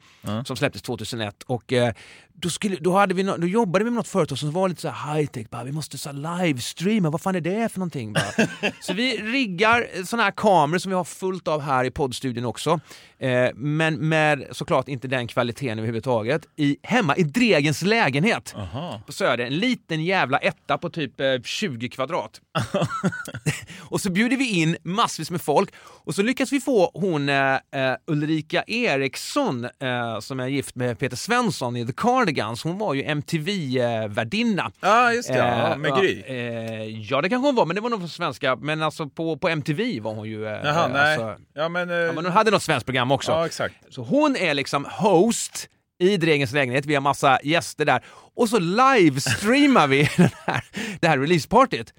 som 0.44 0.56
släpptes 0.56 0.82
2001. 0.82 1.42
Och 1.42 1.72
eh, 1.72 1.92
då, 2.38 2.50
skulle, 2.50 2.76
då, 2.80 2.92
hade 2.92 3.14
vi 3.14 3.22
no 3.22 3.36
då 3.36 3.46
jobbade 3.46 3.84
vi 3.84 3.90
med 3.90 3.96
något 3.96 4.08
företag 4.08 4.38
som 4.38 4.50
var 4.50 4.68
lite 4.68 4.80
så 4.80 4.88
här 4.88 5.14
high-tech, 5.14 5.46
bara, 5.50 5.64
vi 5.64 5.72
måste 5.72 5.98
så 5.98 6.12
livestreama, 6.12 7.10
vad 7.10 7.20
fan 7.20 7.34
är 7.34 7.40
det 7.40 7.72
för 7.72 7.78
någonting? 7.78 8.12
Bara. 8.12 8.46
så 8.80 8.92
vi 8.92 9.16
riggar 9.16 10.04
såna 10.04 10.22
här 10.22 10.30
kameror 10.30 10.78
som 10.78 10.90
vi 10.90 10.96
har 10.96 11.04
fullt 11.04 11.48
av 11.48 11.60
här 11.60 11.84
i 11.84 11.90
poddstudion 11.90 12.44
också, 12.44 12.80
eh, 13.18 13.48
men 13.54 14.08
med 14.08 14.44
såklart 14.50 14.88
inte 14.88 15.08
den 15.08 15.28
kvaliteten 15.28 15.78
överhuvudtaget, 15.78 16.46
i, 16.56 16.76
hemma 16.82 17.16
i 17.16 17.22
Dregens 17.22 17.82
lägenhet 17.82 18.54
Aha. 18.56 19.02
på 19.06 19.12
Söder. 19.12 19.44
En 19.44 19.56
liten 19.56 20.04
jävla 20.04 20.38
etta 20.38 20.78
på 20.78 20.90
typ 20.90 21.20
eh, 21.20 21.26
20 21.44 21.88
kvadrat. 21.88 22.40
och 23.78 24.00
så 24.00 24.10
bjuder 24.10 24.36
vi 24.36 24.60
in 24.60 24.76
massvis 24.82 25.30
med 25.30 25.40
folk 25.40 25.70
och 25.78 26.14
så 26.14 26.22
lyckas 26.22 26.52
vi 26.52 26.60
få 26.60 26.90
hon 26.94 27.28
eh, 27.28 27.54
eh, 27.54 27.96
Ulrika 28.06 28.62
Eriksson 28.66 29.64
eh, 29.64 30.20
som 30.20 30.40
är 30.40 30.46
gift 30.46 30.74
med 30.74 30.98
Peter 30.98 31.16
Svensson 31.16 31.76
i 31.76 31.86
The 31.86 31.92
Cardigans. 32.26 32.64
Hon 32.64 32.78
var 32.78 32.94
ju 32.94 33.02
MTV-värdinna. 33.02 34.72
Ja, 34.80 35.12
just 35.12 35.28
det. 35.28 35.36
Ja, 35.38 35.76
med 35.76 35.94
Gry. 36.00 36.22
Ja, 36.26 36.34
eh, 36.34 37.00
ja, 37.10 37.20
det 37.22 37.28
kanske 37.28 37.46
hon 37.48 37.54
var, 37.54 37.66
men 37.66 37.74
det 37.76 37.82
var 37.82 37.90
nog 37.90 38.00
på 38.00 38.08
svenska. 38.08 38.56
Men 38.56 38.82
alltså 38.82 39.08
på, 39.08 39.36
på 39.36 39.48
MTV 39.48 40.00
var 40.00 40.14
hon 40.14 40.28
ju... 40.28 40.46
Eh, 40.46 40.52
Jaha, 40.64 40.84
eh, 40.86 40.92
nej. 40.92 41.12
Alltså, 41.16 41.42
Ja, 41.54 41.68
men... 41.68 41.90
eh, 41.90 41.96
ja, 41.96 42.12
men 42.12 42.24
hon 42.24 42.32
hade 42.34 42.50
något 42.50 42.62
svenskt 42.62 42.86
program 42.86 43.10
också. 43.12 43.32
Ja, 43.32 43.46
exakt. 43.46 43.74
Så 43.90 44.02
hon 44.02 44.36
är 44.36 44.54
liksom 44.54 44.84
host 44.90 45.68
i 45.98 46.16
Dregens 46.16 46.52
lägenhet, 46.52 46.86
vi 46.86 46.94
har 46.94 47.00
massa 47.00 47.38
gäster 47.42 47.84
där. 47.84 48.04
Och 48.36 48.48
så 48.48 48.58
livestreamar 48.58 49.86
vi 49.86 50.10
den 50.16 50.28
här, 50.46 50.64
det 51.00 51.08
här 51.08 51.18
releasepartyt. 51.18 51.92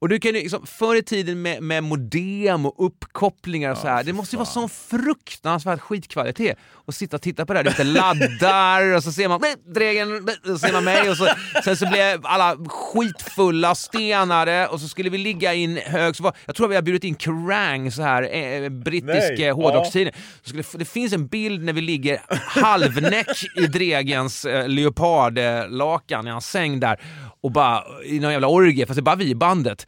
Och 0.00 0.08
du 0.08 0.18
kan 0.20 0.34
ju 0.34 0.40
liksom, 0.42 0.66
förr 0.66 0.96
i 0.96 1.02
tiden 1.02 1.42
med, 1.42 1.62
med 1.62 1.84
modem 1.84 2.66
och 2.66 2.86
uppkopplingar 2.86 3.70
och 3.70 3.78
så 3.78 3.88
här, 3.88 4.04
det 4.04 4.12
måste 4.12 4.36
ju 4.36 4.38
vara 4.38 4.46
sån 4.46 4.68
fruktansvärd 4.68 5.80
skitkvalitet. 5.80 6.58
Och 6.72 6.94
sitta 6.94 7.16
och 7.16 7.22
titta 7.22 7.46
på 7.46 7.52
det 7.52 7.58
här, 7.58 7.64
du 7.64 7.70
vet, 7.70 7.86
laddar 7.86 8.94
och 8.94 9.02
så 9.04 9.12
ser 9.12 9.28
man 9.28 9.40
"Nej, 9.40 9.54
Dregen, 9.74 10.08
nej", 10.24 10.36
och 10.42 10.46
så 10.46 10.58
ser 10.58 10.72
man 10.72 10.84
mig 10.84 11.10
och 11.10 11.16
så, 11.16 11.28
sen 11.64 11.76
så 11.76 11.86
blev 11.88 12.26
alla 12.26 12.56
skitfulla, 12.68 13.74
stenade 13.74 14.66
och 14.66 14.80
så 14.80 14.88
skulle 14.88 15.10
vi 15.10 15.18
ligga 15.18 15.54
i 15.54 15.64
en 15.64 15.76
hög, 15.76 16.16
så 16.16 16.22
var, 16.22 16.36
jag 16.46 16.56
tror 16.56 16.68
vi 16.68 16.74
har 16.74 16.82
bjurit 16.82 17.04
in 17.04 17.16
Kerrang, 17.16 17.92
så 17.92 18.02
här 18.02 18.22
eh, 18.36 18.68
brittisk 18.68 19.40
eh, 19.40 19.54
hårdrockstidning. 19.56 20.14
Det 20.74 20.84
finns 20.84 21.12
en 21.12 21.26
bild 21.26 21.64
när 21.64 21.72
vi 21.72 21.80
ligger 21.80 22.20
halvnäck 22.62 23.44
i 23.56 23.66
Dregens 23.66 24.44
eh, 24.44 24.68
leopardlakan 24.68 26.26
i 26.26 26.30
hans 26.30 26.46
säng 26.50 26.80
där 26.80 27.00
och 27.40 27.52
bara 27.52 27.84
i 28.04 28.20
någon 28.20 28.32
jävla 28.32 28.48
orgie, 28.48 28.86
fast 28.86 28.96
det 28.96 29.00
är 29.00 29.02
bara 29.02 29.16
vi 29.16 29.30
i 29.30 29.34
bandet. 29.34 29.85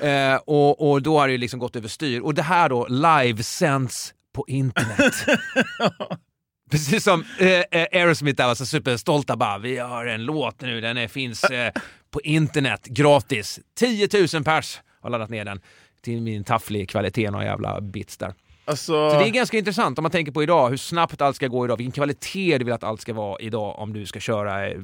Eh, 0.00 0.36
och, 0.46 0.90
och 0.90 1.02
då 1.02 1.18
har 1.18 1.28
det 1.28 1.38
liksom 1.38 1.60
gått 1.60 1.76
överstyr. 1.76 2.20
Och 2.20 2.34
det 2.34 2.42
här 2.42 2.68
då 2.68 2.86
livesänds 2.86 4.14
på 4.32 4.44
internet. 4.48 5.14
Precis 6.70 7.04
som 7.04 7.24
eh, 7.38 7.48
eh, 7.48 7.86
Aerosmith 7.92 8.36
där 8.36 8.46
var 8.46 8.54
så 8.54 8.66
superstolta 8.66 9.36
bara, 9.36 9.58
vi 9.58 9.78
har 9.78 10.06
en 10.06 10.24
låt 10.24 10.60
nu, 10.60 10.80
den 10.80 10.96
är, 10.96 11.08
finns 11.08 11.44
eh, 11.44 11.72
på 12.10 12.20
internet 12.20 12.86
gratis. 12.86 13.60
10 13.78 14.08
000 14.34 14.44
pers 14.44 14.80
har 15.00 15.10
laddat 15.10 15.30
ner 15.30 15.44
den 15.44 15.60
till 16.02 16.20
min 16.22 16.44
tafflig 16.44 16.88
kvalitet, 16.88 17.30
några 17.30 17.44
jävla 17.44 17.80
bits 17.80 18.16
där. 18.16 18.34
Alltså... 18.68 19.10
Så 19.10 19.18
det 19.18 19.24
är 19.24 19.30
ganska 19.30 19.58
intressant 19.58 19.98
om 19.98 20.02
man 20.02 20.10
tänker 20.10 20.32
på 20.32 20.42
idag, 20.42 20.70
hur 20.70 20.76
snabbt 20.76 21.22
allt 21.22 21.36
ska 21.36 21.46
gå 21.46 21.64
idag, 21.64 21.76
vilken 21.76 21.92
kvalitet 21.92 22.58
du 22.58 22.64
vill 22.64 22.74
att 22.74 22.84
allt 22.84 23.00
ska 23.00 23.12
vara 23.12 23.40
idag 23.40 23.78
om 23.78 23.92
du 23.92 24.06
ska 24.06 24.20
köra 24.20 24.68
eh, 24.68 24.78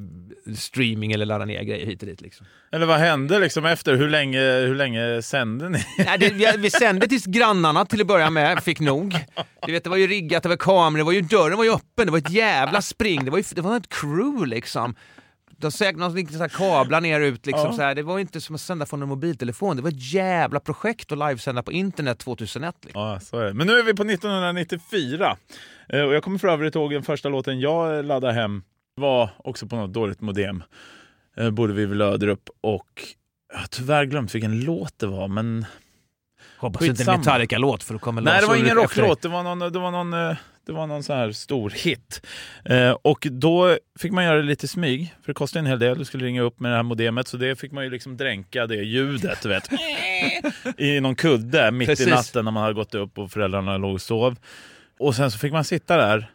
streaming 0.57 1.13
eller 1.13 1.27
ladda 1.27 1.45
ner 1.45 1.63
grejer 1.63 1.87
hit 1.87 2.03
och 2.03 2.09
dit. 2.09 2.21
Liksom. 2.21 2.47
Eller 2.73 2.87
vad 2.87 2.99
hände 2.99 3.39
liksom 3.39 3.65
efter? 3.65 3.97
Hur 3.97 4.09
länge, 4.09 4.41
hur 4.41 4.75
länge 4.75 5.23
sände 5.23 5.69
ni? 5.69 5.79
Nej, 6.07 6.19
det, 6.19 6.33
vi, 6.33 6.53
vi 6.59 6.71
sände 6.71 7.09
tills 7.09 7.25
grannarna 7.25 7.85
till 7.85 8.01
att 8.01 8.07
börja 8.07 8.31
med 8.31 8.63
fick 8.63 8.81
nog. 8.81 9.17
Du 9.67 9.73
vet, 9.73 9.85
det 9.85 9.91
var 9.91 9.97
ju 9.97 10.07
riggat, 10.07 10.43
det 10.43 10.49
var 10.49 10.57
kameror, 10.57 10.99
det 10.99 11.05
var 11.05 11.13
ju, 11.13 11.21
dörren 11.21 11.57
var 11.57 11.65
ju 11.65 11.73
öppen, 11.73 12.07
det 12.07 12.11
var 12.11 12.19
ett 12.19 12.31
jävla 12.31 12.83
spring, 12.83 13.25
det 13.25 13.31
var, 13.31 13.39
ju, 13.39 13.45
det 13.55 13.63
var 13.63 13.77
ett 13.77 13.89
crew 13.89 14.47
liksom. 14.47 14.95
De 15.59 15.73
säkert 15.73 15.97
någon 15.99 16.15
liksom 16.15 16.39
så 16.39 16.49
kablar 16.57 17.01
ner 17.01 17.21
ut 17.21 17.47
liksom 17.47 17.67
Ja. 17.67 17.73
så 17.73 17.83
här. 17.83 17.95
Det 17.95 18.03
var 18.03 18.19
inte 18.19 18.41
som 18.41 18.55
att 18.55 18.61
sända 18.61 18.87
från 18.87 19.03
en 19.03 19.09
mobiltelefon, 19.09 19.77
det 19.77 19.83
var 19.83 19.91
ett 19.91 20.13
jävla 20.13 20.61
projekt 20.61 21.13
att 21.13 21.19
livesända 21.19 21.63
på 21.63 21.73
internet 21.73 22.19
2001. 22.19 22.75
Liksom. 22.85 23.03
Ja, 23.03 23.21
så 23.21 23.39
är 23.39 23.45
det. 23.45 23.55
Men 23.55 23.67
nu 23.67 23.73
är 23.79 23.83
vi 23.83 23.95
på 23.95 24.05
1994. 24.05 25.37
Eh, 25.89 26.01
Och 26.03 26.15
jag 26.15 26.23
kommer 26.23 26.39
för 26.39 26.49
övrigt 26.49 26.75
ihåg 26.75 26.91
den 26.93 27.03
första 27.03 27.29
låten 27.29 27.61
jag 27.61 28.05
laddade 28.05 28.33
hem 28.35 28.63
var 28.97 29.31
också 29.39 29.67
på 29.67 29.77
något 29.77 29.93
dåligt 29.93 30.21
modem. 30.21 30.63
Eh, 31.37 31.51
Borde 31.51 31.73
vi 31.73 31.87
väl 31.87 32.03
upp 32.29 32.49
och 32.61 33.03
jag 33.53 33.59
har 33.61 33.67
tyvärr 33.67 34.05
glömt 34.05 34.35
vilken 34.35 34.61
låt 34.61 34.99
det 34.99 35.07
var, 35.07 35.29
men... 35.29 35.67
Hoppas 36.59 36.83
inte 36.83 37.13
en. 37.13 37.19
Metallica-låt 37.19 37.83
för 37.83 37.93
då 37.95 37.99
kommer 37.99 38.23
Nej, 38.23 38.41
det 38.41 38.47
var 38.47 38.57
ingen 38.57 38.77
rocklåt. 38.77 39.23
Det 39.23 39.29
var 39.29 39.43
någon, 39.43 39.59
det 39.59 39.79
var 39.79 39.91
någon, 39.91 40.13
eh, 40.13 40.37
det 40.67 40.73
var 40.73 40.87
någon 40.87 41.03
så 41.03 41.13
här 41.13 41.33
stor 41.33 41.71
hit. 41.71 42.27
Eh, 42.65 42.91
och 42.91 43.27
då 43.31 43.79
fick 43.99 44.13
man 44.13 44.25
göra 44.25 44.37
det 44.37 44.43
lite 44.43 44.69
smyg, 44.69 45.15
för 45.23 45.33
det 45.33 45.35
kostade 45.35 45.61
en 45.61 45.67
hel 45.67 45.79
del. 45.79 45.99
Du 45.99 46.05
skulle 46.05 46.27
ringa 46.27 46.43
upp 46.43 46.61
med 46.61 46.73
det 46.73 46.77
här 46.77 46.83
modemet, 46.83 47.29
så 47.29 47.37
det 47.37 47.57
fick 47.57 47.73
man 47.73 47.85
ju 47.85 47.91
liksom 47.91 48.17
dränka 48.17 48.67
det 48.67 48.77
ljudet, 48.77 49.43
du 49.43 49.49
vet. 49.49 49.69
I 50.81 51.01
någon 51.01 51.15
kudde 51.15 51.71
mitt 51.71 51.89
Precis. 51.89 52.07
i 52.07 52.11
natten 52.11 52.45
när 52.45 52.53
man 52.53 52.63
hade 52.63 52.75
gått 52.75 52.95
upp 52.95 53.19
och 53.19 53.31
föräldrarna 53.31 53.77
låg 53.77 53.95
och 53.95 54.03
sov. 54.03 54.37
Och 54.99 55.15
sen 55.15 55.31
så 55.31 55.39
fick 55.39 55.53
man 55.53 55.65
sitta 55.65 55.97
där 55.97 56.31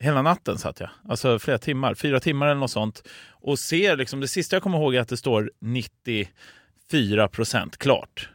Hela 0.00 0.22
natten 0.22 0.58
satt 0.58 0.80
jag, 0.80 0.90
alltså 1.08 1.38
flera 1.38 1.58
timmar, 1.58 1.94
fyra 1.94 2.20
timmar 2.20 2.46
eller 2.46 2.60
något 2.60 2.70
sånt. 2.70 3.02
Och 3.30 3.58
ser 3.58 3.96
liksom, 3.96 4.20
det 4.20 4.28
sista 4.28 4.56
jag 4.56 4.62
kommer 4.62 4.78
ihåg 4.78 4.94
är 4.94 5.00
att 5.00 5.08
det 5.08 5.16
står 5.16 5.50
94 5.60 7.28
procent 7.28 7.76
klart. 7.76 8.30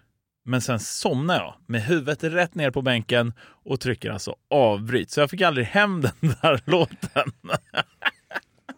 Men 0.46 0.62
sen 0.62 0.80
somnar 0.80 1.36
jag 1.36 1.56
med 1.66 1.82
huvudet 1.84 2.24
rätt 2.24 2.56
ner 2.56 2.72
på 2.72 2.82
bänken 2.82 3.34
och 3.66 3.80
trycker 3.80 4.12
alltså 4.12 4.36
avbryt. 4.50 5.12
Så 5.12 5.20
jag 5.20 5.30
fick 5.30 5.42
aldrig 5.42 5.66
hem 5.66 6.02
den 6.20 6.36
där 6.42 6.62
låten. 6.66 7.32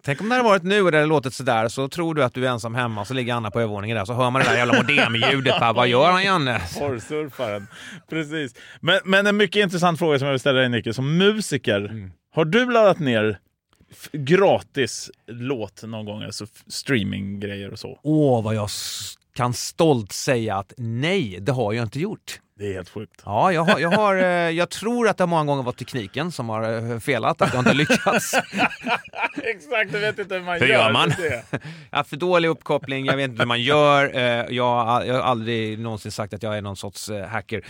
Tänk 0.05 0.22
om 0.22 0.30
det 0.30 0.36
hade 0.36 0.49
varit 0.49 0.64
nu 0.64 0.82
och 0.82 0.91
det 0.91 0.97
hade 0.97 1.07
låtit 1.07 1.34
sådär 1.34 1.68
så 1.68 1.88
tror 1.88 2.16
du 2.16 2.24
att 2.24 2.34
du 2.34 2.47
är 2.47 2.49
ensam 2.49 2.76
hemma 2.76 3.05
så 3.05 3.14
ligger 3.14 3.34
Anna 3.34 3.51
på 3.51 3.59
övervåningen 3.59 3.97
där 3.97 4.05
så 4.05 4.14
hör 4.14 4.32
man 4.32 4.41
det 4.41 4.49
där 4.49 4.57
jävla 4.57 4.74
modemljudet. 4.78 5.55
Vad 5.59 5.88
gör 5.88 6.11
han 6.11 6.24
Janne? 6.24 6.61
Porrsurfaren. 6.80 7.68
Precis. 8.09 8.55
Men, 8.80 8.99
men 9.05 9.28
en 9.28 9.38
mycket 9.38 9.64
intressant 9.64 9.99
fråga 9.99 10.20
som 10.20 10.26
jag 10.26 10.34
vill 10.34 10.39
ställa 10.39 10.59
dig 10.59 10.70
Nicke, 10.70 10.93
som 10.93 11.18
musiker. 11.18 12.09
Har 12.36 12.45
du 12.45 12.72
laddat 12.72 12.99
ner 12.99 13.39
gratis 14.11 15.11
låt 15.28 15.84
någon 15.84 16.05
gång? 16.05 16.24
Alltså 16.24 16.45
streaminggrejer 16.68 17.72
och 17.72 17.80
så? 17.80 17.99
Åh, 18.03 18.43
vad 18.43 18.55
jag 18.55 18.70
kan 19.36 19.53
stolt 19.53 20.11
säga 20.11 20.55
att 20.55 20.73
nej, 20.77 21.38
det 21.41 21.51
har 21.51 21.73
jag 21.73 21.84
inte 21.84 21.99
gjort. 21.99 22.39
Det 22.59 22.67
är 22.69 22.73
helt 22.73 22.89
sjukt. 22.89 23.21
Ja, 23.25 23.51
jag, 23.53 23.63
har, 23.63 23.79
jag, 23.79 23.91
har, 23.91 24.15
eh, 24.15 24.23
jag 24.49 24.69
tror 24.69 25.07
att 25.07 25.17
det 25.17 25.25
många 25.25 25.45
gånger 25.45 25.63
var 25.63 25.71
tekniken 25.71 26.31
som 26.31 26.49
har 26.49 26.91
eh, 26.93 26.99
felat, 26.99 27.41
att 27.41 27.53
jag 27.53 27.61
inte 27.61 27.73
lyckats. 27.73 28.34
Exakt, 29.43 29.91
du 29.91 29.99
vet 29.99 30.19
inte 30.19 30.36
hur 30.36 30.41
man 30.41 30.59
Hur 30.59 30.67
gör. 30.67 30.75
gör 30.75 30.91
man? 30.91 31.11
har 31.91 32.03
för 32.03 32.15
dålig 32.15 32.49
uppkoppling, 32.49 33.05
jag 33.05 33.15
vet 33.17 33.29
inte 33.29 33.41
hur 33.41 33.47
man 33.47 33.61
gör. 33.61 34.15
Eh, 34.15 34.45
Jag 34.55 34.86
har, 34.86 35.03
jag 35.03 35.13
har 35.13 35.21
aldrig 35.21 35.79
någonsin 35.79 36.11
sagt 36.11 36.34
att 36.34 36.43
jag 36.43 36.57
är 36.57 36.61
någon 36.61 36.75
sorts 36.77 37.09
hacker. 37.29 37.65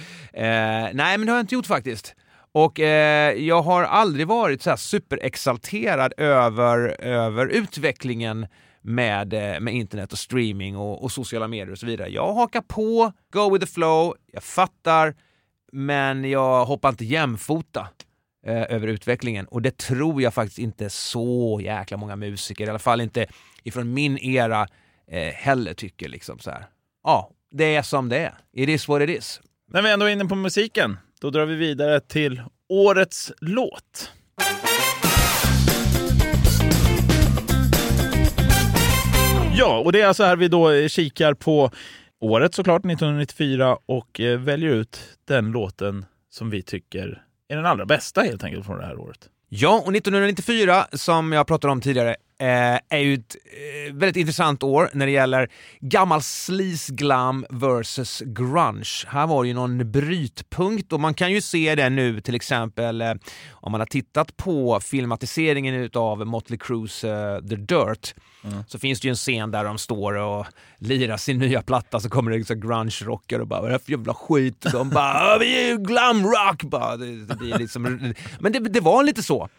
Nej, 0.93 1.17
men 1.17 1.25
det 1.25 1.31
har 1.31 1.37
jag 1.37 1.43
inte 1.43 1.55
gjort 1.55 1.65
faktiskt. 1.67 2.15
Och 2.51 2.79
eh, 2.79 3.33
jag 3.33 3.61
har 3.61 3.83
aldrig 3.83 4.27
varit 4.27 4.61
så 4.61 4.69
här 4.69 4.77
superexalterad 4.77 6.13
över, 6.17 7.01
över 7.01 7.47
utvecklingen 7.47 8.47
med, 8.83 9.33
eh, 9.33 9.59
med 9.59 9.73
internet 9.73 10.11
och 10.11 10.19
streaming 10.19 10.77
och, 10.77 11.03
och 11.03 11.11
sociala 11.11 11.47
medier 11.47 11.71
och 11.71 11.79
så 11.79 11.85
vidare. 11.85 12.09
Jag 12.09 12.33
hakar 12.33 12.61
på, 12.61 13.13
go 13.33 13.53
with 13.53 13.65
the 13.65 13.71
flow, 13.71 14.15
jag 14.31 14.43
fattar, 14.43 15.15
men 15.71 16.29
jag 16.29 16.65
hoppar 16.65 16.89
inte 16.89 17.05
jämfota 17.05 17.87
eh, 18.45 18.73
över 18.75 18.87
utvecklingen. 18.87 19.45
Och 19.45 19.61
det 19.61 19.77
tror 19.77 20.21
jag 20.21 20.33
faktiskt 20.33 20.59
inte 20.59 20.89
så 20.89 21.59
jäkla 21.63 21.97
många 21.97 22.15
musiker, 22.15 22.67
i 22.67 22.69
alla 22.69 22.79
fall 22.79 23.01
inte 23.01 23.25
ifrån 23.63 23.93
min 23.93 24.17
era, 24.17 24.67
eh, 25.07 25.33
heller 25.33 25.73
tycker. 25.73 26.09
Liksom 26.09 26.39
så 26.39 26.51
här. 26.51 26.65
Ja, 27.03 27.31
det 27.51 27.75
är 27.75 27.81
som 27.81 28.09
det 28.09 28.17
är. 28.17 28.33
It 28.53 28.69
is 28.69 28.87
what 28.87 29.01
it 29.01 29.09
is. 29.09 29.41
När 29.71 29.81
vi 29.81 29.91
ändå 29.91 30.05
är 30.05 30.09
inne 30.09 30.25
på 30.25 30.35
musiken, 30.35 30.97
då 31.21 31.29
drar 31.29 31.45
vi 31.45 31.55
vidare 31.55 31.99
till 31.99 32.41
årets 32.69 33.31
låt. 33.41 34.11
Ja, 39.55 39.79
och 39.79 39.91
det 39.91 40.01
är 40.01 40.07
alltså 40.07 40.23
här 40.23 40.35
vi 40.35 40.47
då 40.47 40.71
eh, 40.71 40.87
kikar 40.87 41.33
på 41.33 41.71
året 42.19 42.55
såklart, 42.55 42.79
1994, 42.85 43.77
och 43.85 44.19
eh, 44.19 44.39
väljer 44.39 44.69
ut 44.69 44.99
den 45.27 45.51
låten 45.51 46.05
som 46.29 46.49
vi 46.49 46.61
tycker 46.61 47.21
är 47.49 47.55
den 47.55 47.65
allra 47.65 47.85
bästa 47.85 48.21
helt 48.21 48.43
enkelt 48.43 48.65
från 48.65 48.77
det 48.77 48.85
här 48.85 48.99
året. 48.99 49.29
Ja, 49.49 49.83
och 49.85 49.95
1994, 49.95 50.85
som 50.91 51.31
jag 51.31 51.47
pratade 51.47 51.71
om 51.71 51.81
tidigare, 51.81 52.15
eh, 52.43 52.79
är 52.89 52.97
ju 52.99 53.13
ett 53.13 53.35
eh, 53.87 53.93
väldigt 53.93 54.15
intressant 54.17 54.63
år 54.63 54.89
när 54.93 55.05
det 55.05 55.11
gäller 55.11 55.49
gammal 55.79 56.21
sleaze 56.21 56.93
glam 56.93 57.45
versus 57.49 58.21
grunge. 58.25 59.05
Här 59.07 59.27
var 59.27 59.43
det 59.43 59.47
ju 59.47 59.53
någon 59.53 59.91
brytpunkt 59.91 60.93
och 60.93 60.99
man 60.99 61.13
kan 61.13 61.31
ju 61.31 61.41
se 61.41 61.75
det 61.75 61.89
nu 61.89 62.21
till 62.21 62.35
exempel 62.35 63.01
eh, 63.01 63.13
om 63.51 63.71
man 63.71 63.81
har 63.81 63.85
tittat 63.85 64.37
på 64.37 64.79
filmatiseringen 64.79 65.89
av 65.93 66.27
Motley 66.27 66.59
Crues 66.59 67.03
eh, 67.03 67.39
The 67.39 67.55
Dirt 67.55 68.15
Mm. 68.45 68.63
så 68.67 68.79
finns 68.79 68.99
det 69.01 69.07
ju 69.07 69.09
en 69.09 69.15
scen 69.15 69.51
där 69.51 69.63
de 69.63 69.77
står 69.77 70.13
och 70.13 70.45
lirar 70.77 71.17
sin 71.17 71.39
nya 71.39 71.61
platta 71.61 71.99
så 71.99 72.09
kommer 72.09 72.31
det 72.31 72.37
liksom 72.37 72.59
grunge-rockare 72.61 73.41
och 73.41 73.47
bara 73.47 73.61
vad 73.61 73.69
är 73.69 73.73
det 73.73 73.79
för 73.79 73.91
jävla 73.91 74.13
skit? 74.13 74.65
Och 74.65 74.71
de 74.71 74.89
bara 74.89 75.37
vi 75.37 75.63
är 75.63 75.67
ju 75.67 75.77
glamrock! 75.77 76.63
Bara, 76.63 76.97
det, 76.97 77.25
det 77.25 77.57
liksom, 77.57 77.83
men 78.39 78.51
det, 78.51 78.59
det 78.59 78.79
var 78.79 79.03
lite 79.03 79.23
så. 79.23 79.49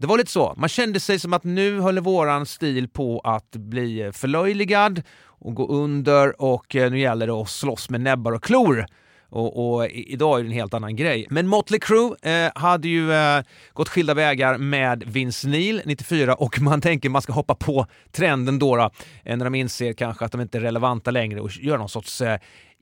Det 0.00 0.06
var 0.06 0.18
lite 0.18 0.30
så. 0.30 0.54
Man 0.56 0.68
kände 0.68 1.00
sig 1.00 1.18
som 1.18 1.32
att 1.32 1.44
nu 1.44 1.80
höll 1.80 1.98
våran 1.98 2.46
stil 2.46 2.88
på 2.88 3.20
att 3.24 3.50
bli 3.50 4.10
förlöjligad 4.12 5.02
och 5.22 5.54
gå 5.54 5.66
under 5.68 6.42
och 6.42 6.76
eh, 6.76 6.90
nu 6.90 6.98
gäller 7.00 7.26
det 7.26 7.32
att 7.32 7.48
slåss 7.48 7.90
med 7.90 8.00
näbbar 8.00 8.32
och 8.32 8.44
klor. 8.44 8.86
Och, 9.30 9.74
och 9.74 9.86
idag 9.90 10.38
är 10.38 10.42
det 10.44 10.48
en 10.48 10.52
helt 10.54 10.74
annan 10.74 10.96
grej. 10.96 11.26
Men 11.30 11.46
Motley 11.46 11.80
Crue 11.80 12.16
eh, 12.22 12.52
hade 12.54 12.88
ju 12.88 13.12
eh, 13.12 13.42
gått 13.72 13.88
skilda 13.88 14.14
vägar 14.14 14.58
med 14.58 15.02
Vince 15.06 15.48
Neil 15.48 15.82
94 15.84 16.34
och 16.34 16.60
man 16.60 16.80
tänker 16.80 17.08
man 17.08 17.22
ska 17.22 17.32
hoppa 17.32 17.54
på 17.54 17.86
trenden 18.12 18.58
då, 18.58 18.76
då 18.76 18.90
eh, 19.24 19.36
när 19.36 19.44
de 19.44 19.54
inser 19.54 19.92
kanske 19.92 20.24
att 20.24 20.32
de 20.32 20.40
inte 20.40 20.58
är 20.58 20.62
relevanta 20.62 21.10
längre 21.10 21.40
och 21.40 21.50
gör 21.56 21.78
någon 21.78 21.88
sorts 21.88 22.20
eh, 22.20 22.38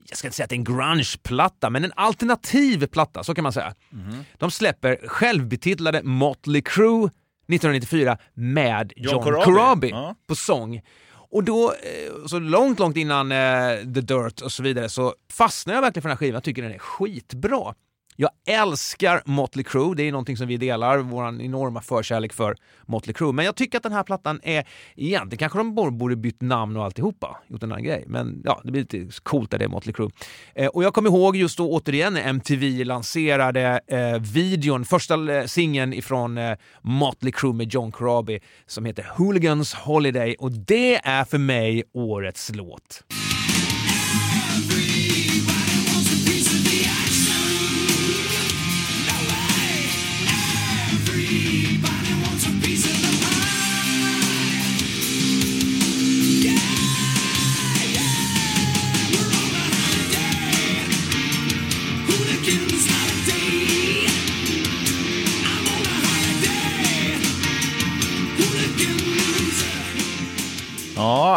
jag 0.09 0.17
ska 0.17 0.27
inte 0.27 0.35
säga 0.35 0.43
att 0.43 0.49
det 0.49 0.55
är 0.55 0.57
en 0.57 0.63
grunge-platta, 0.63 1.69
men 1.69 1.83
en 1.83 1.91
alternativ 1.95 2.85
platta, 2.87 3.23
så 3.23 3.35
kan 3.35 3.43
man 3.43 3.53
säga. 3.53 3.73
De 4.37 4.51
släpper 4.51 5.07
självbetitlade 5.07 6.03
Motley 6.03 6.61
Crue 6.61 7.05
1994 7.05 8.17
med 8.33 8.93
John 8.95 9.13
John, 9.13 9.23
Corabi. 9.23 9.43
Corabi, 9.45 9.89
Ja. 9.89 10.15
på 10.27 10.35
sång. 10.35 10.81
Och 11.31 11.43
då, 11.43 11.71
eh, 11.71 12.25
så 12.25 12.39
långt, 12.39 12.79
långt 12.79 12.97
innan 12.97 13.31
eh, 13.31 13.93
The 13.93 14.01
Dirt 14.01 14.41
och 14.41 14.51
så 14.51 14.63
vidare, 14.63 14.89
så 14.89 15.15
fastnade 15.31 15.77
jag 15.77 15.81
verkligen 15.81 16.01
för 16.01 16.09
den 16.09 16.15
här 16.15 16.19
skivan. 16.19 16.33
Jag 16.33 16.43
tycker 16.43 16.61
den 16.61 16.73
är 16.73 16.79
skitbra. 16.79 17.75
Jag 18.21 18.29
älskar 18.47 19.21
Motley 19.25 19.63
Crue, 19.63 19.95
det 19.95 20.03
är 20.03 20.11
någonting 20.11 20.37
som 20.37 20.47
vi 20.47 20.57
delar, 20.57 20.97
vår 20.97 21.41
enorma 21.41 21.81
förkärlek 21.81 22.33
för 22.33 22.55
Motley 22.85 23.13
Crue. 23.13 23.31
Men 23.33 23.45
jag 23.45 23.55
tycker 23.55 23.77
att 23.77 23.83
den 23.83 23.91
här 23.91 24.03
plattan 24.03 24.39
är, 24.43 24.67
egentligen 24.95 25.37
kanske 25.39 25.57
de 25.57 25.75
borde- 25.97 26.15
bytt 26.15 26.41
namn 26.41 26.77
och 26.77 26.85
alltihopa, 26.85 27.37
gjort 27.47 27.63
en 27.63 27.71
annan 27.71 27.83
grej. 27.83 28.03
Men 28.07 28.41
ja, 28.45 28.61
det 28.63 28.71
blir 28.71 28.81
lite 28.81 29.21
coolt 29.23 29.51
där 29.51 29.57
det 29.57 29.65
är 29.65 29.69
Motley 29.69 29.93
Crue. 29.93 30.09
Eh, 30.55 30.67
och 30.67 30.83
jag 30.83 30.93
kommer 30.93 31.09
ihåg 31.09 31.35
just 31.35 31.57
då 31.57 31.71
återigen 31.71 32.13
när 32.13 32.21
MTV 32.21 32.83
lanserade 32.83 33.79
eh, 33.87 34.19
videon, 34.33 34.85
första 34.85 35.37
eh, 35.37 35.45
singeln 35.45 35.93
ifrån 35.93 36.37
eh, 36.37 36.57
Motley 36.81 37.31
Crue 37.31 37.53
med 37.53 37.73
John 37.73 37.91
Corabi 37.91 38.39
som 38.65 38.85
heter 38.85 39.07
Hooligans 39.17 39.73
Holiday 39.73 40.35
och 40.39 40.51
det 40.51 40.95
är 40.95 41.23
för 41.23 41.37
mig 41.37 41.83
årets 41.93 42.51
låt. 42.55 43.03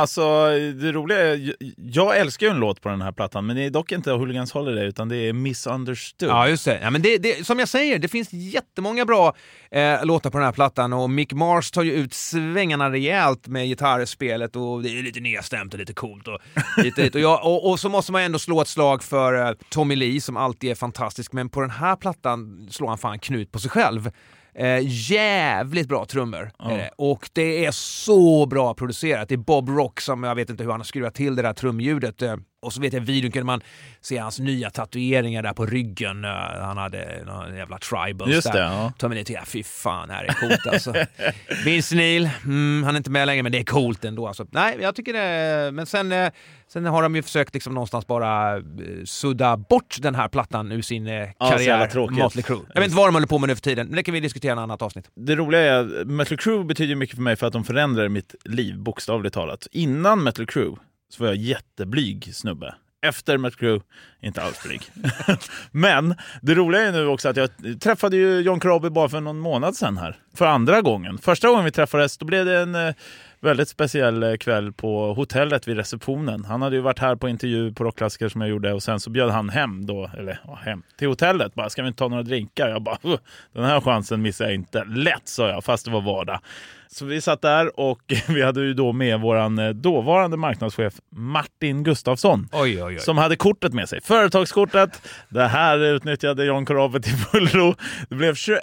Alltså 0.03 0.49
det 0.81 0.93
roliga 0.93 1.19
är, 1.19 1.55
jag- 1.77 2.19
älskar 2.19 2.47
ju 2.47 2.51
en 2.53 2.59
låt 2.61 2.81
på 2.81 2.89
den 2.89 3.03
här 3.03 3.13
plattan, 3.13 3.47
men 3.47 3.57
det 3.57 3.65
är 3.65 3.71
dock 3.71 3.93
inte 3.93 4.11
Hooligans 4.11 4.53
Holiday, 4.53 4.87
utan 4.87 5.09
det 5.09 5.17
är 5.17 5.33
Misunderstood. 5.33 6.29
Ja, 6.29 6.49
just 6.49 6.65
det. 6.65 6.79
Ja, 6.83 6.91
men 6.91 7.03
det, 7.03 7.19
det. 7.19 7.47
Som 7.47 7.59
jag 7.59 7.69
säger, 7.69 7.99
det 7.99 8.09
finns 8.09 8.33
jättemånga 8.33 9.05
bra 9.05 9.35
eh, 9.71 10.05
låtar 10.05 10.31
på 10.31 10.39
den 10.39 10.45
här 10.45 10.53
plattan 10.53 10.93
och 10.93 11.11
Mick 11.11 11.33
Mars 11.33 11.71
tar 11.71 11.83
ju 11.83 11.93
ut 11.93 12.15
svängarna 12.15 12.91
rejält 12.91 13.47
med 13.49 13.67
gitarrspelet 13.67 14.57
och 14.57 14.83
det 14.83 14.99
är 14.99 15.03
lite 15.03 15.21
nedstämt 15.21 15.73
och 15.75 15.81
lite 15.81 15.93
coolt. 15.93 16.29
Och, 16.29 16.39
lite, 16.85 17.03
lite. 17.03 17.19
Och, 17.19 17.25
jag, 17.25 17.47
och, 17.47 17.71
och 17.71 17.81
så 17.81 17.89
måste 17.89 18.13
man 18.13 18.23
ändå 18.23 18.39
slå 18.39 18.61
ett 18.61 18.69
slag 18.69 19.03
för 19.03 19.47
eh, 19.49 19.55
Tommy 19.69 19.97
Lee 19.97 20.21
som 20.21 20.37
alltid 20.37 20.71
är 20.71 20.75
fantastisk, 20.75 21.33
men 21.33 21.49
på 21.49 21.61
den 21.61 21.71
här 21.71 21.97
plattan 21.97 22.69
slår 22.71 22.89
han 22.89 22.99
fan 22.99 23.19
knut 23.19 23.53
på 23.53 23.59
sig 23.59 23.71
själv. 23.71 24.11
Eh, 24.55 24.79
jävligt 24.83 25.89
bra 25.89 26.05
trummor. 26.05 26.51
Ja. 26.59 26.71
Eh, 26.71 26.89
och 26.97 27.31
det 27.33 27.65
är 27.65 27.71
så 27.71 28.47
bra 28.47 28.75
producerat. 28.75 29.29
Det 29.29 29.35
är 29.35 29.37
Bob 29.37 29.69
Rock 29.69 30.01
som, 30.01 30.23
jag 30.23 30.35
vet 30.35 30.51
inte 30.51 30.65
hur 30.65 30.71
han 30.71 30.81
har 30.81 30.85
skruvat 30.85 31.15
till 31.15 31.37
det 31.37 31.43
där 31.43 31.53
trumljudet. 31.53 32.23
Eh, 32.23 32.37
och 32.63 32.73
så 32.73 32.81
vet 32.81 32.93
jag 32.93 33.01
videon 33.01 33.31
kunde 33.31 33.47
man 33.47 33.61
se 34.01 34.19
hans 34.19 34.39
nya 34.39 34.71
tatueringar 34.71 35.43
där 35.43 35.53
på 35.53 35.67
ryggen. 35.67 36.25
Eh, 36.25 36.31
han 36.61 36.77
hade 36.77 37.25
någon 37.27 37.57
jävla 37.57 37.79
tribals 37.79 38.33
Just 38.33 38.53
där. 38.53 38.93
det, 38.99 39.03
ja. 39.03 39.09
Lee, 39.09 39.25
ja 39.29 39.41
fy 39.47 39.63
fan, 39.63 40.11
här 40.11 40.25
är 40.25 40.33
coolt 40.33 40.67
alltså. 40.73 40.95
Vince 41.65 41.95
Neil, 41.97 42.31
mm, 42.45 42.83
han 42.85 42.95
är 42.95 42.97
inte 42.97 43.11
med 43.11 43.27
längre 43.27 43.43
men 43.43 43.53
det 43.53 43.59
är 43.59 43.65
coolt 43.65 44.05
ändå. 44.05 44.27
Alltså. 44.29 44.47
Nej, 44.51 44.77
jag 44.81 44.95
tycker 44.95 45.13
det. 45.13 45.73
Men 45.73 45.87
sen, 45.87 46.13
eh, 46.13 46.31
sen 46.69 46.85
har 46.85 47.03
de 47.03 47.17
ju 47.17 47.23
försökt 47.23 47.55
liksom 47.55 47.75
någonstans 47.75 48.07
bara 48.07 48.57
eh, 48.57 48.63
sudda 49.05 49.57
bort 49.57 49.97
den 50.01 50.15
här 50.15 50.29
plattan 50.29 50.73
ur 50.73 50.83
sin 50.83 51.07
eh, 51.07 51.13
Ja, 51.15 51.29
så 51.39 51.45
jävla 51.45 51.59
karriär. 51.59 51.87
tråkigt. 51.87 52.19
Motley 52.19 52.43
Crue. 52.43 52.61
Jag 52.75 52.81
vet 52.81 52.85
inte 52.85 52.97
vad 52.97 53.09
de 53.09 53.15
håller 53.15 53.27
på 53.27 53.39
med 53.39 53.49
nu 53.49 53.55
för 53.55 53.63
tiden, 53.63 53.87
men 53.87 53.97
det 53.97 54.03
kan 54.03 54.15
vi 54.15 54.21
diskutera 54.21 54.53
i 54.53 54.53
ett 54.53 54.59
annat 54.59 54.83
avsnitt. 54.83 55.11
Det 55.15 55.37
roliga 55.37 55.61
är 55.61 56.01
att 56.01 56.07
Metal 56.07 56.39
Crew 56.39 56.65
betyder 56.69 56.95
mycket 56.95 57.17
för 57.17 57.23
mig 57.23 57.37
för 57.37 57.47
att 57.47 57.53
de 57.53 57.65
förändrar 57.65 58.09
mitt 58.09 58.35
liv, 58.45 58.79
bokstavligt 58.79 59.35
talat. 59.35 59.67
Innan 59.73 60.23
Metal 60.23 60.47
Crew 60.47 60.83
så 61.13 61.23
var 61.23 61.29
jag 61.29 61.37
jätteblyg 61.37 62.35
snubbe. 62.35 62.75
Efter 63.07 63.39
Matt 63.39 63.57
Crew, 63.57 63.85
inte 64.21 64.43
alls 64.43 64.63
blyg. 64.63 64.83
Men 65.71 66.15
det 66.43 66.55
roliga 66.55 66.83
är 66.83 66.93
nu 66.93 67.07
också 67.07 67.29
att 67.29 67.37
jag 67.37 67.51
träffade 67.81 68.17
ju 68.17 68.41
John 68.41 68.61
Corabi 68.61 68.91
bara 68.91 69.09
för 69.09 69.21
någon 69.21 69.39
månad 69.39 69.77
sedan 69.77 69.99
här. 69.99 70.17
För 70.35 70.47
andra 70.47 70.81
gången. 70.81 71.19
Första 71.19 71.49
gången 71.49 71.65
vi 71.65 71.71
träffades 71.71 72.19
då 72.19 72.27
blev 72.27 72.45
det 72.45 72.59
en 72.59 72.75
eh, 72.75 72.95
väldigt 73.43 73.69
speciell 73.69 74.23
eh, 74.23 74.35
kväll 74.37 74.73
på 74.73 75.15
hotellet 75.15 75.69
vid 75.69 75.77
receptionen. 75.77 76.45
Han 76.45 76.63
hade 76.63 76.77
ju 76.77 76.83
varit 76.83 76.99
här 76.99 77.17
på 77.17 77.29
intervju 77.29 77.73
på 77.73 77.85
Rockklassiker 77.85 78.29
som 78.29 78.41
jag 78.41 78.51
gjorde 78.51 78.73
och 78.73 78.83
sen 78.83 79.01
så 79.01 79.11
bjöd 79.11 79.31
han 79.31 79.49
hem 79.49 79.87
då, 79.87 80.11
eller 80.19 80.41
ja, 80.47 80.55
hem 80.65 80.83
till 80.99 81.09
hotellet. 81.09 81.55
Bara, 81.55 81.71
ska 81.71 81.83
vi 81.83 81.89
inte 81.89 81.99
ta 81.99 82.09
några 82.09 82.23
drinkar? 82.23 82.69
Jag 82.69 82.83
bara, 82.83 82.99
"Uh, 83.05 83.17
den 83.55 83.65
här 83.65 83.81
chansen 83.81 84.23
missar 84.23 84.45
jag 84.45 84.55
inte. 84.55 84.85
Lätt 84.85 85.29
sa 85.29 85.49
jag, 85.49 85.65
fast 85.65 85.85
det 85.85 85.91
var 85.91 86.01
vardag. 86.01 86.41
Så 86.89 87.05
vi 87.05 87.21
satt 87.21 87.43
där 87.43 87.81
och 87.81 88.01
vi 88.29 88.43
hade 88.43 88.61
ju 88.61 88.75
då 88.75 88.93
med 88.93 89.21
våran 89.21 89.59
eh, 89.59 89.69
dåvarande 89.71 90.37
marknadschef 90.37 90.95
Martin 91.17 91.85
Gustafsson. 91.85 92.49
Oj, 92.53 92.83
oj, 92.83 92.83
oj. 92.85 92.99
Som 92.99 93.19
hade 93.19 93.37
kortet 93.37 93.73
med 93.73 93.89
sig. 93.89 94.01
Företagskortet. 94.01 95.09
Det 95.29 95.47
här 95.47 95.79
utnyttjade 95.79 96.45
John 96.45 96.67
Corabi 96.67 97.01
till 97.01 97.13
fullo. 97.17 97.75
Det 98.09 98.15
blev 98.15 98.35
21 98.35 98.63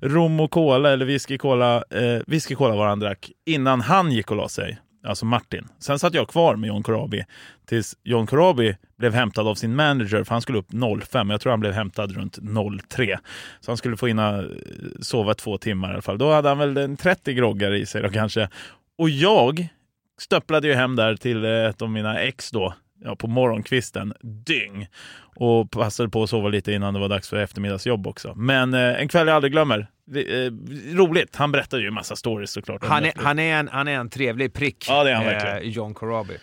rom 0.00 0.40
och 0.40 0.50
cola, 0.50 0.92
eller 0.92 1.06
whisky 1.06 1.38
cola, 1.38 1.76
eh, 1.76 2.22
whisky 2.26 2.54
cola 2.54 2.74
var 2.76 2.86
han 2.86 3.00
drack, 3.00 3.30
innan 3.46 3.80
han 3.92 4.12
gick 4.12 4.30
och 4.30 4.36
la 4.36 4.48
sig. 4.48 4.78
Alltså 5.04 5.26
Martin. 5.26 5.68
Sen 5.78 5.98
satt 5.98 6.14
jag 6.14 6.28
kvar 6.28 6.56
med 6.56 6.68
John 6.68 6.82
Corabi 6.82 7.24
tills 7.66 7.96
John 8.04 8.26
Corabi 8.26 8.76
blev 8.98 9.14
hämtad 9.14 9.48
av 9.48 9.54
sin 9.54 9.76
manager, 9.76 10.24
för 10.24 10.34
han 10.34 10.42
skulle 10.42 10.58
upp 10.58 10.70
05. 11.10 11.30
Jag 11.30 11.40
tror 11.40 11.50
han 11.50 11.60
blev 11.60 11.72
hämtad 11.72 12.12
runt 12.12 12.38
03. 12.88 13.18
Så 13.60 13.70
han 13.70 13.76
skulle 13.76 13.96
få 13.96 14.06
hinna 14.06 14.38
eh, 14.38 14.44
sova 15.00 15.34
två 15.34 15.58
timmar 15.58 15.90
i 15.90 15.92
alla 15.92 16.02
fall. 16.02 16.18
Då 16.18 16.32
hade 16.32 16.48
han 16.48 16.58
väl 16.58 16.76
en 16.76 16.96
30 16.96 17.34
groggar 17.34 17.72
i 17.74 17.86
sig 17.86 18.02
då 18.02 18.08
kanske. 18.08 18.48
Och 18.98 19.10
jag 19.10 19.68
stöpplade 20.20 20.68
ju 20.68 20.74
hem 20.74 20.96
där 20.96 21.16
till 21.16 21.44
eh, 21.44 21.50
ett 21.50 21.82
av 21.82 21.90
mina 21.90 22.20
ex 22.20 22.50
då, 22.50 22.74
ja, 23.04 23.16
på 23.16 23.26
morgonkvisten, 23.26 24.14
dyng. 24.22 24.88
Och 25.36 25.70
passade 25.70 26.08
på 26.08 26.22
att 26.22 26.30
sova 26.30 26.48
lite 26.48 26.72
innan 26.72 26.94
det 26.94 27.00
var 27.00 27.08
dags 27.08 27.28
för 27.28 27.36
eftermiddagsjobb 27.36 28.06
också. 28.06 28.34
Men 28.36 28.74
eh, 28.74 29.00
en 29.00 29.08
kväll 29.08 29.26
jag 29.26 29.36
aldrig 29.36 29.52
glömmer. 29.52 29.86
Det, 30.06 30.46
eh, 30.46 30.52
roligt, 30.94 31.36
han 31.36 31.52
berättade 31.52 31.82
ju 31.82 31.88
en 31.88 31.94
massa 31.94 32.16
stories 32.16 32.50
såklart. 32.50 32.84
Han 32.84 33.04
är, 33.04 33.12
han, 33.16 33.38
är 33.38 33.54
en, 33.54 33.68
han 33.68 33.88
är 33.88 33.92
en 33.92 34.10
trevlig 34.10 34.52
prick, 34.54 34.86
Ja, 34.88 35.04
det 35.04 35.10
är 35.10 35.14
han 35.14 35.26
eh, 35.26 35.32
verkligen. 35.32 35.72
John 35.72 35.94
Corabi. 35.94 36.36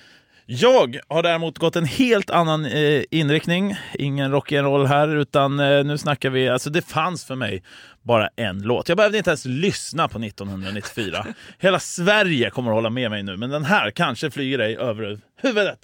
Jag 0.52 1.00
har 1.08 1.24
däremot 1.24 1.58
gått 1.58 1.76
en 1.76 1.86
helt 1.86 2.30
annan 2.30 2.66
eh, 2.66 3.04
inriktning. 3.12 3.76
Ingen 3.94 4.36
rock'n'roll 4.36 4.86
här, 4.86 5.16
utan 5.16 5.60
eh, 5.60 5.84
nu 5.84 5.98
snackar 5.98 6.30
vi... 6.30 6.50
Alltså 6.50 6.70
det 6.70 6.82
fanns 6.82 7.26
för 7.26 7.36
mig 7.36 7.64
bara 8.04 8.30
en 8.36 8.62
låt. 8.62 8.90
Jag 8.90 8.98
behövde 8.98 9.18
inte 9.18 9.30
ens 9.30 9.46
lyssna 9.46 10.08
på 10.08 10.20
1994. 10.20 11.26
Hela 11.60 11.80
Sverige 11.80 12.50
kommer 12.50 12.72
att 12.72 12.76
hålla 12.76 12.90
med 12.90 13.12
mig 13.12 13.24
nu, 13.24 13.38
men 13.38 13.50
den 13.50 13.66
här 13.66 13.92
kanske 13.92 14.32
flyger 14.32 14.58
dig 14.58 14.78
över 14.78 15.20
huvudet. 15.42 15.80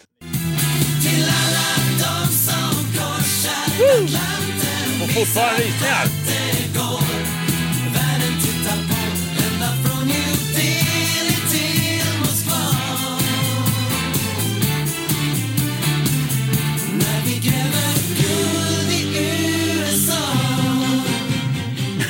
Och 5.04 5.10
fortfarande 5.10 5.64
rysningar. 5.64 6.25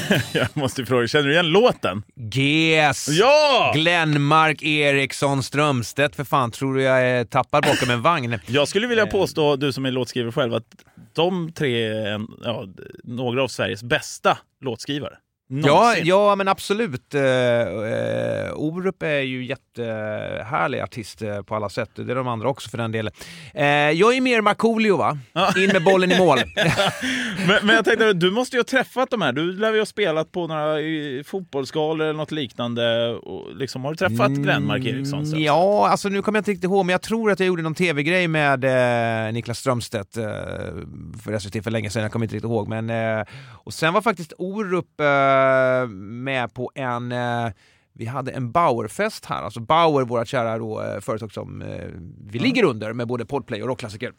jag 0.33 0.47
måste 0.53 0.85
fråga, 0.85 1.07
känner 1.07 1.25
du 1.25 1.33
igen 1.33 1.47
låten? 1.47 2.03
GES! 2.31 3.07
Ja! 3.09 3.71
Glenmark 3.75 4.63
Eriksson 4.63 5.43
Strömstedt, 5.43 6.15
för 6.15 6.23
fan 6.23 6.51
tror 6.51 6.75
du 6.75 6.81
jag 6.81 7.01
är 7.01 7.25
tappad 7.25 7.63
bakom 7.63 7.89
en 7.89 8.01
vagn? 8.01 8.39
Jag 8.47 8.67
skulle 8.67 8.87
vilja 8.87 9.07
påstå, 9.07 9.55
du 9.55 9.73
som 9.73 9.85
är 9.85 9.91
låtskrivare 9.91 10.31
själv, 10.31 10.53
att 10.53 10.65
de 11.13 11.51
tre 11.51 11.83
är 11.83 12.07
en, 12.07 12.27
ja, 12.43 12.65
några 13.03 13.43
av 13.43 13.47
Sveriges 13.47 13.83
bästa 13.83 14.37
låtskrivare. 14.61 15.17
Ja, 15.47 15.55
Någonsin. 15.67 16.05
ja, 16.05 16.35
men 16.35 16.47
absolut. 16.47 17.15
Uh, 17.15 17.21
uh, 17.21 18.53
Orup 18.55 19.03
är 19.03 19.19
ju 19.19 19.45
jättehärlig 19.45 20.79
artist 20.79 21.21
uh, 21.21 21.41
på 21.41 21.55
alla 21.55 21.69
sätt. 21.69 21.89
Det 21.95 22.11
är 22.11 22.15
de 22.15 22.27
andra 22.27 22.49
också 22.49 22.69
för 22.69 22.77
den 22.77 22.91
delen. 22.91 23.13
Uh, 23.55 23.63
jag 23.91 24.15
är 24.15 24.21
mer 24.21 24.41
Markoolio 24.41 24.97
va? 24.97 25.17
In 25.57 25.69
med 25.73 25.83
bollen 25.83 26.11
i 26.11 26.17
mål. 26.17 26.37
men, 27.47 27.65
men 27.65 27.75
jag 27.75 27.85
tänkte, 27.85 28.13
du 28.13 28.31
måste 28.31 28.55
ju 28.55 28.59
ha 28.59 28.65
träffat 28.65 29.09
de 29.09 29.21
här. 29.21 29.31
Du 29.31 29.53
lär 29.53 29.73
ju 29.73 29.79
ha 29.79 29.85
spelat 29.85 30.31
på 30.31 30.47
några 30.47 30.77
fotbollsgalor 31.23 32.01
eller 32.05 32.17
något 32.17 32.31
liknande. 32.31 33.15
Och 33.15 33.55
liksom, 33.55 33.83
har 33.83 33.91
du 33.91 33.97
träffat 33.97 34.31
Glenmark 34.31 34.85
Eriksson? 34.85 35.25
Så? 35.25 35.31
Mm, 35.31 35.43
Ja, 35.45 35.87
alltså 35.89 36.09
nu 36.09 36.21
kommer 36.21 36.37
jag 36.37 36.41
inte 36.41 36.51
riktigt 36.51 36.63
ihåg, 36.63 36.85
men 36.85 36.93
jag 36.93 37.01
tror 37.01 37.31
att 37.31 37.39
jag 37.39 37.47
gjorde 37.47 37.61
någon 37.63 37.75
tv-grej 37.75 38.27
med 38.27 38.63
eh, 39.27 39.33
Niklas 39.33 39.59
Strömstedt 39.59 40.17
eh, 40.17 40.23
för 41.23 41.39
SVT 41.39 41.63
för 41.63 41.71
länge 41.71 41.89
sedan, 41.89 42.01
jag 42.01 42.11
kommer 42.11 42.25
inte 42.25 42.35
riktigt 42.35 42.49
ihåg. 42.49 42.67
Men, 42.67 42.89
eh, 42.89 43.25
och 43.51 43.73
sen 43.73 43.93
var 43.93 44.01
faktiskt 44.01 44.33
Orup 44.37 44.99
eh, 44.99 45.34
med 45.87 46.53
på 46.53 46.71
en 46.75 47.11
eh, 47.11 47.49
vi 47.97 48.05
hade 48.05 48.31
en 48.31 48.51
Bauerfest 48.51 49.25
här, 49.25 49.41
alltså 49.41 49.59
Bauer, 49.59 50.05
vårt 50.05 50.27
kära 50.27 50.57
då, 50.57 50.81
eh, 50.81 50.99
företag 50.99 51.33
som 51.33 51.61
eh, 51.61 51.85
vi 52.27 52.39
ligger 52.39 52.63
under 52.63 52.93
med 52.93 53.07
både 53.07 53.25
Podplay 53.25 53.61
och 53.61 53.67
rockklassiker. 53.67 54.13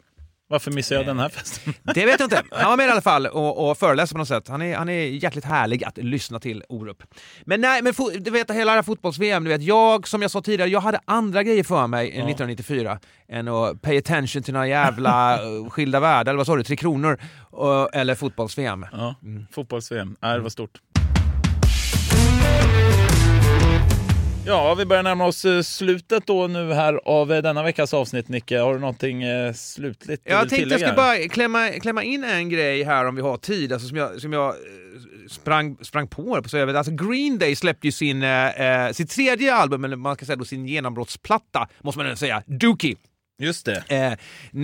Varför 0.49 0.71
missade 0.71 0.99
jag 0.99 1.07
den 1.07 1.19
här 1.19 1.29
festen? 1.29 1.73
Det 1.83 2.05
vet 2.05 2.19
jag 2.19 2.25
inte. 2.25 2.43
Han 2.51 2.69
var 2.69 2.77
med 2.77 2.87
i 2.87 2.89
alla 2.89 3.01
fall 3.01 3.27
och, 3.27 3.69
och 3.69 3.77
föreläste 3.77 4.13
på 4.13 4.19
något 4.19 4.27
sätt. 4.27 4.47
Han 4.47 4.61
är, 4.61 4.75
han 4.77 4.89
är 4.89 5.01
jäkligt 5.01 5.45
härlig 5.45 5.83
att 5.83 5.97
lyssna 5.97 6.39
till, 6.39 6.63
Orup. 6.69 7.03
Men 7.45 7.61
nej, 7.61 7.81
men 7.81 7.93
du 8.19 8.31
vet 8.31 8.51
hela 8.51 8.71
det 8.71 8.77
här 8.77 8.83
fotbolls-VM, 8.83 9.43
du 9.43 9.49
vet, 9.49 9.61
jag 9.61 10.07
som 10.07 10.21
jag 10.21 10.31
sa 10.31 10.41
tidigare, 10.41 10.69
jag 10.69 10.79
hade 10.79 10.99
andra 11.05 11.43
grejer 11.43 11.63
för 11.63 11.87
mig 11.87 12.07
1994 12.07 12.99
än 13.27 13.47
att 13.47 13.81
pay 13.81 13.97
attention 13.97 14.43
till 14.43 14.53
några 14.53 14.67
jävla 14.67 15.39
skilda 15.69 15.99
världar, 15.99 16.31
eller 16.31 16.37
vad 16.37 16.47
sa 16.47 16.55
du, 16.55 16.63
Tre 16.63 16.75
Kronor 16.75 17.19
eller 17.93 18.15
fotbolls-VM. 18.15 18.85
Ja, 18.91 19.15
fotbolls-VM. 19.51 20.15
Ja, 20.21 20.27
det 20.27 20.39
var 20.39 20.49
stort. 20.49 20.81
Ja, 24.45 24.75
vi 24.75 24.85
börjar 24.85 25.03
närma 25.03 25.25
oss 25.25 25.45
eh, 25.45 25.61
slutet 25.61 26.27
då 26.27 26.47
nu 26.47 26.73
här 26.73 26.99
av 27.05 27.33
eh, 27.33 27.41
denna 27.41 27.63
veckas 27.63 27.93
avsnitt, 27.93 28.27
Nicke. 28.27 28.59
Har 28.59 28.73
du 28.73 28.79
någonting 28.79 29.23
eh, 29.23 29.53
slutligt 29.53 30.21
Jag 30.25 30.39
tänkte 30.39 30.55
jag 30.55 30.59
tillägga? 30.59 30.77
skulle 30.77 30.95
bara 30.95 31.29
klämma, 31.29 31.69
klämma 31.69 32.03
in 32.03 32.23
en 32.23 32.49
grej 32.49 32.83
här 32.83 33.05
om 33.05 33.15
vi 33.15 33.21
har 33.21 33.37
tid, 33.37 33.73
alltså 33.73 33.87
som 33.87 33.97
jag, 33.97 34.21
som 34.21 34.33
jag 34.33 34.53
sprang, 35.29 35.77
sprang 35.81 36.07
på 36.07 36.41
på 36.43 36.49
så 36.49 36.57
jag 36.57 36.65
vet. 36.65 36.75
Alltså 36.75 36.91
Green 36.91 37.37
Day 37.37 37.55
släppte 37.55 37.87
ju 37.87 37.91
sin, 37.91 38.23
eh, 38.23 38.91
sitt 38.91 39.09
tredje 39.09 39.53
album, 39.53 39.83
eller 39.83 39.95
man 39.95 40.15
ska 40.15 40.25
säga 40.25 40.35
då 40.35 40.45
sin 40.45 40.67
genombrottsplatta, 40.67 41.67
måste 41.81 42.03
man 42.03 42.17
säga, 42.17 42.43
Dookie. 42.45 42.95
Just 43.39 43.65
det. 43.65 43.83
Eh, 43.87 44.13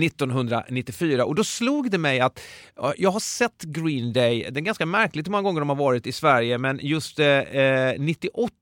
1994 0.04 1.24
och 1.24 1.34
då 1.34 1.44
slog 1.44 1.90
det 1.90 1.98
mig 1.98 2.20
att 2.20 2.40
jag 2.96 3.10
har 3.10 3.20
sett 3.20 3.62
Green 3.62 4.12
Day, 4.12 4.48
det 4.50 4.60
är 4.60 4.62
ganska 4.62 4.86
märkligt 4.86 5.26
hur 5.26 5.30
många 5.30 5.42
gånger 5.42 5.60
de 5.60 5.68
har 5.68 5.76
varit 5.76 6.06
i 6.06 6.12
Sverige, 6.12 6.58
men 6.58 6.78
just 6.82 7.18
eh, 7.18 7.26
eh 7.26 7.94
98 7.98 8.52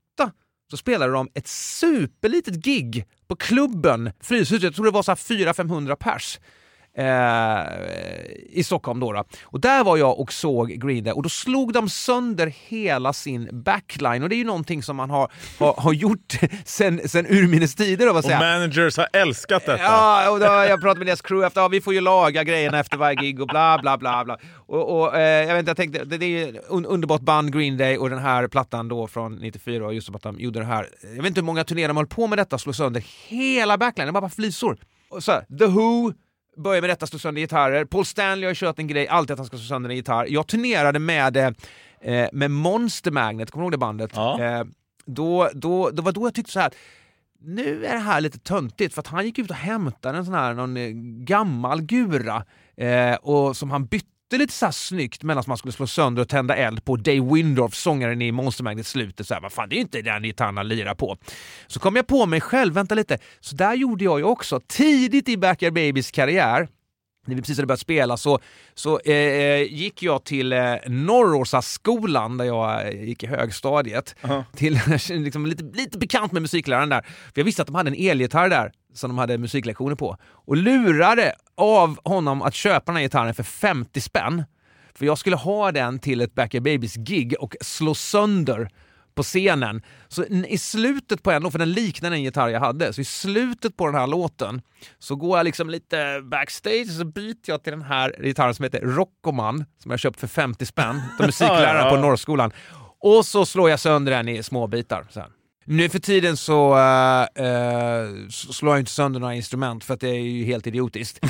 så 0.71 0.77
spelade 0.77 1.13
de 1.13 1.29
ett 1.33 1.47
superlitet 1.47 2.55
gig 2.55 3.05
på 3.27 3.35
klubben 3.35 4.11
Fryshuset, 4.21 4.63
jag 4.63 4.75
tror 4.75 4.85
det 4.85 4.91
var 4.91 5.03
så 5.03 5.11
400-500 5.11 5.95
pers. 5.95 6.39
Eh, 6.97 7.63
i 8.49 8.63
Stockholm 8.63 8.99
då, 8.99 9.11
då. 9.11 9.23
Och 9.43 9.59
där 9.59 9.83
var 9.83 9.97
jag 9.97 10.19
och 10.19 10.33
såg 10.33 10.69
Green 10.69 11.03
Day 11.03 11.13
och 11.13 11.23
då 11.23 11.29
slog 11.29 11.73
de 11.73 11.89
sönder 11.89 12.53
hela 12.67 13.13
sin 13.13 13.49
backline 13.51 14.23
och 14.23 14.29
det 14.29 14.35
är 14.35 14.37
ju 14.37 14.43
någonting 14.43 14.83
som 14.83 14.95
man 14.95 15.09
har, 15.09 15.31
har, 15.59 15.73
har 15.73 15.93
gjort 15.93 16.33
sen, 16.65 17.09
sen 17.09 17.25
urminnes 17.25 17.75
tider. 17.75 18.09
Och 18.09 18.25
managers 18.29 18.97
har 18.97 19.07
älskat 19.13 19.65
detta. 19.65 19.83
Ja, 19.83 20.29
och 20.29 20.39
då, 20.39 20.45
jag 20.45 20.81
pratade 20.81 20.99
med 20.99 21.07
deras 21.07 21.21
crew 21.21 21.47
efter, 21.47 21.61
ja, 21.61 21.67
vi 21.67 21.81
får 21.81 21.93
ju 21.93 22.01
laga 22.01 22.43
grejerna 22.43 22.79
efter 22.79 22.97
varje 22.97 23.15
gig 23.15 23.41
och 23.41 23.47
bla 23.47 23.79
bla 23.81 23.97
bla. 23.97 24.25
bla. 24.25 24.37
Och, 24.55 24.99
och 24.99 25.17
eh, 25.17 25.47
jag 25.47 25.53
vet 25.53 25.59
inte, 25.59 25.69
jag 25.69 25.77
tänkte, 25.77 26.03
det, 26.05 26.17
det 26.17 26.25
är 26.25 26.29
ju 26.29 26.59
un, 26.67 26.85
underbart 26.85 27.21
band 27.21 27.53
Green 27.53 27.77
Day 27.77 27.97
och 27.97 28.09
den 28.09 28.19
här 28.19 28.47
plattan 28.47 28.87
då 28.87 29.07
från 29.07 29.35
94 29.35 29.85
och 29.85 29.93
just 29.93 30.05
som 30.05 30.15
att 30.15 30.23
de 30.23 30.39
gjorde 30.39 30.59
det 30.59 30.65
här. 30.65 30.89
Jag 31.01 31.17
vet 31.17 31.25
inte 31.25 31.41
hur 31.41 31.45
många 31.45 31.63
turnéer 31.63 31.87
de 31.87 31.97
höll 31.97 32.07
på 32.07 32.27
med 32.27 32.37
detta, 32.37 32.57
slå 32.57 32.73
sönder 32.73 33.03
hela 33.27 33.77
backline, 33.77 34.05
det 34.05 34.11
var 34.11 34.21
bara 34.21 34.29
flisor. 34.29 34.77
Och 35.09 35.23
så 35.23 35.31
här, 35.31 35.45
The 35.59 35.65
Who 35.65 36.13
börjar 36.57 36.81
med 36.81 36.89
detta, 36.89 37.07
slå 37.07 37.19
sönder 37.19 37.41
gitarrer. 37.41 37.85
Paul 37.85 38.05
Stanley 38.05 38.47
har 38.47 38.53
kört 38.53 38.79
en 38.79 38.87
grej, 38.87 39.07
alltid 39.07 39.31
att 39.31 39.39
han 39.39 39.45
ska 39.45 39.57
slå 39.57 39.65
sönder 39.65 39.89
en 39.89 39.95
gitarr. 39.95 40.25
Jag 40.29 40.47
turnerade 40.47 40.99
med, 40.99 41.37
eh, 41.37 42.27
med 42.33 42.51
Monster 42.51 43.11
Magnet, 43.11 43.51
kommer 43.51 43.61
du 43.61 43.65
ihåg 43.65 43.71
det 43.71 43.77
bandet? 43.77 44.11
Ja. 44.15 44.43
Eh, 44.43 44.63
då, 45.05 45.49
då, 45.53 45.89
det 45.89 46.01
var 46.01 46.11
då 46.11 46.27
jag 46.27 46.33
tyckte 46.33 46.51
så 46.51 46.59
här 46.59 46.73
nu 47.45 47.85
är 47.85 47.93
det 47.93 47.99
här 47.99 48.21
lite 48.21 48.39
töntigt 48.39 48.93
för 48.93 49.01
att 49.01 49.07
han 49.07 49.25
gick 49.25 49.39
ut 49.39 49.49
och 49.49 49.55
hämtade 49.55 50.17
en 50.17 50.25
sån 50.25 50.33
här 50.33 50.53
någon 50.53 50.77
eh, 50.77 50.89
gammal 51.25 51.81
gura 51.81 52.45
eh, 52.77 53.15
och 53.15 53.57
som 53.57 53.71
han 53.71 53.85
bytte 53.85 54.07
lite 54.37 54.53
så 54.53 54.65
här 54.65 54.71
snyggt 54.71 55.23
medan 55.23 55.43
man 55.47 55.57
skulle 55.57 55.71
slå 55.71 55.87
sönder 55.87 56.21
och 56.21 56.29
tända 56.29 56.55
eld 56.55 56.85
på 56.85 56.95
Dave 56.95 57.33
Windorf, 57.33 57.75
sångaren 57.75 58.21
i 58.21 58.31
Monster 58.31 58.63
Magnet 58.63 58.87
slutet. 58.87 59.27
Så 59.27 59.33
här, 59.33 59.41
vad 59.41 59.51
fan, 59.51 59.69
det 59.69 59.75
är 59.75 59.77
ju 59.77 59.81
inte 59.81 60.01
den 60.01 60.23
gitarren 60.23 60.57
han 60.57 60.67
lirar 60.67 60.95
på. 60.95 61.17
Så 61.67 61.79
kom 61.79 61.95
jag 61.95 62.07
på 62.07 62.25
mig 62.25 62.41
själv, 62.41 62.73
vänta 62.73 62.95
lite, 62.95 63.17
så 63.39 63.55
där 63.55 63.73
gjorde 63.73 64.03
jag 64.03 64.19
ju 64.19 64.25
också. 64.25 64.59
Tidigt 64.67 65.29
i 65.29 65.37
Backyard 65.37 65.73
Babies 65.73 66.11
karriär 66.11 66.67
när 67.25 67.35
vi 67.35 67.41
precis 67.41 67.57
hade 67.57 67.67
börjat 67.67 67.79
spela 67.79 68.17
så, 68.17 68.39
så 68.73 68.99
eh, 68.99 69.61
gick 69.61 70.03
jag 70.03 70.23
till 70.23 70.53
eh, 70.53 70.75
Norråsaskolan 70.87 72.37
där 72.37 72.45
jag 72.45 72.87
eh, 72.87 73.03
gick 73.03 73.23
i 73.23 73.27
högstadiet. 73.27 74.15
Till, 74.55 74.79
liksom, 75.09 75.45
lite, 75.45 75.63
lite 75.63 75.97
bekant 75.97 76.31
med 76.31 76.41
musikläraren 76.41 76.89
där. 76.89 77.01
För 77.01 77.31
jag 77.35 77.45
visste 77.45 77.61
att 77.61 77.67
de 77.67 77.75
hade 77.75 77.89
en 77.89 78.09
elgitarr 78.09 78.49
där 78.49 78.71
som 78.93 79.09
de 79.09 79.17
hade 79.17 79.37
musiklektioner 79.37 79.95
på. 79.95 80.17
Och 80.23 80.57
lurade 80.57 81.33
av 81.55 81.97
honom 82.03 82.41
att 82.41 82.53
köpa 82.53 82.85
den 82.85 82.95
här 82.95 83.03
gitarren 83.03 83.33
för 83.33 83.43
50 83.43 84.01
spänn. 84.01 84.43
För 84.95 85.05
jag 85.05 85.17
skulle 85.17 85.35
ha 85.35 85.71
den 85.71 85.99
till 85.99 86.21
ett 86.21 86.35
Backyard 86.35 86.63
Babies-gig 86.63 87.35
och 87.39 87.55
slå 87.61 87.95
sönder 87.95 88.69
på 89.15 89.23
scenen. 89.23 89.81
Så 90.07 90.25
i 90.25 90.57
slutet 90.57 91.23
på 91.23 91.31
en, 91.31 91.51
för 91.51 91.59
den 91.59 91.71
liknar 91.71 92.09
den 92.09 92.23
gitarr 92.23 92.49
jag 92.49 92.59
hade, 92.59 92.93
så 92.93 93.01
i 93.01 93.05
slutet 93.05 93.77
på 93.77 93.85
den 93.85 93.95
här 93.95 94.07
låten 94.07 94.61
så 94.99 95.15
går 95.15 95.37
jag 95.37 95.45
liksom 95.45 95.69
lite 95.69 96.21
backstage 96.23 96.87
och 96.89 96.95
så 96.95 97.05
byter 97.05 97.37
jag 97.45 97.63
till 97.63 97.71
den 97.71 97.81
här 97.81 98.15
gitarren 98.23 98.55
som 98.55 98.63
heter 98.63 98.81
Rockoman 98.81 99.65
som 99.79 99.91
jag 99.91 99.99
köpt 99.99 100.19
för 100.19 100.27
50 100.27 100.65
spänn 100.65 101.01
av 101.19 101.25
musikläraren 101.25 101.89
på 101.89 102.01
Norrskolan. 102.01 102.51
Och 102.99 103.25
så 103.25 103.45
slår 103.45 103.69
jag 103.69 103.79
sönder 103.79 104.11
den 104.11 104.29
i 104.29 104.43
små 104.43 104.67
bitar. 104.67 105.07
Så 105.09 105.19
här. 105.19 105.29
Nu 105.65 105.89
för 105.89 105.99
tiden 105.99 106.37
så 106.37 106.77
äh, 107.35 108.27
så 108.29 108.53
slår 108.53 108.73
jag 108.73 108.79
inte 108.81 108.91
sönder 108.91 109.19
några 109.19 109.35
instrument 109.35 109.83
för 109.83 109.93
att 109.93 109.99
det 109.99 110.09
är 110.09 110.19
ju 110.19 110.43
helt 110.43 110.67
idiotiskt. 110.67 111.19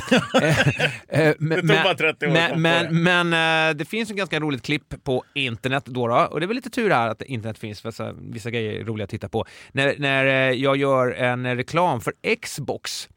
Eh, 1.08 1.34
men- 1.40 1.60
tog 1.60 1.68
bara 1.68 1.94
30 1.96 2.26
år 2.28 2.32
men, 2.32 2.62
men, 2.62 3.04
men 3.04 3.70
eh, 3.70 3.76
det 3.76 3.86
finns 3.86 4.10
en 4.10 4.16
ganska 4.16 4.40
roligt 4.40 4.64
klipp 4.64 5.04
på 5.04 5.24
internet 5.34 5.86
då, 5.86 6.08
då 6.08 6.16
och 6.16 6.40
det 6.40 6.46
är 6.46 6.48
väl 6.48 6.56
lite 6.56 6.70
tur 6.70 6.90
här 6.90 7.08
att 7.10 7.22
internet 7.22 7.58
finns 7.58 7.82
för 7.82 7.92
så, 7.92 8.14
vissa 8.20 8.50
grejer 8.50 8.80
är 8.80 8.84
roliga 8.84 9.04
att 9.04 9.10
titta 9.10 9.30
på. 9.30 9.46
När, 9.72 9.96
när 9.98 10.24
jag 10.52 10.78
gör 10.78 11.12
en 11.12 11.56
reklam 11.56 12.02
för 12.02 12.14
Xbox, 12.42 13.10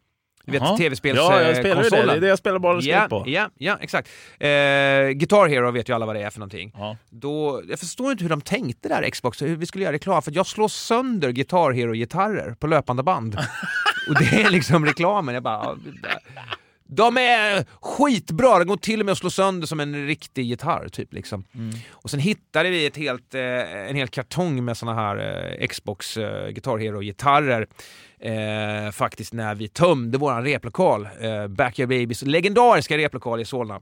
du 0.46 0.52
vet 0.52 0.62
Jaha. 0.62 0.76
tv-spels 0.76 1.16
Ja, 1.16 1.42
jag 1.42 1.56
spelar 1.56 1.82
ju 1.82 1.90
det. 1.90 2.06
Det 2.06 2.12
är 2.12 2.20
det 2.20 2.26
jag 2.26 2.38
spelar 2.38 2.58
bollspel 2.58 2.92
ja, 2.94 3.08
på. 3.08 3.24
Ja, 3.26 3.50
ja, 3.58 3.78
exakt. 3.80 4.08
Eh, 4.38 4.48
Guitar 5.10 5.48
Hero 5.48 5.70
vet 5.70 5.88
ju 5.88 5.92
alla 5.92 6.06
vad 6.06 6.16
det 6.16 6.22
är 6.22 6.30
för 6.30 6.40
någonting. 6.40 6.72
Ja. 6.74 6.96
Då, 7.10 7.62
jag 7.68 7.78
förstår 7.78 8.12
inte 8.12 8.24
hur 8.24 8.30
de 8.30 8.40
tänkte 8.40 8.88
där 8.88 9.10
Xbox, 9.10 9.42
hur 9.42 9.56
vi 9.56 9.66
skulle 9.66 9.84
göra 9.84 9.94
reklam, 9.94 10.22
för 10.22 10.32
jag 10.32 10.46
slår 10.46 10.68
sönder 10.68 11.30
Guitar 11.30 11.72
Hero-gitarrer 11.72 12.54
på 12.54 12.66
löpande 12.66 13.02
band. 13.02 13.34
och 14.08 14.14
det 14.14 14.42
är 14.42 14.50
liksom 14.50 14.86
reklamen. 14.86 15.34
Jag 15.34 15.42
bara. 15.42 15.76
De 16.88 17.16
är 17.16 17.64
skitbra, 17.80 18.58
de 18.58 18.64
går 18.64 18.76
till 18.76 19.00
och 19.00 19.06
med 19.06 19.12
att 19.12 19.18
slå 19.18 19.30
sönder 19.30 19.66
som 19.66 19.80
en 19.80 20.06
riktig 20.06 20.44
gitarr. 20.44 20.88
Typ, 20.88 21.12
liksom. 21.12 21.44
Och 21.90 22.10
sen 22.10 22.20
hittade 22.20 22.70
vi 22.70 22.86
ett 22.86 22.96
helt, 22.96 23.34
eh, 23.34 23.40
en 23.88 23.96
hel 23.96 24.08
kartong 24.08 24.64
med 24.64 24.76
såna 24.76 24.94
här 24.94 25.16
eh, 25.60 25.66
Xbox 25.66 26.16
eh, 26.16 26.48
Guitar 26.48 26.78
Hero-gitarrer. 26.78 27.66
Eh, 28.20 28.90
faktiskt 28.92 29.32
när 29.32 29.54
vi 29.54 29.68
tömde 29.68 30.18
våran 30.18 30.44
replokal, 30.44 31.08
eh, 31.20 31.46
Backyard 31.46 31.88
Babies 31.88 32.22
legendariska 32.22 32.98
replokal 32.98 33.40
i 33.40 33.44
Solna 33.44 33.80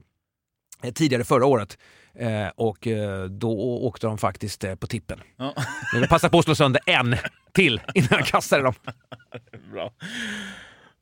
eh, 0.83 0.91
tidigare 0.91 1.23
förra 1.23 1.45
året. 1.45 1.77
Eh, 2.19 2.47
och 2.55 2.87
eh, 2.87 3.23
då 3.23 3.51
åkte 3.85 4.07
de 4.07 4.17
faktiskt 4.17 4.65
på 4.79 4.87
tippen. 4.87 5.19
Ja. 5.37 5.53
Men 5.93 6.01
jag 6.01 6.09
passade 6.09 6.31
på 6.31 6.39
att 6.39 6.45
slå 6.45 6.55
sönder 6.55 6.81
en 6.85 7.15
till 7.53 7.81
innan 7.93 8.09
jag 8.11 8.25
kastade 8.25 8.63
dem. 8.63 8.73
Bra. 9.71 9.91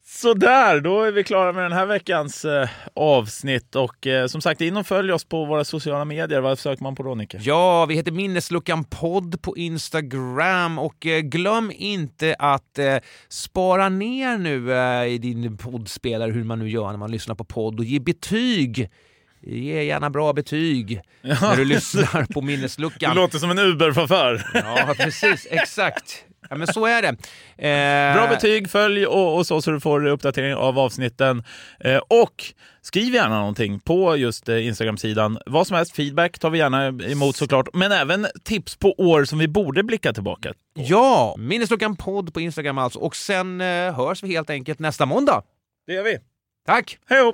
Sådär, 0.05 0.79
då 0.79 1.01
är 1.01 1.11
vi 1.11 1.23
klara 1.23 1.53
med 1.53 1.63
den 1.63 1.71
här 1.71 1.85
veckans 1.85 2.45
eh, 2.45 2.69
avsnitt. 2.93 3.75
Och 3.75 4.07
eh, 4.07 4.27
som 4.27 4.41
sagt, 4.41 4.61
in 4.61 4.77
och 4.77 4.87
följ 4.87 5.11
oss 5.11 5.25
på 5.25 5.45
våra 5.45 5.63
sociala 5.63 6.05
medier. 6.05 6.41
Vad 6.41 6.59
söker 6.59 6.83
man 6.83 6.95
på 6.95 7.03
då, 7.03 7.15
Nicke? 7.15 7.39
Ja, 7.41 7.85
vi 7.85 7.95
heter 7.95 8.11
Minnesluckan 8.11 8.83
podd 8.83 9.41
på 9.41 9.57
Instagram 9.57 10.79
och 10.79 11.05
eh, 11.05 11.19
glöm 11.19 11.71
inte 11.75 12.35
att 12.39 12.79
eh, 12.79 12.97
spara 13.29 13.89
ner 13.89 14.37
nu 14.37 14.73
eh, 14.73 15.05
i 15.05 15.17
din 15.17 15.57
poddspelare, 15.57 16.31
hur 16.31 16.43
man 16.43 16.59
nu 16.59 16.69
gör 16.69 16.91
när 16.91 16.97
man 16.97 17.11
lyssnar 17.11 17.35
på 17.35 17.43
podd 17.43 17.79
och 17.79 17.85
ge 17.85 17.99
betyg 17.99 18.89
Ge 19.45 19.83
gärna 19.83 20.09
bra 20.09 20.33
betyg 20.33 21.01
när 21.21 21.55
du 21.55 21.65
lyssnar 21.75 22.33
på 22.33 22.41
minnesluckan. 22.41 23.15
Du 23.15 23.21
låter 23.21 23.37
som 23.39 23.51
en 23.51 23.59
Uber-chaufför. 23.59 24.41
Ja, 24.53 24.93
precis. 24.97 25.47
Exakt. 25.49 26.25
Ja, 26.49 26.55
men 26.55 26.67
så 26.67 26.85
är 26.85 27.01
det. 27.01 27.07
Eh, 27.67 28.15
Bra 28.15 28.27
betyg, 28.27 28.69
följ 28.69 29.05
och, 29.05 29.35
och 29.37 29.47
så, 29.47 29.61
så 29.61 29.71
du 29.71 29.79
får 29.79 30.05
uppdatering 30.05 30.55
av 30.55 30.79
avsnitten. 30.79 31.43
Eh, 31.79 31.97
och 31.97 32.43
skriv 32.81 33.13
gärna 33.13 33.39
någonting 33.39 33.79
på 33.79 34.17
just 34.17 34.49
eh, 34.49 34.67
Instagram-sidan. 34.67 35.39
Vad 35.45 35.67
som 35.67 35.77
helst, 35.77 35.95
feedback 35.95 36.39
tar 36.39 36.49
vi 36.49 36.57
gärna 36.57 36.87
emot 36.87 37.35
såklart. 37.35 37.67
Men 37.73 37.91
även 37.91 38.27
tips 38.43 38.75
på 38.75 38.93
år 38.97 39.25
som 39.25 39.39
vi 39.39 39.47
borde 39.47 39.83
blicka 39.83 40.13
tillbaka 40.13 40.49
på. 40.49 40.55
Ja, 40.81 41.35
Minnesluckan 41.37 41.95
podd 41.95 42.33
på 42.33 42.41
Instagram 42.41 42.77
alltså. 42.77 42.99
Och 42.99 43.15
sen 43.15 43.61
eh, 43.61 43.95
hörs 43.95 44.23
vi 44.23 44.27
helt 44.27 44.49
enkelt 44.49 44.79
nästa 44.79 45.05
måndag. 45.05 45.43
Det 45.87 45.93
gör 45.93 46.03
vi. 46.03 46.17
Tack! 46.65 46.97
Hej 47.09 47.19
då! 47.19 47.33